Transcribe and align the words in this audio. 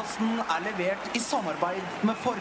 Podkasten 0.00 0.38
er 0.48 0.60
levert 0.64 1.10
i 1.12 1.20
samarbeid 1.20 2.04
med 2.08 2.14
Ford. 2.22 2.38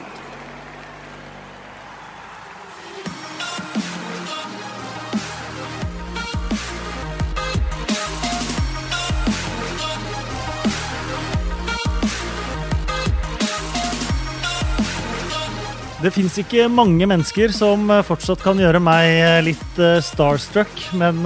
Det 15.99 16.13
fins 16.15 16.37
ikke 16.39 16.69
mange 16.71 17.03
mennesker 17.03 17.51
som 17.51 17.89
eh, 17.91 18.05
fortsatt 18.07 18.39
kan 18.39 18.55
gjøre 18.55 18.79
meg 18.79 19.09
eh, 19.19 19.39
litt 19.51 19.83
eh, 19.83 19.99
starstruck, 19.99 20.85
men 20.95 21.25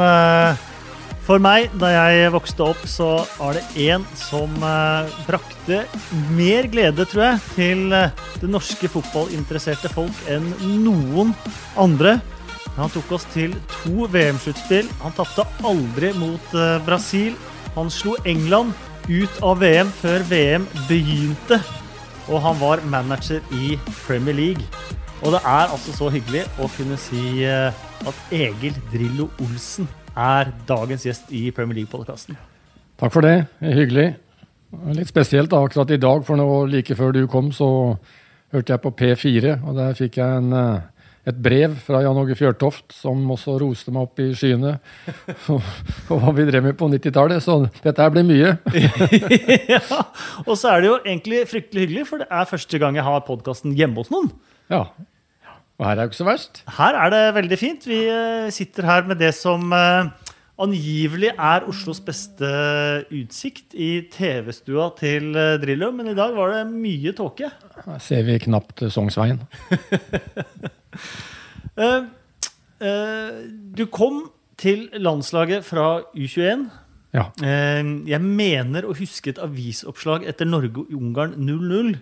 for 1.24 1.40
meg, 1.40 1.72
da 1.80 1.90
jeg 1.94 2.32
vokste 2.34 2.66
opp, 2.66 2.82
så 2.90 3.24
var 3.38 3.56
det 3.56 3.64
én 3.80 4.04
som 4.20 4.52
eh, 4.60 5.12
brakte 5.28 5.84
mer 6.36 6.68
glede, 6.72 7.06
tror 7.08 7.24
jeg, 7.26 7.42
til 7.56 7.96
eh, 7.96 8.12
det 8.42 8.50
norske 8.52 8.90
fotballinteresserte 8.92 9.92
folk 9.94 10.26
enn 10.32 10.50
noen 10.84 11.32
andre. 11.80 12.18
Han 12.76 12.92
tok 12.92 13.14
oss 13.16 13.28
til 13.32 13.54
to 13.72 14.10
VM-sluttspill. 14.12 14.90
Han 15.04 15.16
tapte 15.16 15.48
aldri 15.64 16.12
mot 16.20 16.58
eh, 16.58 16.76
Brasil. 16.88 17.38
Han 17.78 17.92
slo 17.94 18.18
England 18.28 18.76
ut 19.08 19.40
av 19.44 19.64
VM 19.64 19.90
før 20.02 20.28
VM 20.30 20.68
begynte 20.90 21.60
og 22.32 22.40
han 22.40 22.56
var 22.56 22.80
manager 22.88 23.44
i 23.52 23.74
Premier 24.06 24.36
League. 24.38 24.64
Og 25.24 25.34
det 25.36 25.42
er 25.44 25.72
altså 25.72 25.92
så 25.96 26.08
hyggelig 26.12 26.46
å 26.56 26.70
kunne 26.78 26.96
si 27.00 27.44
at 27.44 28.24
Egil 28.32 28.80
Drillo 28.94 29.28
Olsen 29.44 29.90
er 30.16 30.52
dagens 30.68 31.06
gjest 31.08 31.32
i 31.34 31.48
Premier 31.56 31.82
League-podkasten. 31.82 32.38
Takk 33.02 33.14
for 33.14 33.26
det. 33.26 33.48
hyggelig. 33.62 34.14
Litt 34.94 35.10
spesielt 35.12 35.52
da, 35.52 35.62
akkurat 35.62 35.92
i 35.94 36.02
dag, 36.02 36.24
for 36.26 36.40
nå 36.40 36.48
like 36.70 36.96
før 36.98 37.14
du 37.14 37.26
kom, 37.30 37.52
så 37.54 37.68
hørte 38.54 38.74
jeg 38.74 38.82
på 38.84 38.94
P4, 39.02 39.60
og 39.66 39.78
der 39.78 39.96
fikk 39.98 40.18
jeg 40.18 40.42
en, 40.42 40.54
eh, 40.54 40.82
et 41.30 41.38
brev 41.40 41.76
fra 41.80 42.02
Jan 42.04 42.18
Åge 42.20 42.36
Fjørtoft, 42.38 42.92
som 42.94 43.22
også 43.32 43.56
roste 43.62 43.94
meg 43.94 44.10
opp 44.10 44.20
i 44.20 44.32
skyene 44.38 44.76
på 46.08 46.18
hva 46.20 46.34
vi 46.36 46.48
drev 46.50 46.68
med 46.68 46.78
på 46.78 46.90
90-tallet. 46.92 47.42
Så 47.46 47.62
dette 47.80 48.02
her 48.02 48.12
blir 48.14 48.28
mye. 48.28 48.58
ja, 49.74 50.02
og 50.44 50.54
så 50.60 50.74
er 50.74 50.84
det 50.84 50.92
jo 50.92 51.00
egentlig 51.06 51.46
fryktelig 51.50 51.88
hyggelig, 51.88 52.06
for 52.10 52.22
det 52.22 52.30
er 52.30 52.50
første 52.50 52.82
gang 52.82 53.00
jeg 53.00 53.08
har 53.08 53.26
podkasten 53.30 53.78
hjemme 53.78 54.04
hos 54.04 54.14
noen. 54.14 54.30
Ja. 54.74 54.88
Og 55.84 55.90
her 55.90 55.98
er 55.98 56.06
det 56.06 56.12
ikke 56.14 56.22
så 56.22 56.28
verst. 56.30 56.62
Her 56.78 56.96
er 56.96 57.10
det 57.12 57.22
veldig 57.36 57.58
fint. 57.60 57.86
Vi 57.90 57.98
eh, 58.08 58.48
sitter 58.56 58.86
her 58.88 59.04
med 59.10 59.20
det 59.20 59.34
som 59.36 59.66
eh, 59.76 60.08
angivelig 60.64 61.34
er 61.34 61.66
Oslos 61.68 62.00
beste 62.06 62.48
utsikt 63.12 63.76
i 63.76 63.90
TV-stua 64.14 64.86
til 64.96 65.36
eh, 65.36 65.58
Drillo, 65.60 65.90
men 65.92 66.08
i 66.14 66.16
dag 66.16 66.32
var 66.38 66.54
det 66.56 66.62
mye 66.72 67.12
tåke. 67.18 67.50
Her 67.84 68.00
ser 68.00 68.24
vi 68.30 68.40
knapt 68.48 68.86
Sognsveien. 68.96 69.44
Eh, 71.74 72.04
eh, 72.86 73.38
du 73.74 73.88
kom 73.90 74.20
til 74.62 74.84
landslaget 75.02 75.64
fra 75.66 76.04
U21. 76.14 76.68
Ja. 77.18 77.24
Eh, 77.42 77.80
jeg 78.12 78.22
mener 78.22 78.86
å 78.86 78.94
huske 78.94 79.32
et 79.34 79.42
avisoppslag 79.42 80.28
etter 80.30 80.46
Norge-Ungarn 80.46 81.34
0-0. 81.42 81.96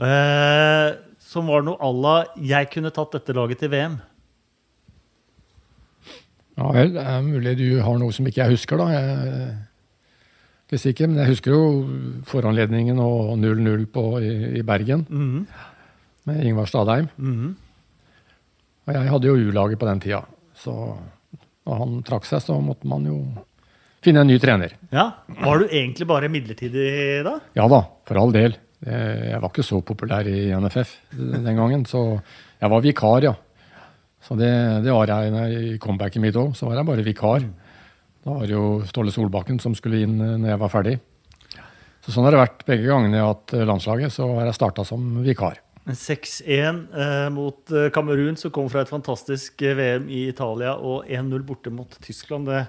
eh, 0.00 0.94
som 1.26 1.48
var 1.50 1.62
noe 1.66 1.76
à 1.82 1.90
la 1.92 2.16
'Jeg 2.38 2.70
kunne 2.70 2.90
tatt 2.94 3.12
dette 3.12 3.34
laget 3.34 3.58
til 3.58 3.68
VM'. 3.70 3.98
ja 6.56 6.70
vel, 6.72 6.92
det 6.94 7.02
er 7.04 7.22
mulig 7.24 7.56
du 7.58 7.80
har 7.84 7.98
noe 8.00 8.12
som 8.12 8.26
ikke 8.28 8.42
jeg 8.44 8.54
husker, 8.56 8.78
da. 8.80 8.86
Jeg 8.92 10.78
er 10.80 10.90
ikke 10.90 11.06
men 11.08 11.18
jeg 11.20 11.28
husker 11.34 11.52
jo 11.52 12.22
foranledningen 12.26 12.98
og 12.98 13.36
0-0 13.38 13.86
på- 13.92 14.20
i, 14.22 14.58
i 14.58 14.62
Bergen 14.62 15.06
Mhm, 15.10 15.46
med 16.26 16.44
Ingvar 16.44 16.66
Stadheim. 16.66 17.08
mhm. 17.18 17.56
Og 18.86 18.94
jeg 18.94 19.08
hadde 19.10 19.26
jo 19.26 19.34
U-laget 19.34 19.78
på 19.78 19.86
den 19.86 20.00
tida, 20.00 20.24
så 20.54 20.96
når 21.66 21.78
han 21.78 22.02
trakk 22.04 22.24
seg, 22.24 22.40
så 22.40 22.60
måtte 22.62 22.84
man 22.86 23.04
jo 23.04 23.16
finne 24.00 24.20
en 24.20 24.28
ny 24.28 24.38
trener. 24.38 24.72
Ja, 24.92 25.10
Var 25.28 25.58
du 25.58 25.64
egentlig 25.66 26.06
bare 26.06 26.28
midlertidig 26.28 27.24
da? 27.24 27.40
Ja 27.56 27.66
da, 27.68 27.82
for 28.06 28.16
all 28.16 28.30
del. 28.32 28.56
Eh, 28.84 29.30
Jeg 29.32 29.40
var 29.40 29.48
ikke 29.50 29.64
så 29.64 29.80
populær 29.84 30.26
i 30.28 30.50
NFF 30.52 30.92
den 31.16 31.56
gangen, 31.56 31.86
så 31.88 32.20
jeg 32.60 32.70
var 32.70 32.84
vikar, 32.84 33.24
ja. 33.24 33.34
Så 34.26 34.34
det, 34.36 34.50
det 34.82 34.92
var 34.92 35.06
jeg 35.06 35.56
i 35.56 35.78
comebacket 35.78 36.20
mitt 36.22 36.36
òg. 36.36 36.52
Så 36.58 36.66
var 36.66 36.80
jeg 36.80 36.88
bare 36.88 37.04
vikar. 37.06 37.44
Da 38.26 38.34
var 38.34 38.42
det 38.48 38.56
jo 38.56 38.80
Ståle 38.88 39.12
Solbakken 39.14 39.60
som 39.62 39.76
skulle 39.78 40.02
inn 40.02 40.16
eh, 40.20 40.34
når 40.42 40.50
jeg 40.54 40.62
var 40.64 40.72
ferdig. 40.72 40.96
Så 42.02 42.14
sånn 42.14 42.26
har 42.26 42.34
det 42.34 42.40
vært 42.42 42.64
begge 42.66 42.88
gangene 42.90 43.16
jeg 43.18 43.24
har 43.24 43.32
hatt 43.36 43.54
eh, 43.54 43.64
landslaget. 43.68 44.12
Så 44.14 44.26
har 44.34 44.48
jeg 44.48 44.58
starta 44.58 44.84
som 44.86 45.06
vikar. 45.22 45.60
6-1 45.86 46.80
eh, 46.98 47.28
mot 47.30 47.72
Kamerun, 47.94 48.34
som 48.40 48.50
kom 48.50 48.66
fra 48.72 48.82
et 48.82 48.90
fantastisk 48.90 49.62
VM 49.62 50.08
i 50.10 50.24
Italia, 50.32 50.74
og 50.74 51.06
1-0 51.06 51.46
borte 51.46 51.70
mot 51.70 51.94
Tyskland. 52.02 52.50
Det, 52.50 52.64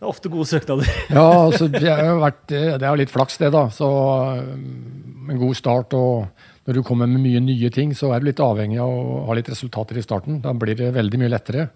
det 0.00 0.06
er 0.06 0.14
ofte 0.14 0.30
gode 0.32 0.48
søknader. 0.48 0.88
Ja, 1.12 1.26
altså, 1.44 1.66
det, 1.68 1.84
vært, 2.22 2.46
det 2.48 2.80
er 2.80 2.88
jo 2.88 2.98
litt 3.02 3.12
flaks, 3.12 3.36
det, 3.36 3.50
da. 3.52 3.66
Så 3.68 3.84
um, 3.84 5.26
en 5.28 5.40
god 5.42 5.58
start. 5.58 5.92
Og 5.92 6.64
når 6.64 6.78
du 6.78 6.82
kommer 6.88 7.10
med 7.10 7.20
mye 7.20 7.42
nye 7.44 7.68
ting, 7.74 7.92
så 7.92 8.08
er 8.14 8.22
du 8.22 8.30
litt 8.30 8.40
avhengig 8.40 8.78
av 8.80 8.88
å 8.88 9.26
ha 9.28 9.36
litt 9.36 9.50
resultater 9.52 9.98
i 10.00 10.04
starten. 10.06 10.38
Da 10.40 10.54
blir 10.56 10.78
det 10.78 10.94
veldig 10.96 11.20
mye 11.20 11.32
lettere. 11.34 11.66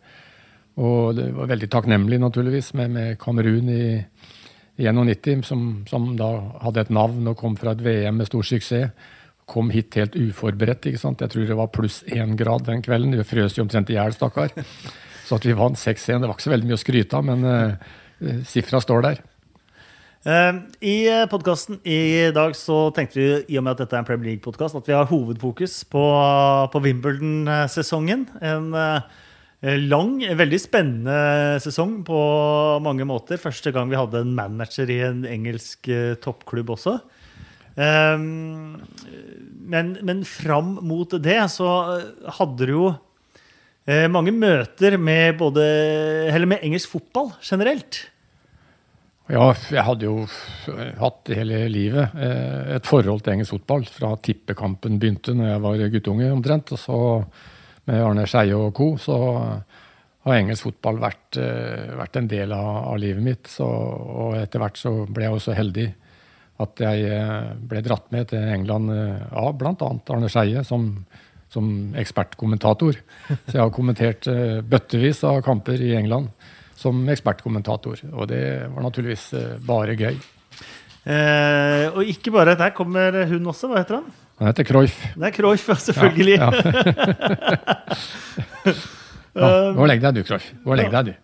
Og 0.80 1.12
det 1.18 1.28
var 1.36 1.50
veldig 1.52 1.68
takknemlig, 1.76 2.18
naturligvis, 2.22 2.72
med, 2.80 2.94
med 2.96 3.18
Kamerun 3.20 3.68
i, 3.68 3.84
i 4.80 4.88
91, 4.88 5.44
som, 5.44 5.66
som 5.90 6.06
da 6.16 6.30
hadde 6.64 6.86
et 6.86 6.94
navn 6.96 7.28
og 7.28 7.36
kom 7.42 7.58
fra 7.60 7.74
et 7.76 7.84
VM 7.84 8.22
med 8.22 8.30
stor 8.30 8.46
suksess. 8.54 9.12
Kom 9.44 9.68
hit 9.68 9.98
helt 10.00 10.16
uforberedt. 10.16 10.88
ikke 10.88 11.02
sant? 11.02 11.20
Jeg 11.20 11.34
tror 11.34 11.44
det 11.50 11.58
var 11.60 11.68
pluss 11.76 12.00
én 12.08 12.32
grad 12.40 12.64
den 12.70 12.80
kvelden. 12.80 13.12
Vi 13.20 13.28
frøs 13.28 13.60
jo 13.60 13.66
omtrent 13.68 13.92
i 13.92 13.98
hjel, 13.98 14.16
stakkar. 14.16 14.56
Så 15.28 15.36
at 15.36 15.44
vi 15.44 15.52
vant 15.56 15.76
6-1, 15.76 16.22
det 16.22 16.30
var 16.30 16.38
ikke 16.38 16.46
så 16.48 16.54
veldig 16.54 16.70
mye 16.70 16.78
å 16.80 16.80
skryte 16.80 17.20
av, 17.20 17.28
men 17.28 17.44
uh, 17.44 17.92
sifra 18.48 18.80
står 18.82 19.06
der. 19.06 19.22
Eh, 20.24 20.54
I 20.80 20.96
podkasten 21.28 21.82
i 21.84 22.30
dag 22.32 22.54
så 22.56 22.88
tenkte 22.96 23.20
vi, 23.20 23.26
i 23.52 23.58
og 23.60 23.66
med 23.66 23.74
at 23.74 23.84
dette 23.84 23.98
er 23.98 24.00
en 24.00 24.08
Premier 24.08 24.32
League-podkast, 24.32 24.78
at 24.78 24.88
vi 24.88 24.96
har 24.96 25.10
hovedfokus 25.10 25.82
på, 25.92 26.04
på 26.72 26.82
Wimbledon-sesongen. 26.86 28.24
En 28.40 28.70
eh, 28.78 29.76
lang, 29.84 30.16
veldig 30.36 30.60
spennende 30.60 31.18
sesong 31.64 31.98
på 32.08 32.20
mange 32.84 33.04
måter. 33.08 33.40
Første 33.40 33.72
gang 33.74 33.92
vi 33.92 34.00
hadde 34.00 34.24
en 34.24 34.32
manager 34.36 34.88
i 34.92 35.02
en 35.04 35.26
engelsk 35.28 35.92
eh, 35.92 36.16
toppklubb 36.24 36.72
også. 36.72 36.98
Eh, 37.76 38.16
men, 39.74 39.94
men 40.00 40.24
fram 40.28 40.78
mot 40.84 41.16
det 41.20 41.40
så 41.52 41.70
eh, 41.98 42.32
hadde 42.38 42.68
du 42.68 42.74
jo 42.74 42.88
eh, 43.84 44.08
mange 44.08 44.32
møter 44.32 44.96
med 44.96 45.36
både 45.40 45.68
med 46.48 46.64
engelsk 46.64 46.96
fotball 46.96 47.32
generelt. 47.44 48.06
Ja, 49.32 49.54
jeg 49.72 49.80
hadde 49.86 50.04
jo 50.04 50.26
hatt 51.00 51.30
hele 51.32 51.62
livet 51.72 52.12
eh, 52.12 52.74
et 52.76 52.84
forhold 52.84 53.22
til 53.24 53.32
engelsk 53.32 53.54
fotball. 53.54 53.86
Fra 53.88 54.10
tippekampen 54.20 54.98
begynte 55.00 55.32
når 55.32 55.48
jeg 55.48 55.62
var 55.64 55.84
guttunge 55.94 56.26
omtrent. 56.34 56.72
Og 56.76 56.80
så 56.80 56.98
med 57.88 58.02
Arne 58.04 58.26
Skeie 58.28 58.58
og 58.58 58.74
co. 58.76 58.90
så 59.00 59.16
har 59.24 60.36
engelsk 60.36 60.66
fotball 60.66 61.00
vært, 61.00 61.38
eh, 61.40 61.94
vært 61.96 62.18
en 62.20 62.28
del 62.28 62.52
av, 62.52 62.68
av 62.90 62.98
livet 63.00 63.24
mitt. 63.24 63.48
Så, 63.48 63.64
og 63.64 64.36
etter 64.42 64.60
hvert 64.60 64.80
så 64.80 64.92
ble 65.08 65.24
jeg 65.24 65.38
også 65.38 65.56
heldig 65.56 65.86
at 66.64 66.82
jeg 66.84 67.06
eh, 67.16 67.54
ble 67.70 67.80
dratt 67.86 68.12
med 68.12 68.28
til 68.28 68.44
England 68.44 68.92
av 68.92 69.54
ja, 69.54 69.54
bl.a. 69.56 69.88
Arne 70.18 70.28
Skeie 70.34 70.66
som, 70.68 70.90
som 71.48 71.72
ekspertkommentator. 71.96 73.00
Så 73.30 73.56
jeg 73.56 73.62
har 73.62 73.72
kommentert 73.72 74.28
bøttevis 74.68 75.24
av 75.24 75.40
kamper 75.48 75.80
i 75.80 75.94
England 75.96 76.28
som 76.78 77.02
ekspertkommentator. 77.12 78.02
Og 78.12 78.28
det 78.30 78.42
var 78.72 78.86
naturligvis 78.86 79.28
eh, 79.38 79.54
bare 79.64 79.96
gøy. 79.98 80.18
Eh, 81.04 81.86
og 81.92 82.08
ikke 82.08 82.32
bare 82.32 82.54
Der 82.56 82.72
kommer 82.76 83.24
hun 83.28 83.50
også. 83.52 83.68
Hva 83.68 83.82
heter 83.82 84.00
han? 84.00 84.06
Han 84.40 84.50
heter 84.50 84.66
Croif. 84.66 84.96
Det 85.14 85.28
er 85.28 85.34
Croif, 85.36 85.68
selvfølgelig. 85.86 86.38
Ja, 86.40 86.50
ja. 86.50 86.72
ja, 89.34 89.50
gå 89.74 89.84
og 89.84 89.88
legg 89.90 90.02
deg, 90.02 90.16
du, 90.16 90.24
Croif. 90.26 90.48
Og 90.64 90.74
legg 90.80 90.90
deg, 90.90 91.12
du. 91.12 91.14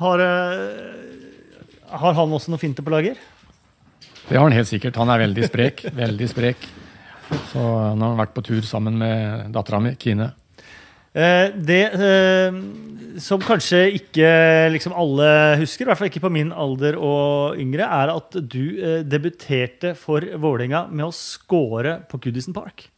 Har, 0.00 0.22
eh, 0.24 1.90
har 1.92 2.16
han 2.16 2.34
også 2.38 2.52
noe 2.52 2.60
finte 2.60 2.84
på 2.84 2.92
lager? 2.92 3.20
Det 4.26 4.34
har 4.34 4.42
han 4.42 4.56
helt 4.56 4.70
sikkert. 4.70 4.96
Han 5.00 5.12
er 5.12 5.22
veldig 5.26 5.44
sprek. 5.50 5.84
veldig 6.02 6.28
sprek. 6.32 6.66
Så 7.52 7.60
nå 7.60 8.00
har 8.00 8.12
han 8.12 8.20
vært 8.20 8.34
på 8.36 8.44
tur 8.46 8.62
sammen 8.66 8.98
med 9.00 9.52
dattera 9.54 9.80
mi, 9.82 9.94
Kine. 10.00 10.32
Eh, 11.16 11.52
det 11.56 11.84
eh, 11.96 12.56
som 13.24 13.40
kanskje 13.40 13.86
ikke 13.96 14.28
liksom 14.74 14.92
alle 14.92 15.28
husker, 15.62 15.86
i 15.86 15.88
hvert 15.88 16.00
fall 16.02 16.10
ikke 16.10 16.26
på 16.26 16.32
min 16.34 16.50
alder 16.52 16.98
og 17.00 17.60
yngre, 17.60 17.86
er 17.88 18.12
at 18.12 18.36
du 18.36 18.76
eh, 18.76 18.98
debuterte 19.06 19.94
for 19.96 20.26
Vålerenga 20.36 20.84
med 20.90 21.08
å 21.08 21.14
score 21.16 22.02
på 22.10 22.20
Goodison 22.26 22.56
Park. 22.56 22.90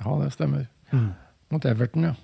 Ja, 0.00 0.16
det 0.22 0.32
stemmer. 0.32 0.64
Mot 1.52 1.68
Everton, 1.68 2.08
ja. 2.08 2.14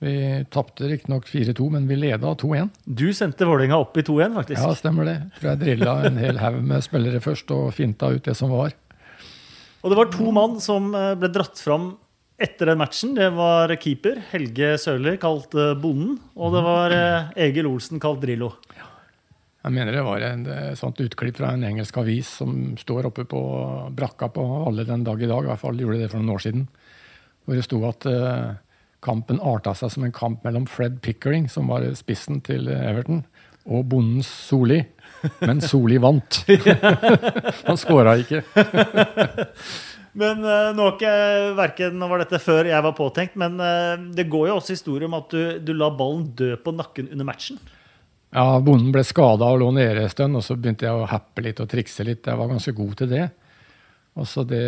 Vi 0.00 0.12
tapte 0.48 0.88
riktignok 0.88 1.26
4-2, 1.28 1.66
men 1.76 1.86
vi 1.86 1.98
leda 2.00 2.32
2-1. 2.40 2.70
Du 2.88 3.10
sendte 3.14 3.46
Vålerenga 3.46 3.78
opp 3.78 3.98
i 4.00 4.02
2-1, 4.02 4.34
faktisk. 4.40 4.62
Ja, 4.64 4.74
stemmer 4.74 5.06
det. 5.06 5.18
For 5.36 5.52
jeg 5.52 5.60
drilla 5.60 5.98
en 6.08 6.18
hel 6.18 6.40
haug 6.40 6.62
med 6.64 6.82
spillere 6.88 7.20
først 7.22 7.52
og 7.54 7.68
finta 7.76 8.08
ut 8.10 8.24
det 8.24 8.34
som 8.38 8.50
var. 8.50 8.72
Og 9.84 9.92
det 9.92 9.98
var 10.00 10.10
to 10.10 10.32
mann 10.34 10.56
som 10.64 10.88
ble 10.90 11.30
dratt 11.30 11.60
fram 11.60 11.92
etter 12.40 12.70
den 12.70 12.80
matchen. 12.80 13.14
Det 13.14 13.28
var 13.36 13.72
keeper 13.80 14.22
Helge 14.30 14.72
Sørli, 14.80 15.16
kalt 15.20 15.54
eh, 15.58 15.74
Bonden. 15.78 16.16
Og 16.40 16.54
det 16.54 16.62
var 16.64 16.94
eh, 16.96 17.34
Egil 17.48 17.68
Olsen, 17.68 18.00
kalt 18.02 18.22
Drillo. 18.24 18.54
Jeg 19.60 19.76
mener 19.76 19.92
det 19.92 20.04
var 20.06 20.24
et 20.24 20.78
sånt 20.80 21.02
utklipp 21.04 21.36
fra 21.36 21.52
en 21.52 21.66
engelsk 21.68 21.98
avis 22.00 22.30
som 22.40 22.78
står 22.80 23.10
oppe 23.10 23.26
på 23.28 23.40
brakka 23.92 24.30
på 24.32 24.44
alle 24.70 24.86
den 24.88 25.04
dag 25.04 25.20
i 25.20 25.28
dag. 25.28 25.44
I 25.44 25.50
hvert 25.50 25.60
fall 25.60 25.82
gjorde 25.82 25.98
det 26.00 26.08
for 26.08 26.22
noen 26.22 26.32
år 26.32 26.44
siden. 26.46 26.64
Hvor 27.44 27.58
det 27.58 27.66
sto 27.66 27.82
at 27.84 28.06
uh, 28.08 28.54
kampen 29.04 29.42
arta 29.44 29.74
seg 29.76 29.92
som 29.92 30.06
en 30.06 30.16
kamp 30.16 30.48
mellom 30.48 30.64
Fred 30.64 31.02
Pickering, 31.04 31.44
som 31.52 31.68
var 31.68 31.84
spissen 31.98 32.40
til 32.46 32.72
Everton, 32.72 33.20
og 33.68 33.84
bondens 33.92 34.32
Soli. 34.48 34.80
Men 35.44 35.60
Soli 35.60 36.00
vant. 36.00 36.40
Han 37.68 37.80
skåra 37.84 38.16
ikke. 38.24 38.40
Men 40.18 40.40
uh, 40.42 40.70
nå, 40.74 40.86
ikke, 40.96 41.10
verken, 41.58 42.00
var 42.10 42.22
dette 42.22 42.40
før 42.42 42.66
jeg 42.66 42.86
var 42.86 42.96
påtenkt, 42.98 43.36
men 43.38 43.60
uh, 43.62 43.94
det 44.16 44.26
går 44.30 44.48
jo 44.50 44.56
også 44.58 44.74
historie 44.74 45.06
om 45.06 45.18
at 45.20 45.30
du, 45.30 45.60
du 45.62 45.74
la 45.76 45.90
ballen 45.94 46.26
dø 46.38 46.56
på 46.58 46.74
nakken 46.74 47.12
under 47.12 47.28
matchen. 47.28 47.60
Ja, 48.30 48.60
bonden 48.62 48.92
ble 48.94 49.02
skada 49.06 49.48
og 49.50 49.60
lå 49.62 49.70
nede 49.74 50.04
en 50.04 50.10
stund, 50.12 50.38
og 50.38 50.44
så 50.46 50.54
begynte 50.58 50.86
jeg 50.86 50.94
å 50.94 51.08
happe 51.10 51.42
litt 51.42 51.62
og 51.62 51.70
trikse 51.70 52.06
litt. 52.06 52.26
Jeg 52.26 52.38
var 52.38 52.50
ganske 52.50 52.74
god 52.76 52.92
til 53.00 53.10
det. 53.10 53.24
Og 54.18 54.26
så 54.26 54.42
det, 54.46 54.62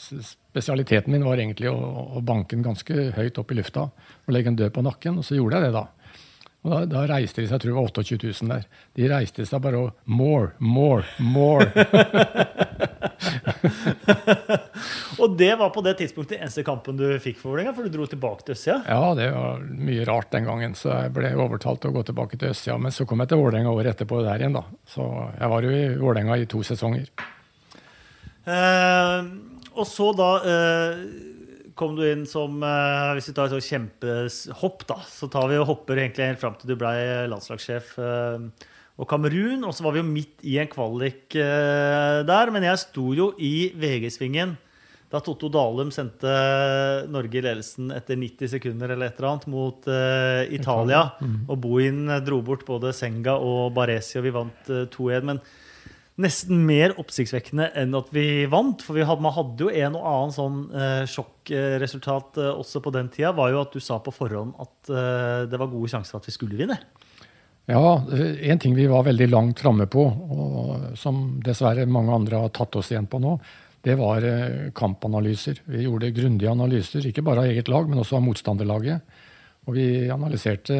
Spesialiteten 0.00 1.12
min 1.12 1.24
var 1.24 1.40
egentlig 1.40 1.70
å, 1.72 1.76
å 2.18 2.24
banke 2.24 2.56
den 2.56 2.64
ganske 2.64 3.10
høyt 3.16 3.40
opp 3.40 3.52
i 3.52 3.58
lufta 3.58 3.88
og 3.88 4.34
legge 4.34 4.50
den 4.50 4.58
død 4.60 4.74
på 4.76 4.84
nakken, 4.84 5.20
og 5.20 5.26
så 5.26 5.36
gjorde 5.36 5.60
jeg 5.60 5.68
det, 5.68 5.76
da. 5.76 5.86
Og 6.66 6.72
da, 6.72 6.80
da, 6.90 7.04
reiste 7.08 7.40
de 7.40 7.46
seg, 7.48 7.54
jeg 7.54 7.62
tror 7.62 7.72
det 7.72 7.78
var 7.78 7.92
28 7.92 8.32
000 8.42 8.52
der. 8.52 8.64
De 8.98 9.12
reiste 9.12 9.46
seg 9.48 9.62
bare 9.64 9.84
og 9.84 10.00
More, 10.04 10.52
more, 10.58 11.04
more. 11.22 11.68
og 15.22 15.36
det 15.38 15.50
var 15.60 15.70
på 15.74 15.82
det 15.86 15.94
tidspunktet 16.00 16.38
eneste 16.38 16.64
kampen 16.66 16.98
du 16.98 17.06
fikk 17.22 17.40
for 17.40 17.52
Vålerenga, 17.52 17.74
for 17.76 17.86
du 17.86 17.94
dro 17.94 18.06
tilbake 18.10 18.46
til 18.46 18.56
Østsida? 18.56 18.78
Ja, 18.88 19.14
det 19.18 19.30
var 19.34 19.64
mye 19.88 20.06
rart 20.08 20.30
den 20.34 20.48
gangen, 20.48 20.76
så 20.78 20.92
jeg 20.94 21.14
ble 21.16 21.32
overtalt 21.38 21.82
til 21.82 21.92
å 21.92 21.98
gå 21.98 22.04
tilbake 22.10 22.40
til 22.40 22.52
Østsida. 22.52 22.78
Men 22.82 22.94
så 22.94 23.06
kom 23.08 23.24
jeg 23.24 23.32
til 23.32 23.42
Vålerenga 23.42 23.74
året 23.74 23.94
etterpå 23.94 24.22
der 24.26 24.44
igjen, 24.44 24.58
da. 24.58 24.64
Så 24.88 25.06
jeg 25.38 25.52
var 25.54 25.66
jo 25.66 25.74
i 25.74 25.82
Vålerenga 25.98 26.38
i 26.38 26.48
to 26.50 26.62
sesonger. 26.66 27.10
Eh, 28.48 29.18
og 29.78 29.86
så 29.86 30.08
da 30.16 30.30
eh, 30.48 31.02
kom 31.78 31.94
du 31.98 32.02
inn 32.08 32.24
som 32.26 32.62
eh, 32.64 33.12
Hvis 33.18 33.28
vi 33.30 33.34
tar 33.36 33.48
et 33.48 33.54
sånt 33.56 33.68
kjempehopp, 33.68 34.86
da, 34.88 34.98
så 35.06 35.28
tar 35.32 35.50
vi 35.50 35.60
og 35.60 35.68
hopper 35.68 36.00
egentlig 36.00 36.32
helt 36.32 36.42
fram 36.42 36.56
til 36.58 36.72
du 36.72 36.78
ble 36.80 36.94
landslagssjef. 37.30 37.94
Eh, 38.02 38.74
og 38.98 39.06
Kamerun, 39.06 39.62
og 39.62 39.74
så 39.76 39.84
var 39.86 39.94
vi 39.94 40.02
jo 40.02 40.08
midt 40.08 40.42
i 40.42 40.56
en 40.58 40.70
kvalik 40.70 41.36
eh, 41.38 42.22
der. 42.26 42.50
Men 42.50 42.66
jeg 42.66 42.82
sto 42.82 43.12
jo 43.14 43.30
i 43.38 43.70
VG-svingen 43.78 44.56
da 45.08 45.20
Totto 45.24 45.48
Dalum 45.48 45.88
sendte 45.92 46.32
Norge 47.08 47.38
i 47.40 47.44
ledelsen 47.44 47.92
etter 47.96 48.18
90 48.20 48.50
sekunder 48.52 48.92
eller 48.92 49.08
et 49.08 49.16
eller 49.16 49.30
annet 49.30 49.46
mot 49.48 49.88
uh, 49.88 50.42
Italia. 50.52 51.06
Mm. 51.22 51.38
Og 51.48 51.62
Bohin 51.64 52.02
dro 52.26 52.42
bort 52.44 52.66
både 52.68 52.92
Senga 52.96 53.38
og 53.40 53.72
Baresi, 53.76 54.18
og 54.20 54.26
vi 54.26 54.34
vant 54.36 54.68
uh, 54.68 54.84
2-1. 54.92 55.24
Men 55.30 55.40
nesten 56.20 56.60
mer 56.68 56.92
oppsiktsvekkende 57.00 57.70
enn 57.80 57.96
at 57.96 58.12
vi 58.12 58.44
vant. 58.52 58.84
For 58.84 58.98
vi 58.98 59.08
hadde, 59.08 59.24
man 59.24 59.36
hadde 59.38 59.64
jo 59.64 59.72
en 59.72 59.96
og 59.96 60.08
annen 60.12 60.36
sånn 60.36 60.60
uh, 60.76 61.08
sjokkresultat 61.08 62.42
også 62.50 62.84
på 62.84 62.92
den 62.98 63.08
tida. 63.14 63.32
var 63.32 63.54
jo 63.54 63.64
at 63.64 63.72
du 63.72 63.80
sa 63.80 63.96
på 64.04 64.12
forhånd 64.12 64.58
at 64.60 64.92
det 65.48 65.56
var 65.60 65.72
gode 65.72 65.88
sjanser 65.88 66.14
for 66.14 66.20
at 66.20 66.28
vi 66.28 66.36
skulle 66.36 66.60
vinne. 66.60 66.76
Ja, 67.68 68.02
en 68.40 68.58
ting 68.58 68.74
vi 68.74 68.86
var 68.88 69.04
veldig 69.04 69.26
langt 69.28 69.60
framme 69.60 69.84
på, 69.92 70.02
og 70.08 70.96
som 70.96 71.36
dessverre 71.44 71.84
mange 71.84 72.14
andre 72.16 72.40
har 72.40 72.52
tatt 72.56 72.78
oss 72.80 72.88
igjen 72.94 73.08
på 73.10 73.20
nå, 73.20 73.34
det 73.84 73.96
var 74.00 74.24
eh, 74.24 74.70
kampanalyser. 74.74 75.60
Vi 75.68 75.82
gjorde 75.84 76.14
grundige 76.16 76.50
analyser, 76.50 77.04
ikke 77.04 77.22
bare 77.26 77.44
av 77.44 77.52
eget 77.52 77.68
lag, 77.68 77.84
men 77.90 78.00
også 78.00 78.16
av 78.16 78.24
motstanderlaget. 78.24 79.20
Og 79.68 79.76
vi 79.76 79.84
analyserte 80.10 80.78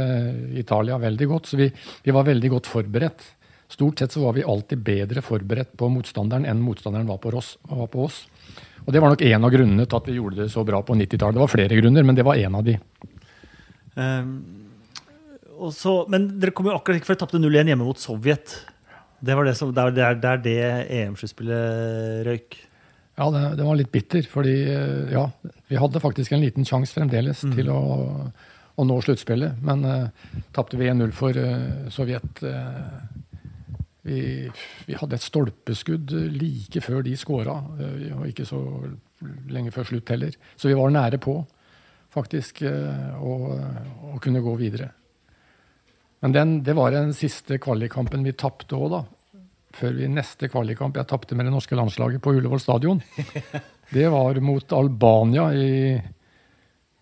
Italia 0.56 0.96
veldig 0.98 1.28
godt, 1.28 1.50
så 1.50 1.60
vi, 1.60 1.68
vi 2.04 2.14
var 2.16 2.24
veldig 2.24 2.50
godt 2.56 2.70
forberedt. 2.72 3.26
Stort 3.68 4.00
sett 4.00 4.16
så 4.16 4.24
var 4.24 4.38
vi 4.38 4.46
alltid 4.48 4.80
bedre 4.80 5.22
forberedt 5.22 5.76
på 5.76 5.90
motstanderen 5.92 6.48
enn 6.48 6.64
motstanderen 6.64 7.10
var 7.10 7.20
på 7.20 7.34
oss. 7.36 7.58
Var 7.68 7.90
på 7.92 8.06
oss. 8.08 8.22
Og 8.86 8.94
det 8.96 9.04
var 9.04 9.12
nok 9.12 9.26
en 9.28 9.44
av 9.44 9.52
grunnene 9.52 9.84
til 9.84 10.00
at 10.00 10.08
vi 10.08 10.16
gjorde 10.16 10.40
det 10.40 10.52
så 10.56 10.64
bra 10.64 10.80
på 10.80 10.96
90-tallet. 10.96 11.36
Det 11.36 11.44
var 11.44 11.52
flere 11.52 11.82
grunner, 11.82 12.08
men 12.08 12.16
det 12.16 12.24
var 12.24 12.40
en 12.40 12.62
av 12.62 12.64
de. 12.64 12.78
Um 13.92 14.57
så, 15.74 15.92
men 16.12 16.26
dere 16.40 16.54
kom 16.54 16.68
jo 16.68 16.76
akkurat 16.76 17.00
ikke 17.00 17.10
før 17.10 17.16
dere 17.16 17.24
tapte 17.26 17.40
0-1 17.42 17.72
hjemme 17.72 17.86
mot 17.86 18.00
Sovjet. 18.00 18.54
Det 19.18 19.34
var 19.34 19.48
det 19.48 19.56
som, 19.58 19.72
det 19.74 20.04
er, 20.04 20.18
der 20.22 20.42
det 20.42 20.58
EM-sluttspillet 20.94 22.26
røyk. 22.28 22.58
Ja, 23.18 23.26
det, 23.34 23.42
det, 23.58 23.66
var 23.66 23.78
litt 23.78 23.90
bitter. 23.92 24.26
Fordi 24.30 24.54
eh, 24.70 25.12
ja, 25.14 25.24
vi 25.70 25.80
hadde 25.80 26.02
faktisk 26.02 26.34
en 26.34 26.44
liten 26.44 26.68
sjanse 26.68 26.94
fremdeles 26.94 27.42
mm. 27.42 27.54
til 27.58 27.72
å, 27.74 27.80
å, 28.78 28.86
nå 28.86 28.98
sluttspillet. 29.02 29.58
Men 29.66 29.82
uh, 29.86 30.34
tapte 30.54 30.78
vi 30.78 30.90
1-0 30.92 31.14
for 31.16 31.34
uh, 31.34 31.88
Sovjet. 31.94 32.44
Uh, 32.44 33.26
vi, 34.08 34.20
vi, 34.86 34.96
hadde 34.96 35.18
et 35.18 35.26
stolpeskudd 35.26 36.14
like 36.38 36.80
før 36.84 37.02
de 37.04 37.16
skåra, 37.18 37.58
uh, 37.58 38.20
og 38.20 38.28
ikke 38.30 38.46
så 38.48 38.62
lenge 39.50 39.74
før 39.74 39.90
slutt 39.90 40.14
heller. 40.14 40.38
Så 40.54 40.70
vi 40.70 40.78
var 40.78 40.94
nære 40.94 41.18
på, 41.20 41.40
faktisk, 42.14 42.62
å 42.62 44.14
kunne 44.22 44.40
gå 44.40 44.52
videre. 44.60 44.92
Men 46.24 46.34
den, 46.34 46.54
det 46.66 46.74
var 46.74 46.90
den 46.94 47.14
siste 47.14 47.58
kvalikkampen 47.62 48.26
vi 48.26 48.34
tapte 48.34 48.76
òg, 48.78 48.90
da. 48.94 49.02
Før 49.78 49.92
vi 49.94 50.08
neste 50.10 50.48
kvalikkamp 50.48 50.96
Jeg 50.96 51.06
tapte 51.10 51.36
med 51.36 51.44
det 51.46 51.52
norske 51.52 51.76
landslaget 51.76 52.22
på 52.24 52.32
Ullevål 52.34 52.60
stadion. 52.62 53.02
Det 53.92 54.08
var 54.12 54.36
mot 54.44 54.72
Albania 54.76 55.46
i 55.56 55.96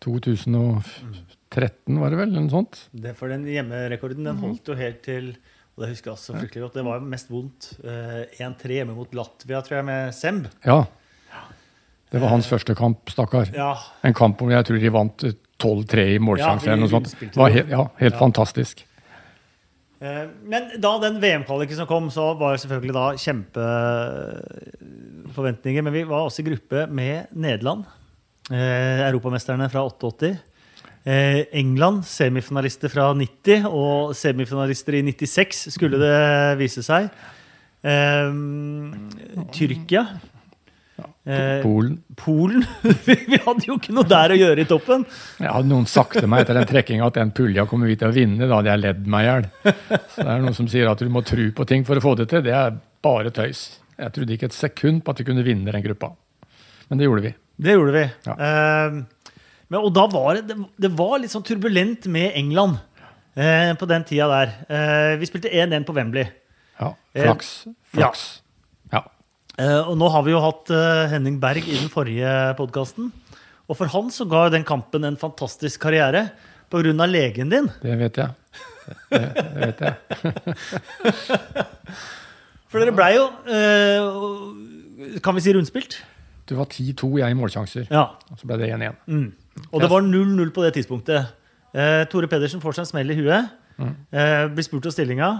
2013, 0.04 1.98
var 1.98 2.12
det 2.12 2.18
vel? 2.20 2.30
Eller 2.30 2.44
noe 2.44 2.52
sånt. 2.52 2.78
Det 2.94 3.16
for 3.18 3.32
den 3.32 3.42
hjemmerekorden 3.50 4.28
den 4.28 4.38
holdt 4.38 4.70
jo 4.70 4.76
helt 4.78 5.00
til 5.02 5.32
og 5.76 5.82
Det 5.82 5.90
husker 5.90 6.08
jeg 6.08 6.16
også 6.16 6.34
fryktelig 6.38 6.62
godt. 6.62 6.76
Det 6.78 6.84
var 6.86 7.02
mest 7.04 7.28
vondt. 7.28 7.66
1-3 7.84 8.40
eh, 8.40 8.70
hjemme 8.78 8.94
mot 8.96 9.10
Latvia, 9.12 9.58
tror 9.60 9.76
jeg, 9.76 9.84
med 9.84 10.14
Semb. 10.16 10.46
Ja. 10.64 10.78
Det 12.08 12.22
var 12.22 12.32
hans 12.32 12.48
første 12.48 12.72
kamp, 12.78 13.10
stakkar. 13.12 13.50
Ja. 13.52 13.74
En 14.06 14.16
kamp 14.16 14.40
hvor 14.40 14.54
jeg 14.54 14.64
tror 14.64 14.80
de 14.80 14.92
vant 14.94 15.26
12-3 15.60 16.06
i 16.14 16.18
målsjanse. 16.22 16.70
Ja, 16.70 16.78
det 16.80 17.36
var 17.36 17.52
helt, 17.52 17.68
ja, 17.74 17.82
helt 18.00 18.14
ja. 18.14 18.20
fantastisk. 18.22 18.86
Eh, 20.06 20.28
men 20.46 20.62
da 20.82 20.98
den 21.02 21.20
VM-kvaliken 21.22 21.76
som 21.78 21.86
kom, 21.90 22.10
så 22.12 22.34
var 22.38 22.52
det 22.54 22.60
selvfølgelig 22.62 22.94
da 22.96 23.06
kjempeforventninger. 23.22 25.82
Men 25.86 25.94
vi 25.94 26.08
var 26.08 26.20
også 26.26 26.40
i 26.42 26.48
gruppe 26.50 26.78
med 26.86 27.16
Nederland, 27.32 27.82
eh, 28.50 29.08
europamesterne 29.08 29.70
fra 29.72 29.80
88. 29.86 30.36
Eh, 31.06 31.40
England, 31.52 32.04
semifinalister 32.04 32.88
fra 32.90 33.14
90, 33.14 33.64
og 33.66 34.16
semifinalister 34.16 34.92
i 34.98 35.02
96, 35.02 35.68
skulle 35.74 35.98
det 36.02 36.58
vise 36.58 36.82
seg. 36.82 37.08
Tyrkia 39.54 40.06
Eh, 41.26 41.62
Polen. 41.62 41.96
Polen? 42.14 42.62
vi 43.06 43.38
hadde 43.42 43.66
jo 43.66 43.76
ikke 43.80 43.94
noe 43.96 44.06
der 44.06 44.30
å 44.30 44.38
gjøre 44.38 44.62
i 44.62 44.68
toppen. 44.70 45.02
Ja, 45.42 45.56
hadde 45.56 45.70
noen 45.72 45.88
sagt 45.90 46.20
til 46.20 46.28
meg 46.30 46.44
etter 46.44 46.54
den 46.60 46.68
trekkinga 46.70 47.08
at 47.10 47.18
den 47.18 47.32
pulja 47.34 47.64
kommer 47.66 47.90
vi 47.90 47.96
til 47.98 48.12
å 48.12 48.14
vinne, 48.14 48.46
da 48.46 48.60
hadde 48.60 48.70
jeg 48.70 48.82
ledd 48.84 49.08
meg 49.10 49.24
i 49.24 49.30
hjel. 49.32 49.48
Så 50.12 50.22
det 50.22 50.28
er 50.36 50.44
noen 50.44 50.58
som 50.58 50.70
sier 50.70 50.92
at 50.92 51.02
du 51.02 51.10
må 51.10 51.24
tro 51.26 51.48
på 51.56 51.66
ting 51.66 51.82
for 51.88 51.98
å 51.98 52.04
få 52.04 52.14
det 52.20 52.28
til. 52.30 52.44
Det 52.46 52.54
er 52.54 52.78
bare 53.02 53.34
tøys. 53.34 53.66
Jeg 53.96 54.14
trodde 54.14 54.36
ikke 54.36 54.50
et 54.52 54.56
sekund 54.56 55.02
på 55.02 55.12
at 55.12 55.20
vi 55.22 55.26
kunne 55.26 55.44
vinne 55.46 55.74
den 55.74 55.84
gruppa. 55.88 56.12
Men 56.86 57.00
det 57.00 57.08
gjorde 57.08 57.26
vi. 57.26 57.34
Det 57.66 57.74
gjorde 57.74 57.96
vi. 57.96 58.06
Ja. 58.28 58.38
Eh, 58.46 59.36
men, 59.66 59.80
og 59.80 59.90
da 59.96 60.06
var 60.12 60.38
det, 60.38 60.56
det 60.78 60.94
var 60.94 61.18
litt 61.18 61.34
sånn 61.34 61.44
turbulent 61.46 62.06
med 62.12 62.36
England 62.38 62.78
eh, 63.34 63.72
på 63.74 63.88
den 63.90 64.06
tida 64.06 64.28
der. 64.30 64.52
Uh, 64.70 65.12
vi 65.18 65.26
spilte 65.26 65.50
1-1 65.50 65.88
på 65.88 65.96
Wembley. 65.96 66.28
Ja. 66.78 66.92
Flaks. 67.16 67.54
Flaks. 67.90 68.26
Ja. 68.36 68.45
Uh, 69.56 69.88
og 69.88 69.94
nå 69.96 70.08
har 70.12 70.24
vi 70.26 70.34
jo 70.34 70.40
hatt 70.44 70.68
uh, 70.68 71.06
Henning 71.08 71.38
Berg 71.40 71.64
i 71.64 71.78
den 71.78 71.88
forrige 71.88 72.28
podkasten. 72.58 73.08
Og 73.66 73.78
for 73.78 73.88
han 73.88 74.10
så 74.12 74.26
ga 74.28 74.46
den 74.52 74.66
kampen 74.68 75.06
en 75.08 75.16
fantastisk 75.16 75.80
karriere 75.80 76.28
pga. 76.70 77.06
legen 77.08 77.48
din. 77.48 77.70
Det 77.80 77.96
vet 77.96 78.16
jeg. 78.20 78.30
Det, 79.08 79.22
det 79.32 79.60
vet 79.62 79.80
jeg. 79.80 79.94
for 82.70 82.78
dere 82.78 82.94
blei 82.94 83.16
jo 83.16 83.24
uh, 83.48 85.18
Kan 85.24 85.34
vi 85.34 85.40
si 85.42 85.56
rundspilt? 85.56 85.98
Du 86.46 86.54
var 86.54 86.68
10-2, 86.68 87.18
jeg 87.18 87.32
i 87.32 87.34
målsjanser. 87.40 87.88
Ja. 87.90 88.12
Og 88.30 88.38
så 88.38 88.46
ble 88.46 88.60
det 88.60 88.70
1-1. 88.76 89.00
Mm. 89.08 89.32
Og 89.72 89.80
det 89.80 89.90
var 89.90 90.04
0-0 90.04 90.52
på 90.54 90.62
det 90.62 90.76
tidspunktet. 90.76 91.32
Tore 92.12 92.28
Pedersen 92.30 92.60
får 92.62 92.76
seg 92.76 92.84
en 92.84 92.90
smell 92.92 93.10
i 93.10 93.16
huet. 93.18 93.48
Mm. 93.80 93.96
blir 94.54 94.64
spurt 94.64 94.86
om 94.86 94.94
stillinga. 94.94 95.30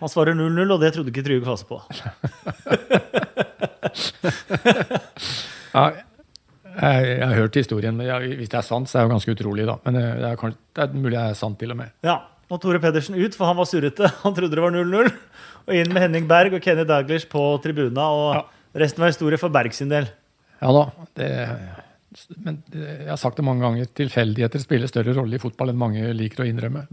Han 0.00 0.08
svarer 0.12 0.34
0-0, 0.36 0.72
og 0.74 0.80
det 0.82 0.90
trodde 0.94 1.12
ikke 1.12 1.24
Trygve 1.24 1.44
Klase 1.46 1.64
på. 1.68 1.78
ja, 5.76 5.84
Jeg, 6.76 7.04
jeg 7.08 7.24
har 7.24 7.36
hørt 7.38 7.56
historien, 7.56 7.96
men 7.96 8.06
jeg, 8.10 8.34
hvis 8.36 8.50
det 8.52 8.58
er 8.60 8.66
sant, 8.66 8.90
så 8.90 8.98
er 8.98 9.00
det 9.04 9.08
jo 9.08 9.14
ganske 9.14 9.32
utrolig, 9.36 9.64
da. 9.68 9.78
Men 9.86 9.96
det 9.96 10.02
er, 10.28 10.34
kanskje, 10.40 10.58
det 10.76 10.82
er 10.84 10.96
mulig 11.00 11.14
det 11.16 11.22
er 11.22 11.38
sant, 11.38 11.56
til 11.60 11.72
og 11.72 11.78
med. 11.80 11.88
Ja, 12.04 12.18
og 12.52 12.60
Tore 12.62 12.78
Pedersen 12.82 13.16
ut, 13.16 13.34
for 13.38 13.48
han 13.48 13.56
var 13.58 13.66
surrete. 13.70 14.10
Han 14.22 14.34
trodde 14.36 14.52
det 14.58 14.62
var 14.62 14.74
0-0. 14.76 15.08
Og 15.66 15.72
inn 15.74 15.90
med 15.94 16.04
Henning 16.04 16.28
Berg 16.30 16.52
og 16.58 16.62
Kenny 16.62 16.84
Daglish 16.86 17.26
på 17.32 17.40
tribuna. 17.64 18.04
Og 18.12 18.28
Ja. 18.36 18.42
resten 18.84 19.00
var 19.02 19.10
historie 19.10 19.40
for 19.40 19.48
Berg 19.54 19.72
sin 19.74 19.88
del. 19.90 20.06
Ja 20.60 20.68
da. 20.76 20.84
Det, 21.16 21.30
men 22.44 22.60
jeg 22.72 23.08
har 23.08 23.18
sagt 23.20 23.36
det 23.40 23.44
mange 23.48 23.64
ganger, 23.64 23.88
tilfeldigheter 23.98 24.60
spiller 24.62 24.86
større 24.92 25.16
rolle 25.16 25.34
i 25.36 25.42
fotball 25.42 25.72
enn 25.72 25.80
mange 25.80 26.12
liker 26.16 26.44
å 26.44 26.46
innrømme. 26.48 26.84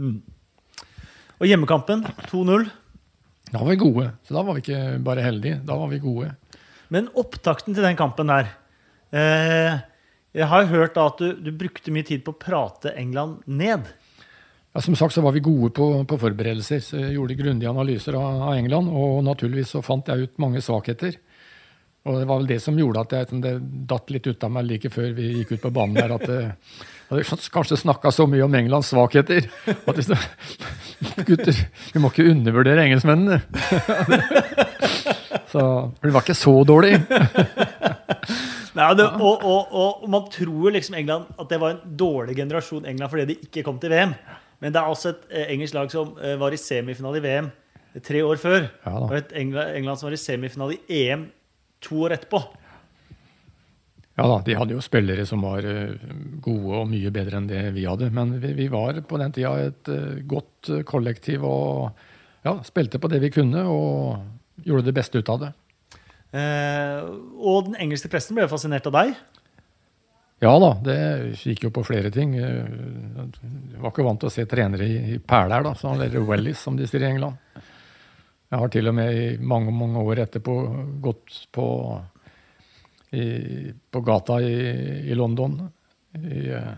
Og 1.38 1.46
hjemmekampen 1.48 2.02
2-0. 2.32 2.66
Da 3.54 3.62
var 3.62 3.70
vi 3.70 3.80
gode. 3.84 4.10
Så 4.26 4.34
da 4.34 4.42
var 4.42 4.58
vi 4.58 4.64
ikke 4.64 4.84
bare 5.06 5.24
heldige, 5.26 5.60
da 5.66 5.78
var 5.78 5.92
vi 5.92 6.02
gode. 6.02 6.32
Men 6.94 7.10
opptakten 7.18 7.76
til 7.76 7.86
den 7.86 7.98
kampen 7.98 8.30
der 8.30 8.50
eh, 9.14 9.82
Jeg 10.34 10.50
har 10.50 10.70
hørt 10.72 10.98
at 10.98 11.22
du, 11.22 11.36
du 11.38 11.52
brukte 11.54 11.94
mye 11.94 12.06
tid 12.08 12.24
på 12.26 12.34
å 12.34 12.40
prate 12.40 12.96
England 12.98 13.46
ned. 13.46 13.86
Ja, 14.74 14.82
som 14.82 14.98
sagt 14.98 15.14
så 15.14 15.22
var 15.22 15.36
vi 15.36 15.44
gode 15.46 15.70
på, 15.78 15.88
på 16.10 16.18
forberedelser. 16.18 16.82
så 16.82 16.98
Jeg 16.98 17.14
gjorde 17.20 17.38
grundige 17.38 17.70
analyser 17.70 18.18
av, 18.18 18.42
av 18.50 18.56
England, 18.58 18.90
og 18.90 19.22
naturligvis 19.28 19.76
så 19.76 19.84
fant 19.86 20.10
jeg 20.10 20.26
ut 20.26 20.42
mange 20.42 20.64
svakheter. 20.66 21.20
Og 22.04 22.18
det 22.20 22.26
var 22.28 22.42
vel 22.42 22.50
det 22.50 22.60
som 22.60 22.80
gjorde 22.80 23.06
at 23.06 23.14
jeg, 23.16 23.42
det 23.44 23.54
datt 23.88 24.10
litt 24.12 24.26
ut 24.28 24.44
av 24.44 24.52
meg 24.52 24.66
like 24.68 24.90
før 24.92 25.14
vi 25.16 25.30
gikk 25.38 25.54
ut 25.54 25.68
på 25.68 25.72
banen 25.78 26.00
der, 26.02 26.16
at 26.18 26.26
eh, 26.26 26.82
hadde 27.14 27.54
kanskje 27.54 27.80
snakka 27.80 28.12
så 28.14 28.26
mye 28.30 28.44
om 28.46 28.56
Englands 28.58 28.90
svakheter. 28.92 29.48
At 29.70 30.00
vi, 30.00 31.26
gutter, 31.28 31.60
vi 31.94 32.02
må 32.02 32.12
ikke 32.12 32.30
undervurdere 32.32 32.86
engelskmennene. 32.88 33.42
Så 35.54 35.64
det 36.02 36.14
var 36.14 36.26
ikke 36.26 36.38
så 36.38 36.56
dårlig. 36.66 36.96
Nei, 38.74 38.88
det, 38.98 39.06
og, 39.06 39.44
og, 39.46 39.74
og 39.78 40.06
man 40.10 40.26
tror 40.34 40.74
liksom 40.74 40.96
England 40.98 41.28
at 41.38 41.52
det 41.52 41.60
var 41.62 41.76
en 41.76 41.98
dårlig 42.00 42.40
generasjon 42.40 42.88
England 42.90 43.12
fordi 43.12 43.28
de 43.30 43.36
ikke 43.46 43.66
kom 43.68 43.78
til 43.82 43.94
VM. 43.94 44.16
Men 44.64 44.74
det 44.74 44.80
er 44.82 44.90
også 44.90 45.12
et 45.12 45.28
eh, 45.30 45.52
engelsk 45.54 45.76
lag 45.78 45.92
som 45.94 46.16
eh, 46.18 46.40
var 46.42 46.56
i 46.56 46.58
semifinale 46.58 47.20
i 47.20 47.26
VM 47.26 47.52
tre 48.02 48.24
år 48.26 48.42
før. 48.42 48.66
Ja 48.86 48.96
og 49.04 49.14
et 49.18 49.34
England, 49.38 49.78
England 49.78 50.00
som 50.00 50.10
var 50.10 50.18
i 50.18 50.22
semifinale 50.22 50.80
i 50.80 51.04
EM 51.04 51.28
to 51.84 52.02
år 52.08 52.18
etterpå. 52.18 52.42
Ja 54.14 54.28
da, 54.30 54.38
de 54.46 54.54
hadde 54.54 54.76
jo 54.76 54.84
spillere 54.84 55.26
som 55.26 55.42
var 55.42 55.66
eh, 55.66 55.96
gode 56.44 56.84
og 56.84 56.90
mye 56.92 57.10
bedre 57.14 57.40
enn 57.40 57.50
det 57.50 57.64
vi 57.74 57.88
hadde. 57.90 58.12
Men 58.14 58.36
vi, 58.44 58.54
vi 58.58 58.70
var 58.70 59.00
på 59.10 59.20
den 59.22 59.34
tida 59.34 59.56
et 59.72 59.90
eh, 59.90 60.22
godt 60.30 60.70
eh, 60.70 60.84
kollektiv 60.86 61.46
og 61.50 62.04
ja, 62.46 62.60
spilte 62.68 63.02
på 63.02 63.10
det 63.10 63.24
vi 63.24 63.32
kunne 63.34 63.66
og 63.66 64.66
gjorde 64.68 64.92
det 64.92 64.96
beste 65.00 65.18
ut 65.18 65.32
av 65.34 65.42
det. 65.42 65.52
Eh, 66.34 67.00
og 67.42 67.70
den 67.70 67.80
engelske 67.82 68.12
pressen 68.12 68.38
ble 68.38 68.46
fascinert 68.52 68.86
av 68.90 69.00
deg. 69.00 69.16
Ja 70.44 70.54
da, 70.60 70.74
det 70.84 70.98
gikk 71.40 71.68
jo 71.68 71.74
på 71.74 71.86
flere 71.88 72.10
ting. 72.12 72.34
Jeg 72.36 73.80
var 73.80 73.94
ikke 73.94 74.06
vant 74.06 74.20
til 74.20 74.30
å 74.30 74.34
se 74.34 74.44
trenere 74.50 74.86
i, 74.86 74.98
i 75.16 75.20
perler, 75.24 75.64
da, 75.64 75.72
så 75.80 75.94
eller 75.96 76.26
wellies, 76.28 76.60
som 76.60 76.76
de 76.78 76.88
sier 76.90 77.06
i 77.06 77.14
England. 77.14 77.40
Jeg 78.52 78.60
har 78.60 78.74
til 78.74 78.92
og 78.92 78.98
med 78.98 79.16
i 79.18 79.28
mange 79.42 79.72
mange 79.74 80.04
år 80.04 80.26
etterpå 80.26 80.56
gått 81.02 81.38
på, 81.56 81.68
i, 83.14 83.74
på 83.92 84.02
gata 84.02 84.40
i, 84.42 84.56
i 85.12 85.16
London. 85.16 85.60
I, 86.18 86.50
eh, 86.50 86.74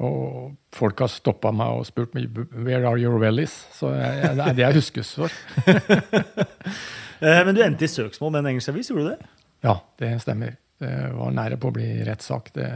og 0.00 0.54
folk 0.72 1.02
har 1.04 1.12
stoppa 1.12 1.52
meg 1.52 1.80
og 1.80 1.86
spurt 1.88 2.14
meg 2.16 2.30
'Where 2.32 2.86
are 2.88 3.00
your 3.00 3.20
wellies?' 3.20 3.66
Så 3.76 3.92
jeg, 3.96 4.36
det 4.36 4.46
er 4.46 4.56
det 4.56 4.64
jeg 4.64 4.80
huskes 4.80 5.14
for. 5.14 5.30
Eh, 7.20 7.42
men 7.44 7.52
du 7.52 7.58
endte 7.60 7.84
i 7.84 7.88
søksmål 7.92 8.30
med 8.32 8.40
en 8.40 8.46
engelsk 8.54 8.70
avis, 8.72 8.88
gjorde 8.88 9.02
du 9.02 9.08
det? 9.10 9.26
Ja, 9.60 9.74
det 10.00 10.22
stemmer. 10.24 10.54
Det 10.80 10.92
var 11.12 11.34
nære 11.36 11.58
på 11.60 11.68
å 11.68 11.74
bli 11.76 11.88
rettssak. 12.08 12.48
Det, 12.54 12.68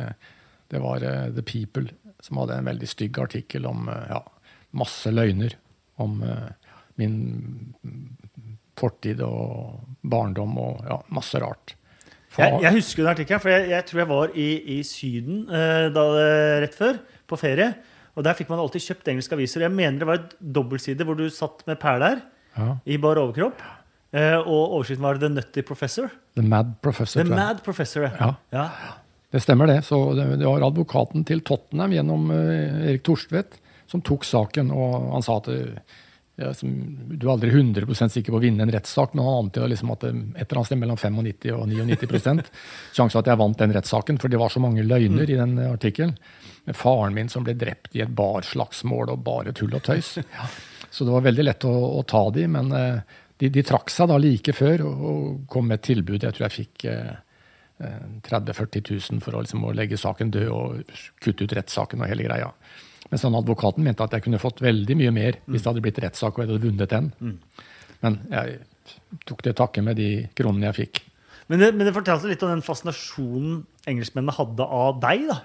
det 0.69 0.83
var 0.85 1.01
uh, 1.01 1.31
The 1.33 1.41
People 1.49 1.89
som 2.21 2.43
hadde 2.43 2.59
en 2.61 2.69
veldig 2.69 2.89
stygg 2.91 3.17
artikkel 3.23 3.65
om 3.65 3.89
uh, 3.89 4.03
ja, 4.11 4.21
masse 4.77 5.09
løgner 5.09 5.57
om 6.05 6.21
uh, 6.21 6.51
min 7.01 7.17
fortid 8.77 9.23
og 9.25 9.81
barndom 10.03 10.59
og 10.61 10.85
ja, 10.91 11.01
masse 11.09 11.41
rart. 11.41 11.73
Jeg, 12.39 12.61
jeg 12.65 12.77
husker 12.79 13.03
den 13.03 13.13
artikkelen, 13.13 13.43
for 13.43 13.53
jeg, 13.53 13.69
jeg 13.71 13.87
tror 13.89 14.03
jeg 14.03 14.11
var 14.11 14.33
i, 14.35 14.49
i 14.75 14.79
Syden 14.87 15.45
eh, 15.49 15.87
da, 15.95 16.05
rett 16.65 16.75
før, 16.79 16.99
på 17.31 17.39
ferie. 17.41 17.71
Og 18.15 18.27
der 18.27 18.37
fikk 18.39 18.51
man 18.51 18.63
alltid 18.63 18.85
kjøpt 18.85 19.11
engelske 19.11 19.37
aviser. 19.37 19.65
Jeg 19.67 19.75
mener 19.75 20.03
det 20.03 20.09
var 20.09 20.21
et 20.21 20.37
dobbeltside 20.39 21.07
hvor 21.07 21.19
du 21.19 21.27
satt 21.35 21.65
med 21.69 21.81
perler 21.83 22.21
ja, 22.55 22.75
i 22.87 22.99
bar 23.03 23.19
overkropp. 23.23 23.63
Eh, 24.15 24.37
og 24.39 24.77
overskriften 24.77 25.07
var 25.07 25.19
The 25.19 25.33
Nutty 25.33 25.65
Professor. 25.67 26.13
The 26.39 26.45
Mad 26.47 26.77
Professor. 26.83 27.25
The. 27.25 27.35
Mad 27.35 27.65
Professor, 27.67 28.07
Ja, 28.07 28.35
ja. 28.55 28.69
det 29.35 29.43
stemmer 29.43 29.71
det. 29.71 29.81
Så 29.89 29.99
det, 30.15 30.29
det 30.39 30.47
var 30.47 30.63
advokaten 30.67 31.27
til 31.27 31.43
Tottenham 31.47 31.97
gjennom 31.97 32.31
uh, 32.31 32.87
Erik 32.87 33.03
Torstvedt 33.07 33.59
som 33.91 34.03
tok 34.05 34.25
saken, 34.25 34.71
og 34.75 35.11
han 35.13 35.25
sa 35.25 35.39
at 35.43 35.51
eh, 35.53 35.99
ja, 36.37 36.51
som, 36.55 36.71
du 37.07 37.27
er 37.29 37.33
aldri 37.37 37.51
100% 37.55 38.11
sikker 38.17 38.35
på 38.35 38.39
å 38.41 38.43
vinne 38.43 38.65
en 38.67 38.73
rettssak, 38.75 39.13
men 39.15 39.23
han 39.23 39.45
antyda 39.45 39.69
liksom 39.71 39.93
at 39.95 40.03
det 40.03 40.11
et 40.11 40.47
eller 40.49 40.61
annet 40.61 40.71
sted 40.71 40.81
mellom 40.81 40.99
95 40.99 41.53
og 41.55 41.69
99% 41.71 42.49
sjanse 42.97 43.21
at 43.21 43.31
jeg 43.31 43.41
vant 43.41 43.61
den 43.61 43.75
rettssaken, 43.77 44.19
for 44.19 44.33
det 44.33 44.41
var 44.43 44.51
så 44.51 44.63
mange 44.63 44.83
løgner 44.83 45.31
i 45.31 45.39
den 45.39 45.59
artikkelen. 45.69 46.17
Med 46.65 46.79
faren 46.81 47.15
min 47.15 47.31
som 47.31 47.45
ble 47.47 47.55
drept 47.61 47.95
i 47.95 48.03
et 48.03 48.11
barslagsmål 48.11 49.13
og 49.13 49.23
bare 49.27 49.53
tull 49.55 49.77
og 49.77 49.85
tøys. 49.87 50.17
Så 50.95 51.05
det 51.07 51.11
var 51.11 51.25
veldig 51.27 51.45
lett 51.45 51.65
å, 51.67 51.75
å 51.99 52.03
ta 52.07 52.23
de, 52.35 52.47
men 52.51 52.71
eh, 52.79 53.15
de, 53.43 53.51
de 53.51 53.63
trakk 53.67 53.91
seg 53.91 54.09
da 54.11 54.19
like 54.19 54.55
før 54.55 54.85
og, 54.87 55.07
og 55.11 55.25
kom 55.51 55.67
med 55.69 55.81
et 55.81 55.89
tilbud. 55.91 56.23
Jeg 56.23 56.37
tror 56.37 56.47
jeg 56.47 56.55
fikk 56.55 56.85
eh, 56.91 57.15
30 58.23 58.53
000-40 58.55 58.85
000 59.11 59.23
for 59.23 59.35
å, 59.35 59.43
liksom, 59.43 59.65
å 59.67 59.75
legge 59.75 59.99
saken 59.99 60.31
død 60.35 60.51
og 60.55 60.99
kutte 61.23 61.47
ut 61.47 61.57
rettssaken 61.59 62.05
og 62.05 62.11
hele 62.11 62.27
greia. 62.29 62.53
Mens 63.15 63.23
han 63.23 63.37
advokaten 63.39 63.85
mente 63.87 64.03
at 64.03 64.15
jeg 64.17 64.25
kunne 64.25 64.43
fått 64.43 64.59
veldig 64.59 64.95
mye 64.99 65.11
mer 65.15 65.37
hvis 65.47 65.63
det 65.63 65.69
hadde 65.71 65.83
blitt 65.85 65.99
rettssak 66.03 66.35
og 66.35 66.43
jeg 66.43 66.49
hadde 66.51 66.65
vunnet 66.65 66.91
den. 66.91 67.13
Men 68.03 68.17
jeg 68.33 68.57
tok 69.29 69.45
det 69.47 69.53
takke 69.61 69.85
med 69.87 70.01
de 70.03 70.09
kronene 70.35 70.67
jeg 70.73 70.79
fikk. 70.81 70.99
Men 71.47 71.63
det, 71.63 71.69
men 71.77 71.87
det 71.87 71.93
fortalte 71.95 72.27
litt 72.27 72.43
om 72.43 72.51
den 72.51 72.65
fascinasjonen 72.67 73.61
engelskmennene 73.87 74.35
hadde 74.35 74.67
av 74.67 74.99
deg. 74.99 75.29
da. 75.31 75.37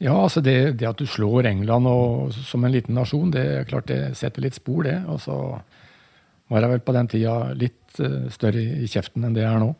Ja, 0.00 0.14
altså 0.14 0.40
det, 0.40 0.56
det 0.80 0.88
at 0.88 0.96
du 0.96 1.04
slår 1.04 1.50
England 1.52 1.92
og, 1.92 2.32
som 2.48 2.64
en 2.64 2.72
liten 2.72 2.96
nasjon, 2.96 3.34
det 3.36 3.44
er 3.52 3.68
klart 3.68 3.92
det 3.92 4.00
setter 4.16 4.46
litt 4.46 4.56
spor, 4.56 4.80
det. 4.88 4.96
Og 5.12 5.20
så 5.26 5.36
var 6.48 6.64
jeg 6.64 6.72
vel 6.72 6.86
på 6.88 6.96
den 6.96 7.12
tida 7.12 7.36
litt 7.52 8.00
eh, 8.00 8.32
større 8.32 8.64
i 8.80 8.88
kjeften 8.88 9.28
enn 9.28 9.36
det 9.36 9.44
jeg 9.44 9.52
er 9.52 9.60
nå. 9.60 9.70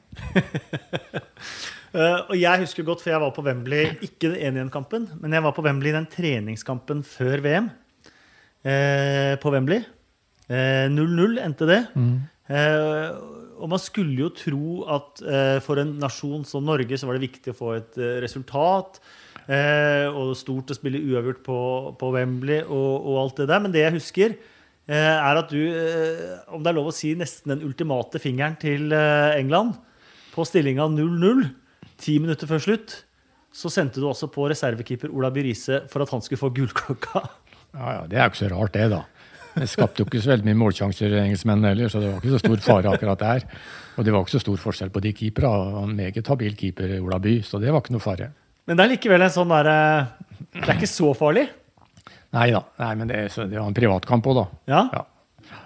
Eh, 1.97 2.21
og 2.29 2.37
jeg 2.37 2.62
husker 2.62 2.85
godt, 2.85 3.00
for 3.03 3.15
jeg 3.15 3.23
var 3.23 3.33
på 3.33 3.45
Wembley, 3.47 3.97
ikke 4.05 4.35
den 4.35 4.69
1-1-kampen, 4.69 5.09
men 5.23 5.33
jeg 5.33 5.45
var 5.47 5.55
på 5.57 5.65
Wembley 5.65 5.95
den 5.97 6.09
treningskampen 6.12 7.03
før 7.07 7.41
VM. 7.45 7.71
Uh, 8.67 9.37
på 9.38 9.53
Wembley. 9.55 9.85
Eh, 10.50 10.87
0-0 10.91 11.38
endte 11.43 11.67
det. 11.69 11.81
Eh, 12.47 13.09
og 13.57 13.71
man 13.73 13.81
skulle 13.83 14.21
jo 14.21 14.33
tro 14.37 14.83
at 14.95 15.23
eh, 15.25 15.59
for 15.65 15.81
en 15.83 15.97
nasjon 15.99 16.45
som 16.47 16.67
Norge 16.67 16.99
så 16.99 17.09
var 17.09 17.17
det 17.17 17.26
viktig 17.26 17.50
å 17.53 17.57
få 17.57 17.73
et 17.79 17.99
eh, 17.99 18.19
resultat. 18.23 19.00
Eh, 19.47 20.07
og 20.11 20.35
stort 20.38 20.71
å 20.71 20.76
spille 20.76 21.03
uavgjort 21.03 21.43
på, 21.47 21.59
på 21.99 22.12
Wembley 22.15 22.62
og, 22.62 22.93
og 23.00 23.21
alt 23.25 23.43
det 23.43 23.49
der. 23.50 23.62
Men 23.65 23.75
det 23.75 23.83
jeg 23.83 23.97
husker, 23.97 24.37
eh, 24.87 25.17
er 25.17 25.43
at 25.43 25.50
du, 25.50 25.61
eh, 25.67 26.38
om 26.55 26.62
det 26.62 26.73
er 26.73 26.79
lov 26.79 26.93
å 26.93 26.95
si, 26.95 27.15
nesten 27.19 27.55
den 27.55 27.67
ultimate 27.67 28.23
fingeren 28.23 28.59
til 28.62 28.95
eh, 28.95 29.38
England 29.41 29.75
på 30.35 30.47
stillinga 30.47 30.87
0-0 30.93 31.47
ti 32.00 32.19
minutter 32.23 32.49
før 32.50 32.62
slutt, 32.62 32.95
så 33.57 33.71
sendte 33.73 34.03
du 34.03 34.07
også 34.11 34.29
på 34.33 34.49
reservekeeper 34.50 35.12
Ola 35.17 35.31
Byrise 35.33 35.85
for 35.88 36.05
at 36.05 36.11
han 36.12 36.23
skulle 36.25 36.41
få 36.43 36.50
gullklokka. 36.57 37.23
Ja, 37.76 37.93
ja, 37.93 38.03
Det 38.09 38.19
er 38.19 38.26
jo 38.26 38.33
ikke 38.33 38.43
så 38.45 38.50
rart, 38.53 38.73
det, 38.76 38.88
da. 38.93 39.03
Det 39.57 39.67
skapte 39.73 40.03
jo 40.03 40.07
ikke 40.09 40.21
så 40.21 40.35
veldig 40.35 40.45
mye 40.50 40.59
målsjanser, 40.61 41.15
engelskmennene 41.23 41.71
heller, 41.73 41.88
så 41.88 42.00
det 42.03 42.11
var 42.12 42.19
ikke 42.21 42.35
så 42.35 42.41
stor 42.43 42.61
fare 42.67 42.91
akkurat 42.93 43.23
der. 43.23 43.47
Og 43.97 44.05
det 44.05 44.12
var 44.12 44.25
ikke 44.26 44.35
så 44.37 44.43
stor 44.45 44.59
forskjell 44.61 44.91
på 44.93 45.00
de 45.05 45.12
keepera. 45.17 45.53
En 45.81 45.95
meget 45.97 46.29
habil 46.29 46.57
keeper, 46.61 46.93
Ola 47.00 47.19
By, 47.25 47.38
så 47.45 47.61
det 47.62 47.73
var 47.73 47.81
ikke 47.81 47.97
noe 47.97 48.05
fare. 48.05 48.29
Men 48.69 48.76
det 48.76 48.85
er 48.85 48.93
likevel 48.97 49.25
en 49.25 49.33
sånn 49.33 49.53
derre 49.55 49.76
Det 50.53 50.67
er 50.67 50.75
ikke 50.76 50.91
så 50.91 51.12
farlig. 51.17 51.47
Nei 52.37 52.50
da, 52.53 52.61
nei, 52.83 52.91
men 53.00 53.09
det, 53.09 53.21
så 53.33 53.47
det 53.49 53.57
var 53.57 53.71
en 53.71 53.76
privatkamp 53.79 54.26
òg, 54.29 54.43
da. 54.43 54.47
Ja? 54.75 54.83
Ja. 54.93 55.57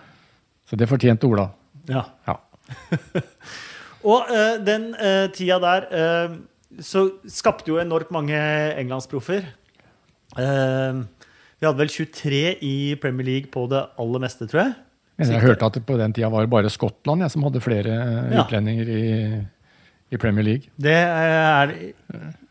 Så 0.71 0.79
det 0.79 0.87
fortjente 0.87 1.27
Ola. 1.27 1.49
ja. 1.91 2.05
Ja. 2.29 2.39
Og 4.07 4.31
uh, 4.31 4.57
den 4.65 4.91
uh, 4.97 5.27
tida 5.35 5.59
der 5.61 5.87
uh, 5.93 6.37
så 6.81 7.07
skapte 7.29 7.69
jo 7.69 7.81
enormt 7.83 8.13
mange 8.15 8.37
englandsproffer. 8.81 9.45
Uh, 10.39 11.03
vi 11.61 11.67
hadde 11.69 11.81
vel 11.83 11.93
23 11.93 12.43
i 12.65 12.75
Premier 13.03 13.27
League 13.27 13.51
på 13.53 13.67
det 13.69 13.83
aller 14.01 14.23
meste, 14.23 14.49
tror 14.49 14.63
jeg. 14.63 14.75
Men 15.21 15.35
jeg 15.35 15.45
hørte 15.45 15.69
at 15.69 15.75
det 15.77 15.83
på 15.85 15.99
den 16.01 16.15
tida 16.17 16.31
var 16.33 16.47
bare 16.49 16.71
Skottland 16.73 17.21
jeg, 17.27 17.33
som 17.35 17.45
hadde 17.45 17.61
flere 17.61 17.93
Ja. 18.33 18.41
utlendinger 18.41 18.89
i, 18.89 19.03
i 20.09 20.17
Premier 20.17 20.47
League. 20.47 20.71
Det 20.81 20.95
er 20.97 21.75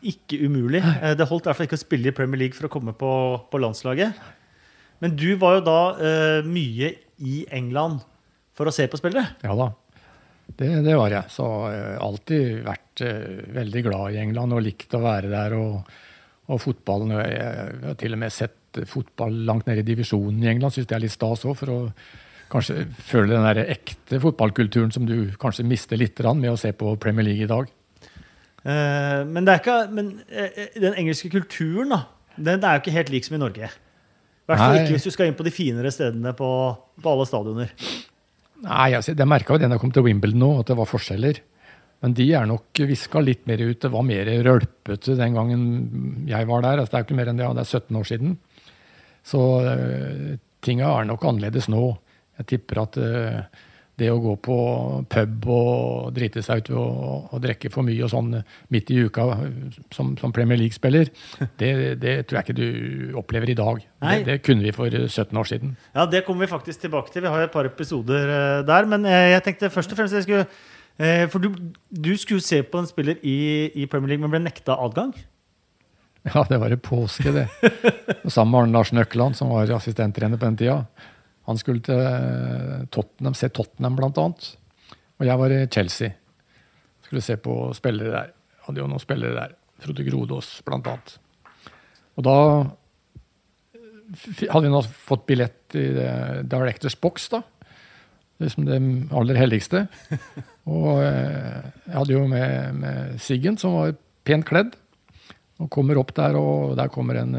ikke 0.06 0.38
umulig. 0.46 0.84
Det 1.18 1.26
holdt 1.26 1.48
i 1.48 1.50
hvert 1.50 1.58
fall 1.58 1.66
ikke 1.66 1.80
å 1.80 1.82
spille 1.82 2.12
i 2.12 2.14
Premier 2.14 2.44
League 2.44 2.54
for 2.54 2.68
å 2.68 2.70
komme 2.70 2.94
på, 2.94 3.10
på 3.50 3.58
landslaget. 3.58 4.14
Men 5.02 5.16
du 5.18 5.34
var 5.40 5.58
jo 5.58 5.64
da 5.66 5.80
mye 6.46 6.92
i 7.18 7.42
England 7.50 8.04
for 8.54 8.70
å 8.70 8.74
se 8.76 8.86
på 8.86 9.00
spillere. 9.00 9.32
Ja 9.42 9.56
da. 9.58 9.72
Det, 10.56 10.70
det 10.84 10.96
var 10.98 11.12
jeg. 11.14 11.32
Så 11.32 11.48
jeg 11.70 11.82
har 11.86 12.06
alltid 12.06 12.62
vært 12.66 13.04
uh, 13.06 13.42
veldig 13.56 13.82
glad 13.86 14.14
i 14.14 14.22
England 14.22 14.56
og 14.56 14.64
likt 14.64 14.96
å 14.96 15.02
være 15.04 15.30
der. 15.32 15.56
Og, 15.58 15.92
og 16.50 16.62
fotballen 16.62 17.14
Jeg, 17.18 17.36
jeg 17.36 17.84
har 17.84 18.00
til 18.00 18.16
og 18.16 18.22
med 18.24 18.34
sett 18.34 18.56
fotball 18.86 19.34
langt 19.48 19.66
nede 19.66 19.82
i 19.82 19.86
divisjonen 19.86 20.42
i 20.44 20.50
England. 20.52 20.74
Syns 20.74 20.90
det 20.90 20.98
er 20.98 21.04
litt 21.04 21.14
stas 21.14 21.46
òg, 21.46 21.56
for 21.58 21.74
å 21.74 21.78
kanskje 22.50 22.84
føle 23.06 23.34
den 23.34 23.46
der 23.46 23.74
ekte 23.76 24.18
fotballkulturen 24.22 24.90
som 24.94 25.06
du 25.06 25.30
kanskje 25.40 25.66
mister 25.66 26.00
litt 26.00 26.18
med 26.34 26.50
å 26.50 26.58
se 26.58 26.72
på 26.74 26.96
Premier 27.02 27.28
League 27.28 27.46
i 27.46 27.50
dag. 27.50 27.70
Uh, 28.60 29.22
men, 29.24 29.46
det 29.46 29.54
er 29.54 29.62
ikke, 29.62 29.78
men 29.94 30.10
uh, 30.28 30.64
den 30.76 30.98
engelske 31.00 31.30
kulturen 31.32 31.94
da, 31.94 32.02
den 32.36 32.64
er 32.64 32.76
jo 32.76 32.82
ikke 32.84 32.98
helt 32.98 33.12
lik 33.14 33.26
som 33.26 33.38
i 33.38 33.42
Norge. 33.42 33.70
I 33.70 34.50
hvert 34.50 34.60
fall 34.60 34.80
ikke 34.80 34.96
hvis 34.96 35.06
du 35.06 35.14
skal 35.14 35.30
inn 35.30 35.36
på 35.38 35.46
de 35.46 35.52
finere 35.54 35.92
stedene 35.94 36.32
på, 36.34 36.50
på 36.98 37.12
alle 37.12 37.26
stadioner. 37.28 37.70
Nei, 38.66 38.90
altså, 38.96 39.14
jeg 39.16 39.28
merka 39.28 39.54
jo 39.54 39.62
det 39.62 39.70
da 39.70 39.76
jeg 39.76 39.82
kom 39.82 39.94
til 39.94 40.04
Wimbledon 40.04 40.42
nå, 40.42 40.50
at 40.60 40.70
det 40.70 40.76
var 40.80 40.88
forskjeller. 40.90 41.40
Men 42.00 42.14
de 42.16 42.26
er 42.32 42.46
nok 42.48 42.80
viska 42.88 43.20
litt 43.20 43.42
mer 43.48 43.60
ut. 43.60 43.80
Det 43.82 43.90
var 43.92 44.04
mer 44.08 44.28
rølpete 44.46 45.16
den 45.18 45.36
gangen 45.36 45.64
jeg 46.28 46.48
var 46.48 46.64
der. 46.64 46.80
Altså, 46.80 46.92
det 46.92 46.98
er 46.98 47.02
jo 47.02 47.08
ikke 47.08 47.18
mer 47.18 47.32
enn 47.32 47.40
det, 47.40 47.48
det 47.56 47.64
er 47.64 47.80
17 47.80 47.98
år 48.00 48.06
siden. 48.08 48.36
Så 49.30 49.40
uh, 49.64 50.30
tinga 50.64 50.94
er 50.96 51.08
nok 51.08 51.26
annerledes 51.28 51.68
nå. 51.72 51.82
Jeg 52.40 52.48
tipper 52.54 52.82
at 52.86 52.96
uh, 53.00 53.66
det 54.00 54.08
å 54.12 54.18
gå 54.22 54.34
på 54.42 54.56
pub 55.12 55.46
og 55.52 56.10
drite 56.16 56.42
seg 56.44 56.64
ut 56.64 56.72
og, 56.74 57.30
og 57.34 57.42
drikke 57.44 57.70
for 57.72 57.86
mye 57.86 58.02
og 58.06 58.12
sånn 58.12 58.32
midt 58.72 58.90
i 58.94 58.98
uka 59.06 59.26
som, 59.94 60.14
som 60.20 60.34
Premier 60.34 60.60
League-spiller, 60.60 61.12
det, 61.60 61.70
det, 62.02 62.14
tror 62.28 62.40
jeg 62.40 62.46
ikke 62.46 62.58
du 62.58 63.16
opplever 63.20 63.52
i 63.52 63.58
dag. 63.58 63.84
Det, 64.00 64.18
det, 64.26 64.38
kunne 64.46 64.66
vi 64.66 64.74
for 64.74 64.90
17 64.90 65.36
år 65.36 65.50
siden. 65.50 65.74
Ja, 65.94 66.06
det 66.10 66.24
kommer 66.26 66.46
vi 66.46 66.52
faktisk 66.54 66.86
tilbake 66.86 67.12
til. 67.12 67.24
Vi 67.26 67.32
har 67.32 67.46
et 67.46 67.54
par 67.54 67.68
episoder 67.68 68.30
uh, 68.32 68.66
der. 68.66 68.88
Men 68.90 69.04
uh, 69.08 69.12
jeg 69.34 69.44
tenkte 69.46 69.72
først 69.72 69.92
og 69.92 70.00
fremst 70.00 70.16
jeg 70.16 70.28
skulle 70.28 70.46
For 71.32 71.40
du, 71.40 71.54
du, 71.88 72.10
skulle 72.20 72.44
se 72.44 72.58
på 72.62 72.80
en 72.80 72.88
spiller 72.88 73.20
i, 73.24 73.70
i, 73.72 73.86
Premier 73.88 74.12
League, 74.12 74.24
men 74.24 74.32
ble 74.34 74.42
nekta 74.44 74.76
adgang? 74.84 75.14
Ja, 76.28 76.42
det 76.44 76.58
var 76.60 76.72
i 76.72 76.76
påske, 76.76 77.32
det. 77.32 77.46
Sammen 78.34 78.52
med 78.52 78.60
Arne 78.60 78.76
Larsen 78.76 79.00
Økland, 79.00 79.38
som 79.38 79.48
var 79.54 79.70
assistenttrener 79.78 80.36
på 80.36 80.44
den 80.44 80.58
tida. 80.60 80.82
Han 81.50 81.58
skulle 81.58 81.82
til 81.82 81.98
Tottenham, 82.94 83.34
se 83.34 83.48
Tottenham, 83.50 83.96
blant 83.98 84.18
annet. 84.22 84.52
Og 85.18 85.26
jeg 85.26 85.40
var 85.40 85.52
i 85.52 85.64
Chelsea. 85.66 86.12
Skulle 87.02 87.24
se 87.26 87.34
på 87.42 87.54
spillere 87.74 88.12
der. 88.14 88.28
Hadde 88.68 88.82
jo 88.84 88.86
noen 88.86 89.02
spillere 89.02 89.34
der. 89.34 89.56
Frode 89.82 90.04
Grodås, 90.06 90.52
annet. 90.68 91.16
Og 92.14 92.26
da 92.26 92.36
hadde 94.50 94.62
vi 94.68 94.70
nå 94.70 94.82
fått 95.08 95.26
billett 95.26 95.74
i 95.78 95.88
Directors 96.46 96.94
Box, 97.00 97.28
da. 97.34 97.42
Liksom 98.40 98.68
det 98.68 98.78
aller 99.16 99.36
helligste. 99.40 99.84
Og 100.70 101.02
eh, 101.02 101.66
jeg 101.88 101.96
hadde 101.96 102.14
jo 102.14 102.24
med, 102.30 102.78
med 102.78 103.20
Siggen, 103.20 103.58
som 103.58 103.74
var 103.74 103.98
pent 104.24 104.46
kledd. 104.46 104.78
Og 105.60 105.68
kommer 105.72 105.98
opp 105.98 106.14
der, 106.16 106.38
og 106.38 106.76
der 106.78 106.88
kommer 106.94 107.18
en 107.20 107.34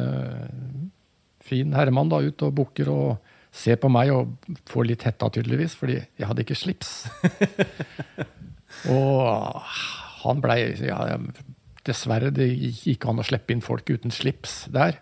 fin 1.41 1.71
herremann 1.73 2.11
da 2.11 2.19
ut 2.21 2.43
og 2.45 2.57
bukker 2.59 2.91
og 2.91 3.30
ser 3.51 3.79
på 3.81 3.91
meg 3.91 4.11
og 4.15 4.55
få 4.71 4.85
litt 4.87 5.03
hetta, 5.07 5.29
tydeligvis, 5.33 5.75
fordi 5.79 5.99
jeg 5.99 6.27
hadde 6.27 6.45
ikke 6.45 6.57
slips. 6.57 6.91
og 8.95 9.61
han 10.23 10.43
blei 10.43 10.59
ja, 10.87 11.03
Dessverre, 11.81 12.29
det 12.33 12.45
gikk 12.47 12.83
ikke 12.93 13.09
an 13.09 13.23
å 13.23 13.25
slippe 13.25 13.55
inn 13.55 13.63
folk 13.65 13.89
uten 13.89 14.13
slips 14.13 14.65
der. 14.71 14.99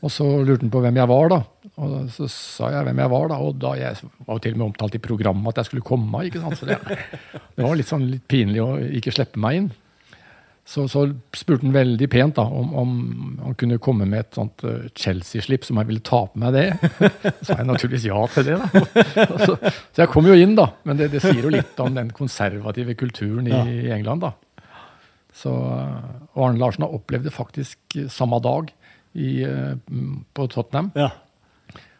Og 0.00 0.10
så 0.12 0.24
lurte 0.24 0.64
han 0.64 0.72
på 0.72 0.80
hvem 0.82 0.98
jeg 1.00 1.10
var, 1.10 1.32
da. 1.32 1.38
Og 1.82 1.94
så 2.14 2.28
sa 2.30 2.70
jeg 2.72 2.86
hvem 2.86 3.02
jeg 3.02 3.12
var, 3.12 3.28
da. 3.32 3.38
Og 3.42 3.58
da 3.60 3.72
jeg 3.78 4.10
var 4.22 4.38
jo 4.38 4.42
til 4.44 4.56
og 4.56 4.60
med 4.60 4.66
omtalt 4.70 4.96
i 4.96 5.02
programmet 5.02 5.52
at 5.52 5.62
jeg 5.62 5.70
skulle 5.70 5.86
komme. 5.86 6.24
ikke 6.26 6.42
sant? 6.42 6.58
Så 6.60 6.68
det, 6.68 6.78
det 7.56 7.66
var 7.66 7.76
litt 7.78 7.90
sånn 7.90 8.08
litt 8.10 8.26
pinlig 8.30 8.62
å 8.64 8.70
ikke 9.00 9.14
slippe 9.14 9.42
meg 9.42 9.60
inn. 9.60 9.70
Så, 10.72 10.86
så, 10.88 11.02
spurte 11.36 11.66
han 11.66 11.74
veldig 11.74 12.06
pent 12.08 12.38
da, 12.38 12.46
om, 12.48 12.70
om, 12.80 12.92
han 13.42 13.56
kunne 13.60 13.76
komme 13.82 14.06
med 14.08 14.22
et 14.22 14.36
sånt 14.38 14.62
uh, 14.64 14.86
Chelsea-slipp, 14.96 15.66
som 15.68 15.76
jeg 15.76 15.88
ville 15.90 16.00
ta 16.00 16.22
på 16.30 16.40
meg 16.40 16.54
det. 16.56 16.62
Så 17.42 17.50
sa 17.50 17.56
jeg 17.58 17.66
naturligvis 17.68 18.06
ja 18.08 18.20
til 18.32 18.46
det. 18.46 18.54
da. 18.56 18.84
Så, 19.44 19.56
så 19.58 20.04
jeg 20.04 20.10
kom 20.14 20.30
jo 20.30 20.36
inn, 20.38 20.54
da. 20.56 20.70
Men 20.88 20.96
det, 20.96 21.10
det, 21.12 21.20
sier 21.20 21.42
jo 21.44 21.50
litt 21.52 21.82
om 21.84 21.92
den 21.98 22.12
konservative 22.16 22.96
kulturen 22.96 23.50
i, 23.50 23.58
i 23.82 23.90
England. 23.92 24.24
da. 24.24 24.62
Så, 25.42 25.52
og 25.52 26.40
Arne 26.46 26.62
Larsen 26.62 26.86
har 26.86 26.96
opplevd 26.96 27.28
det 27.28 27.34
faktisk 27.36 27.98
samme 28.12 28.40
dag 28.40 28.72
i, 29.12 29.42
uh, 29.44 29.76
på 30.32 30.48
Tottenham. 30.54 30.88
Ja. 30.96 31.10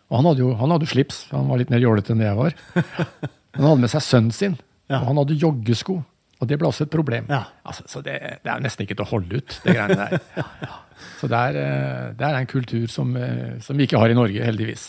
Og 0.08 0.16
han 0.16 0.30
hadde 0.30 0.44
jo 0.46 0.54
han 0.62 0.72
hadde 0.72 0.88
slips, 0.88 1.26
han 1.35 1.52
var 1.52 1.61
litt 1.61 1.72
mer 1.72 1.85
jålete 1.85 2.16
enn 2.16 2.24
det 2.24 2.30
jeg 2.30 2.40
var. 2.40 2.56
Men 2.78 3.61
han 3.61 3.68
hadde 3.68 3.85
med 3.85 3.92
seg 3.92 4.06
sønnen 4.08 4.32
sin, 4.37 4.56
og 4.88 5.11
han 5.11 5.20
hadde 5.20 5.37
joggesko. 5.44 6.00
Og 6.42 6.48
det 6.50 6.59
ble 6.59 6.66
også 6.66 6.88
et 6.88 6.90
problem. 6.90 7.28
Ja. 7.31 7.44
Altså, 7.62 7.85
så 7.87 8.00
det, 8.02 8.16
det, 8.42 8.50
er 8.50 8.62
nesten 8.64 8.83
ikke 8.83 8.96
til 8.98 9.05
å 9.05 9.12
holde 9.12 9.38
ut, 9.38 9.61
det 9.62 9.76
greiene 9.76 9.98
der. 10.00 10.18
Ja, 10.42 10.48
ja. 10.66 10.78
Så 11.18 11.28
det 11.31 11.38
er, 11.38 11.57
eh, 11.59 12.09
det 12.18 12.26
er, 12.26 12.37
en 12.38 12.48
kultur 12.50 12.87
som, 12.90 13.14
eh, 13.18 13.59
som, 13.62 13.78
vi 13.78 13.87
ikke 13.87 13.98
har 13.98 14.11
i 14.11 14.16
Norge, 14.18 14.42
heldigvis. 14.42 14.88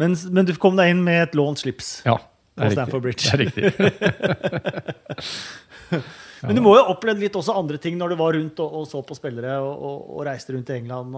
Men, 0.00 0.16
men, 0.32 0.48
du 0.48 0.54
kom 0.60 0.76
deg 0.76 0.92
inn 0.92 1.02
med 1.04 1.22
et 1.26 1.36
lånt 1.36 1.60
slips 1.60 1.90
ja, 2.06 2.16
på 2.56 2.70
Stanford 2.72 3.04
Bridge. 3.04 3.28
Det 3.28 3.32
er 3.36 3.42
riktig. 3.44 3.64
men 6.48 6.56
du 6.56 6.64
må 6.64 6.74
jo 6.76 6.82
ha 6.82 6.92
opplevd 6.92 7.20
litt 7.20 7.36
også 7.36 7.56
andre 7.60 7.80
ting 7.80 7.98
når 8.00 8.12
du 8.12 8.20
var 8.20 8.36
rundt 8.36 8.60
og, 8.64 8.78
og 8.80 8.88
så 8.88 9.04
på 9.04 9.16
spillere 9.16 9.58
og, 9.60 9.72
og, 9.72 9.98
og 10.16 10.26
reiste 10.28 10.56
rundt 10.56 10.72
i 10.72 10.78
England? 10.80 11.16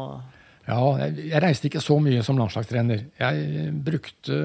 Ja, 0.66 0.80
jeg, 1.04 1.28
jeg, 1.30 1.42
reiste 1.46 1.70
ikke 1.70 1.82
så 1.84 1.98
mye 2.02 2.26
som 2.26 2.38
landslagstrener. 2.42 3.06
Jeg 3.22 3.70
brukte 3.86 4.38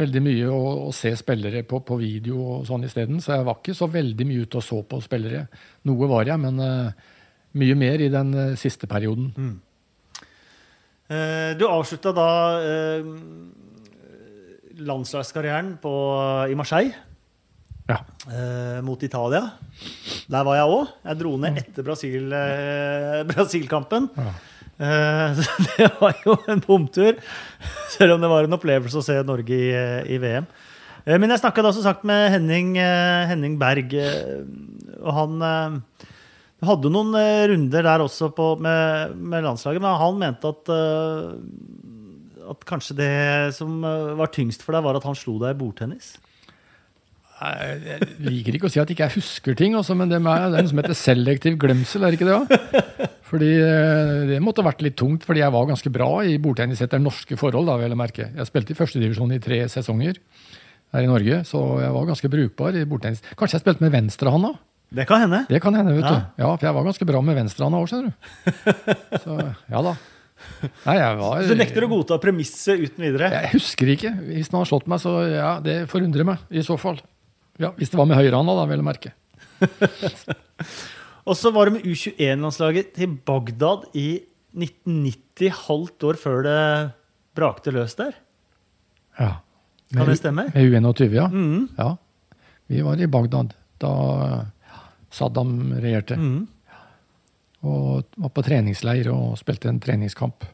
veldig 0.00 0.22
mye 0.24 0.46
å, 0.50 0.88
å 0.88 0.90
se 0.96 1.12
spillere 1.18 1.62
på, 1.68 1.80
på, 1.86 1.94
video 2.00 2.36
og 2.56 2.66
sånn 2.68 2.84
isteden. 2.88 3.20
Så 3.22 3.28
jeg 3.36 3.46
var 3.46 3.56
ikke 3.60 3.74
så 3.76 3.86
veldig 3.90 4.24
mye 4.28 4.42
ute 4.46 4.56
og 4.60 4.66
så 4.66 4.78
på 4.86 4.96
spillere. 5.04 5.42
Noe 5.88 6.04
var 6.10 6.24
jeg, 6.28 6.38
men 6.42 6.54
uh, 6.62 6.90
mye 7.60 7.76
mer 7.78 7.98
i 8.04 8.12
den 8.12 8.28
uh, 8.36 8.58
siste 8.60 8.86
perioden. 8.90 9.26
Mm. 9.36 9.56
Uh, 11.10 11.50
du 11.58 11.64
avslutta 11.66 12.10
da 12.14 12.28
landslagskarrieren 14.80 15.68
på, 15.82 15.92
i 16.48 16.54
Marseille. 16.56 16.94
Ja. 17.90 17.98
mot 18.86 19.02
Italia. 19.02 19.50
Der 20.30 20.44
var 20.46 20.54
jeg 20.54 20.70
òg. 20.70 20.86
Jeg 21.08 21.18
dro 21.18 21.34
ned 21.42 21.58
etter 21.58 21.82
Brasil-kampen. 21.82 24.06
Brasil 24.14 24.30
ja. 24.30 24.59
Eh, 24.80 25.34
så 25.36 25.66
det 25.76 25.90
var 26.00 26.16
jo 26.24 26.36
en 26.48 26.62
bomtur, 26.64 27.18
selv 27.92 28.16
om 28.16 28.22
det 28.22 28.32
var 28.32 28.46
en 28.46 28.56
opplevelse 28.56 29.00
å 29.00 29.04
se 29.04 29.18
Norge 29.26 29.56
i, 29.56 29.70
i 30.14 30.20
VM. 30.22 30.48
Eh, 31.04 31.16
men 31.20 31.32
jeg 31.32 31.42
snakka 31.42 31.64
som 31.68 31.84
sagt 31.84 32.06
med 32.08 32.30
Henning, 32.36 32.76
eh, 32.80 33.28
Henning, 33.30 33.58
Berg, 33.60 33.92
og 35.00 35.12
han 35.16 35.44
hadde 36.60 36.92
noen 36.92 37.14
runder 37.52 37.86
der 37.86 38.04
også 38.04 38.32
på, 38.36 38.54
med, 38.60 39.14
med, 39.16 39.44
landslaget, 39.46 39.84
men 39.84 40.00
han 40.00 40.18
mente 40.20 40.50
at, 40.50 40.72
at 42.52 42.66
kanskje 42.68 42.98
det 42.98 43.14
som 43.56 43.78
var 43.80 44.32
tyngst 44.32 44.64
for 44.64 44.76
deg, 44.76 44.84
var 44.84 44.98
at 45.00 45.06
han 45.08 45.16
slo 45.16 45.38
deg 45.40 45.56
i 45.56 45.60
bordtennis? 45.60 46.18
Jeg 47.40 48.04
liker 48.20 48.58
ikke 48.58 48.68
å 48.68 48.72
si 48.72 48.82
at 48.82 48.90
ikke 48.92 49.06
jeg 49.06 49.16
husker 49.22 49.56
ting, 49.56 49.72
også, 49.78 49.96
men 49.96 50.12
det 50.12 50.18
er 50.18 50.26
noe 50.52 50.66
som 50.68 50.82
heter 50.82 50.98
selektiv 50.98 51.56
glemsel, 51.62 52.04
er 52.04 52.12
det 52.12 52.20
ikke 52.20 52.28
det? 52.28 52.36
Også? 52.36 53.08
Fordi 53.30 53.50
eh, 53.62 54.14
Det 54.32 54.40
måtte 54.42 54.64
ha 54.64 54.70
vært 54.70 54.82
litt 54.84 54.98
tungt, 54.98 55.26
fordi 55.26 55.44
jeg 55.44 55.54
var 55.54 55.68
ganske 55.68 55.92
bra 55.94 56.10
i 56.26 56.38
bordtennis 56.42 56.82
etter 56.82 57.02
norske 57.02 57.38
forhold. 57.38 57.70
da, 57.70 57.78
vil 57.80 57.94
Jeg 57.94 58.00
merke. 58.00 58.30
Jeg 58.34 58.48
spilte 58.48 58.74
i 58.74 58.78
førstedivisjon 58.78 59.36
i 59.36 59.42
tre 59.42 59.62
sesonger 59.70 60.18
her 60.90 61.06
i 61.06 61.10
Norge, 61.10 61.44
så 61.46 61.60
jeg 61.78 61.94
var 61.94 62.08
ganske 62.08 62.30
brukbar 62.32 62.74
i 62.74 62.86
bordtennis. 62.88 63.22
Kanskje 63.38 63.60
jeg 63.60 63.64
spilte 63.64 63.84
med 63.84 63.94
venstrehånda? 63.94 64.56
Det 64.90 65.04
kan 65.06 65.22
hende. 65.22 65.44
Det 65.46 65.60
kan 65.62 65.76
hende, 65.78 65.94
vet 65.94 66.02
ja. 66.02 66.16
du. 66.16 66.42
Ja, 66.42 66.48
For 66.56 66.66
jeg 66.66 66.74
var 66.74 66.88
ganske 66.88 67.06
bra 67.06 67.20
med 67.22 67.38
venstrehånda 67.38 67.78
òg, 67.78 67.92
skjønner 67.92 68.10
du. 68.10 68.16
Så 69.22 69.36
ja 69.70 69.84
da. 69.86 69.94
Nei, 70.86 70.96
var, 71.20 71.42
så 71.44 71.52
du 71.52 71.60
nekter 71.60 71.84
å 71.84 71.88
godta 71.90 72.16
premisset 72.20 72.80
uten 72.80 73.04
videre? 73.04 73.28
Jeg 73.28 73.50
husker 73.58 73.90
ikke. 73.92 74.12
Hvis 74.24 74.48
han 74.48 74.62
har 74.62 74.70
slått 74.70 74.86
meg, 74.88 75.02
så 75.02 75.12
ja, 75.28 75.50
det 75.60 75.82
forundrer 75.92 76.24
meg 76.26 76.40
i 76.48 76.64
så 76.64 76.78
fall. 76.80 76.96
Ja, 77.60 77.74
Hvis 77.76 77.92
det 77.92 78.00
var 78.00 78.08
med 78.08 78.16
høyrehånda, 78.16 78.54
da, 78.56 78.64
vil 78.70 78.80
jeg 78.80 78.88
merke. 78.88 79.12
Og 81.30 81.38
så 81.38 81.52
var 81.54 81.70
med 81.70 81.84
U21-landslaget 81.86 82.94
til 82.96 83.12
Bagdad 83.26 83.86
i 83.94 84.08
1990, 84.50 85.52
halvt 85.68 86.06
år 86.08 86.18
før 86.18 86.40
det 86.42 86.62
brakte 87.38 87.70
løs 87.74 87.94
der. 87.98 88.16
Ja. 89.14 89.36
Med, 89.90 90.00
kan 90.00 90.10
det 90.10 90.18
stemme? 90.18 90.46
Med 90.50 90.74
U21, 90.74 91.14
ja. 91.14 91.28
Mm. 91.30 91.68
ja. 91.78 91.92
Vi 92.70 92.82
var 92.86 92.98
i 92.98 93.06
Bagdad 93.10 93.54
da 93.82 93.92
Saddam 95.10 95.70
regjerte. 95.78 96.18
Mm. 96.18 96.48
Og 97.66 98.10
var 98.16 98.34
på 98.34 98.44
treningsleir 98.46 99.12
og 99.14 99.38
spilte 99.38 99.70
en 99.70 99.80
treningskamp. 99.82 100.46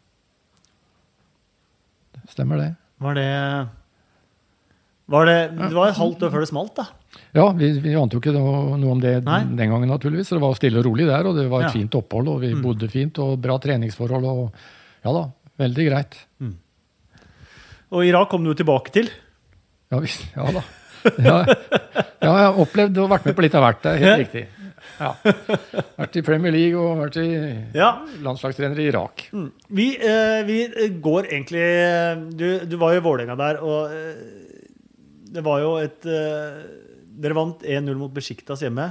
Stemmer 2.29 2.61
det. 2.61 2.71
Var 3.01 3.17
det 3.17 3.33
var 5.07 5.29
det, 5.29 5.39
det 5.55 5.75
var 5.77 5.93
et 5.93 6.01
halvt 6.01 6.25
år 6.27 6.33
før 6.35 6.43
det 6.43 6.51
smalt, 6.51 6.73
da? 6.75 6.89
Ja, 7.37 7.51
vi, 7.57 7.71
vi 7.85 7.95
ante 7.99 8.17
jo 8.17 8.23
ikke 8.23 8.35
noe, 8.35 8.79
noe 8.81 8.95
om 8.95 9.03
det 9.03 9.19
Nei. 9.27 9.43
den 9.59 9.73
gangen, 9.73 9.91
naturligvis. 9.91 10.33
Det 10.35 10.41
var 10.43 10.57
stille 10.59 10.81
og 10.81 10.89
rolig 10.89 11.09
der, 11.09 11.29
og 11.29 11.37
det 11.39 11.47
var 11.53 11.67
et 11.67 11.71
ja. 11.71 11.75
fint 11.77 11.99
opphold, 11.99 12.33
og 12.33 12.41
vi 12.45 12.55
mm. 12.55 12.63
bodde 12.65 12.89
fint, 12.93 13.21
og 13.25 13.37
bra 13.43 13.59
treningsforhold, 13.63 14.27
og 14.31 15.07
ja 15.07 15.15
da, 15.17 15.27
veldig 15.63 15.87
greit. 15.91 16.19
Mm. 16.43 16.57
Og 17.97 18.09
Irak 18.09 18.33
kom 18.33 18.45
du 18.47 18.55
tilbake 18.59 18.93
til? 18.95 19.13
Ja, 19.93 20.03
vi, 20.03 20.11
ja 20.35 20.51
da. 20.59 20.67
Ja, 21.23 21.39
ja, 21.47 22.31
jeg 22.33 22.47
har 22.49 22.57
opplevd 22.59 22.97
og 22.99 23.11
vært 23.13 23.29
med 23.29 23.37
på 23.39 23.45
litt 23.45 23.55
av 23.55 23.63
hvert. 23.63 23.83
Det 23.85 23.93
er 23.93 24.03
helt 24.03 24.23
riktig. 24.25 24.47
Ja. 24.97 25.13
Vært 25.99 26.17
i 26.19 26.23
Premier 26.25 26.55
League 26.55 26.81
og 26.81 27.03
vært 27.03 27.19
i 27.21 27.29
Ja. 27.77 27.91
landslagstrener 28.25 28.79
i 28.81 28.89
Irak. 28.91 29.27
Vi, 29.69 29.97
eh, 29.97 30.43
vi 30.47 30.59
går 31.03 31.29
egentlig 31.31 31.67
Du, 32.37 32.65
du 32.67 32.77
var 32.77 32.95
jo 32.95 33.01
i 33.01 33.05
Vålerenga 33.05 33.37
der, 33.37 33.61
og 33.63 33.93
eh, 33.93 34.47
det 35.33 35.45
var 35.45 35.61
jo 35.61 35.77
et 35.77 36.07
eh, 36.07 36.86
Dere 37.17 37.37
vant 37.37 37.63
1-0 37.65 37.97
mot 37.99 38.13
Besjiktas 38.13 38.63
hjemme. 38.65 38.91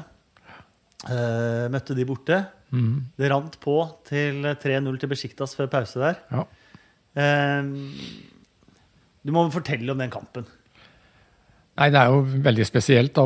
Eh, 1.05 1.65
møtte 1.73 1.95
de 1.97 2.05
borte. 2.07 2.39
Mm. 2.73 3.03
Det 3.19 3.29
rant 3.31 3.57
på 3.61 3.75
til 4.07 4.41
3-0 4.61 4.99
til 5.01 5.11
Besjiktas 5.11 5.53
før 5.57 5.69
pause 5.71 6.01
der. 6.01 6.21
Ja. 6.31 6.45
Eh, 7.21 7.71
du 9.25 9.33
må 9.33 9.45
fortelle 9.53 9.93
om 9.93 10.01
den 10.01 10.13
kampen. 10.13 10.47
Nei, 11.75 11.89
det 11.91 11.99
er 11.99 12.11
jo 12.13 12.21
veldig 12.23 12.65
spesielt 12.67 13.17
da, 13.17 13.23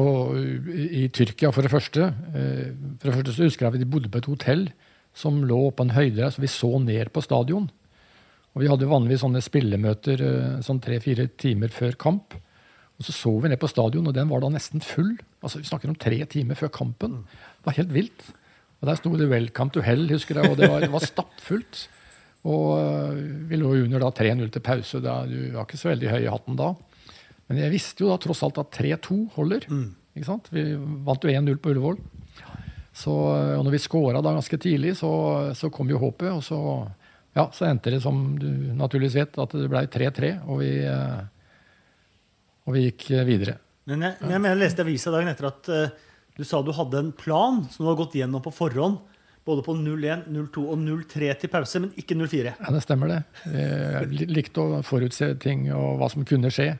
i, 0.74 1.04
Tyrkia, 1.14 1.52
for 1.54 1.62
det 1.66 1.70
første. 1.72 2.08
Eh, 2.34 2.70
For 2.98 3.12
det 3.12 3.18
første 3.20 3.36
så 3.36 3.46
husker 3.46 3.68
jeg 3.68 3.76
at 3.76 3.80
vi 3.84 3.90
bodde 3.90 4.10
på 4.10 4.22
et 4.24 4.30
hotell 4.32 4.64
som 5.14 5.44
lå 5.46 5.70
på 5.72 5.86
en 5.86 5.94
høyde 5.94 6.32
så 6.32 6.42
vi 6.42 6.50
så 6.50 6.72
ned 6.82 7.12
på 7.14 7.22
stadion. 7.22 7.70
Og 8.56 8.64
vi 8.64 8.70
hadde 8.72 8.88
jo 8.88 8.92
vanligvis 8.92 9.22
sånne 9.22 9.44
spillemøter 9.46 10.24
eh, 10.26 10.62
sånn 10.66 10.82
tre-fire 10.82 11.28
timer 11.38 11.70
før 11.70 11.94
kamp. 12.02 12.34
Og 13.00 13.08
så 13.08 13.16
så 13.16 13.32
vi 13.40 13.48
ned 13.48 13.60
på 13.62 13.70
stadion, 13.72 14.08
og 14.12 14.16
den 14.16 14.28
var 14.28 14.44
da 14.44 14.50
nesten 14.52 14.84
full. 14.84 15.14
Altså, 15.40 15.62
Vi 15.62 15.70
snakker 15.70 15.90
om 15.90 15.96
tre 15.96 16.20
timer 16.28 16.60
før 16.60 16.68
kampen. 16.68 17.24
Det 17.24 17.70
var 17.70 17.78
helt 17.80 17.94
vilt. 17.96 18.26
Og 18.82 18.88
der 18.88 18.96
sto 18.96 19.16
det 19.16 19.30
'Welcome 19.30 19.72
to 19.72 19.82
hell', 19.82 20.12
husker 20.12 20.36
jeg, 20.36 20.52
og 20.52 20.58
det 20.58 20.70
var, 20.70 20.80
det 20.80 20.92
var 20.92 21.00
stappfullt. 21.00 21.90
Og 22.44 22.80
øh, 22.80 23.50
vi 23.50 23.56
lå 23.56 23.72
under 23.84 24.00
da 24.00 24.12
3-0 24.12 24.50
til 24.50 24.60
pause. 24.60 25.02
Da, 25.04 25.26
du 25.28 25.52
var 25.52 25.66
ikke 25.66 25.78
så 25.78 25.90
veldig 25.90 26.10
høy 26.10 26.22
i 26.24 26.32
hatten 26.32 26.56
da. 26.56 26.74
Men 27.48 27.58
jeg 27.58 27.72
visste 27.72 28.04
jo 28.04 28.12
da 28.12 28.18
tross 28.18 28.44
alt 28.44 28.58
at 28.58 28.72
3-2 28.72 29.34
holder. 29.36 29.68
Ikke 30.16 30.28
sant? 30.28 30.48
Vi 30.52 30.76
vant 30.76 31.24
jo 31.24 31.30
1-0 31.30 31.58
på 31.60 31.74
Ullevål. 31.74 32.00
Så, 32.94 33.12
øh, 33.12 33.58
og 33.60 33.64
når 33.64 33.72
vi 33.72 33.84
scora 33.84 34.22
da 34.22 34.36
ganske 34.36 34.58
tidlig, 34.58 34.98
så, 34.98 35.54
så 35.56 35.70
kom 35.70 35.90
jo 35.90 36.00
håpet. 36.00 36.32
Og 36.32 36.44
så, 36.44 36.88
ja, 37.36 37.50
så 37.52 37.68
endte 37.68 37.92
det, 37.92 38.02
som 38.04 38.38
du 38.40 38.48
naturligvis 38.76 39.16
vet, 39.16 39.40
at 39.40 39.52
det 39.52 39.70
ble 39.72 39.88
3-3. 39.88 40.32
Og, 40.48 40.60
vi, 40.60 40.72
øh, 40.88 41.20
og 42.70 42.78
vi 42.78 42.86
gikk 42.88 43.10
øh, 43.18 43.26
videre. 43.28 43.58
Men 43.90 44.06
jeg, 44.06 44.20
men 44.22 44.36
jeg 44.36 44.44
mener, 44.44 44.54
jeg 44.54 44.62
leste 44.62 44.84
i 44.84 44.86
avisa 44.86 45.14
dagen 45.14 45.32
etter 45.32 45.50
at 45.50 45.70
uh, 45.74 46.10
du 46.38 46.46
sa 46.46 46.62
du 46.62 46.70
hadde 46.78 47.02
en 47.02 47.14
plan 47.18 47.64
som 47.74 47.84
du 47.84 47.90
hadde 47.90 48.02
gått 48.04 48.18
gjennom 48.20 48.44
på 48.46 48.54
forhånd. 48.54 49.00
Både 49.48 49.64
på 49.66 49.74
0-1, 49.74 50.28
0-2 50.30 50.62
og 50.70 50.78
0-3 50.78 51.30
til 51.42 51.50
pause, 51.50 51.80
men 51.82 51.94
ikke 51.98 52.14
0-4. 52.14 52.52
Ja, 52.52 52.74
det 52.76 52.84
stemmer 52.84 53.10
det. 53.10 53.20
Jeg 53.50 54.28
likte 54.30 54.62
å 54.62 54.82
forutse 54.86 55.32
ting 55.42 55.64
og 55.74 55.96
hva 55.98 56.10
som 56.12 56.28
kunne 56.28 56.52
skje. 56.54 56.74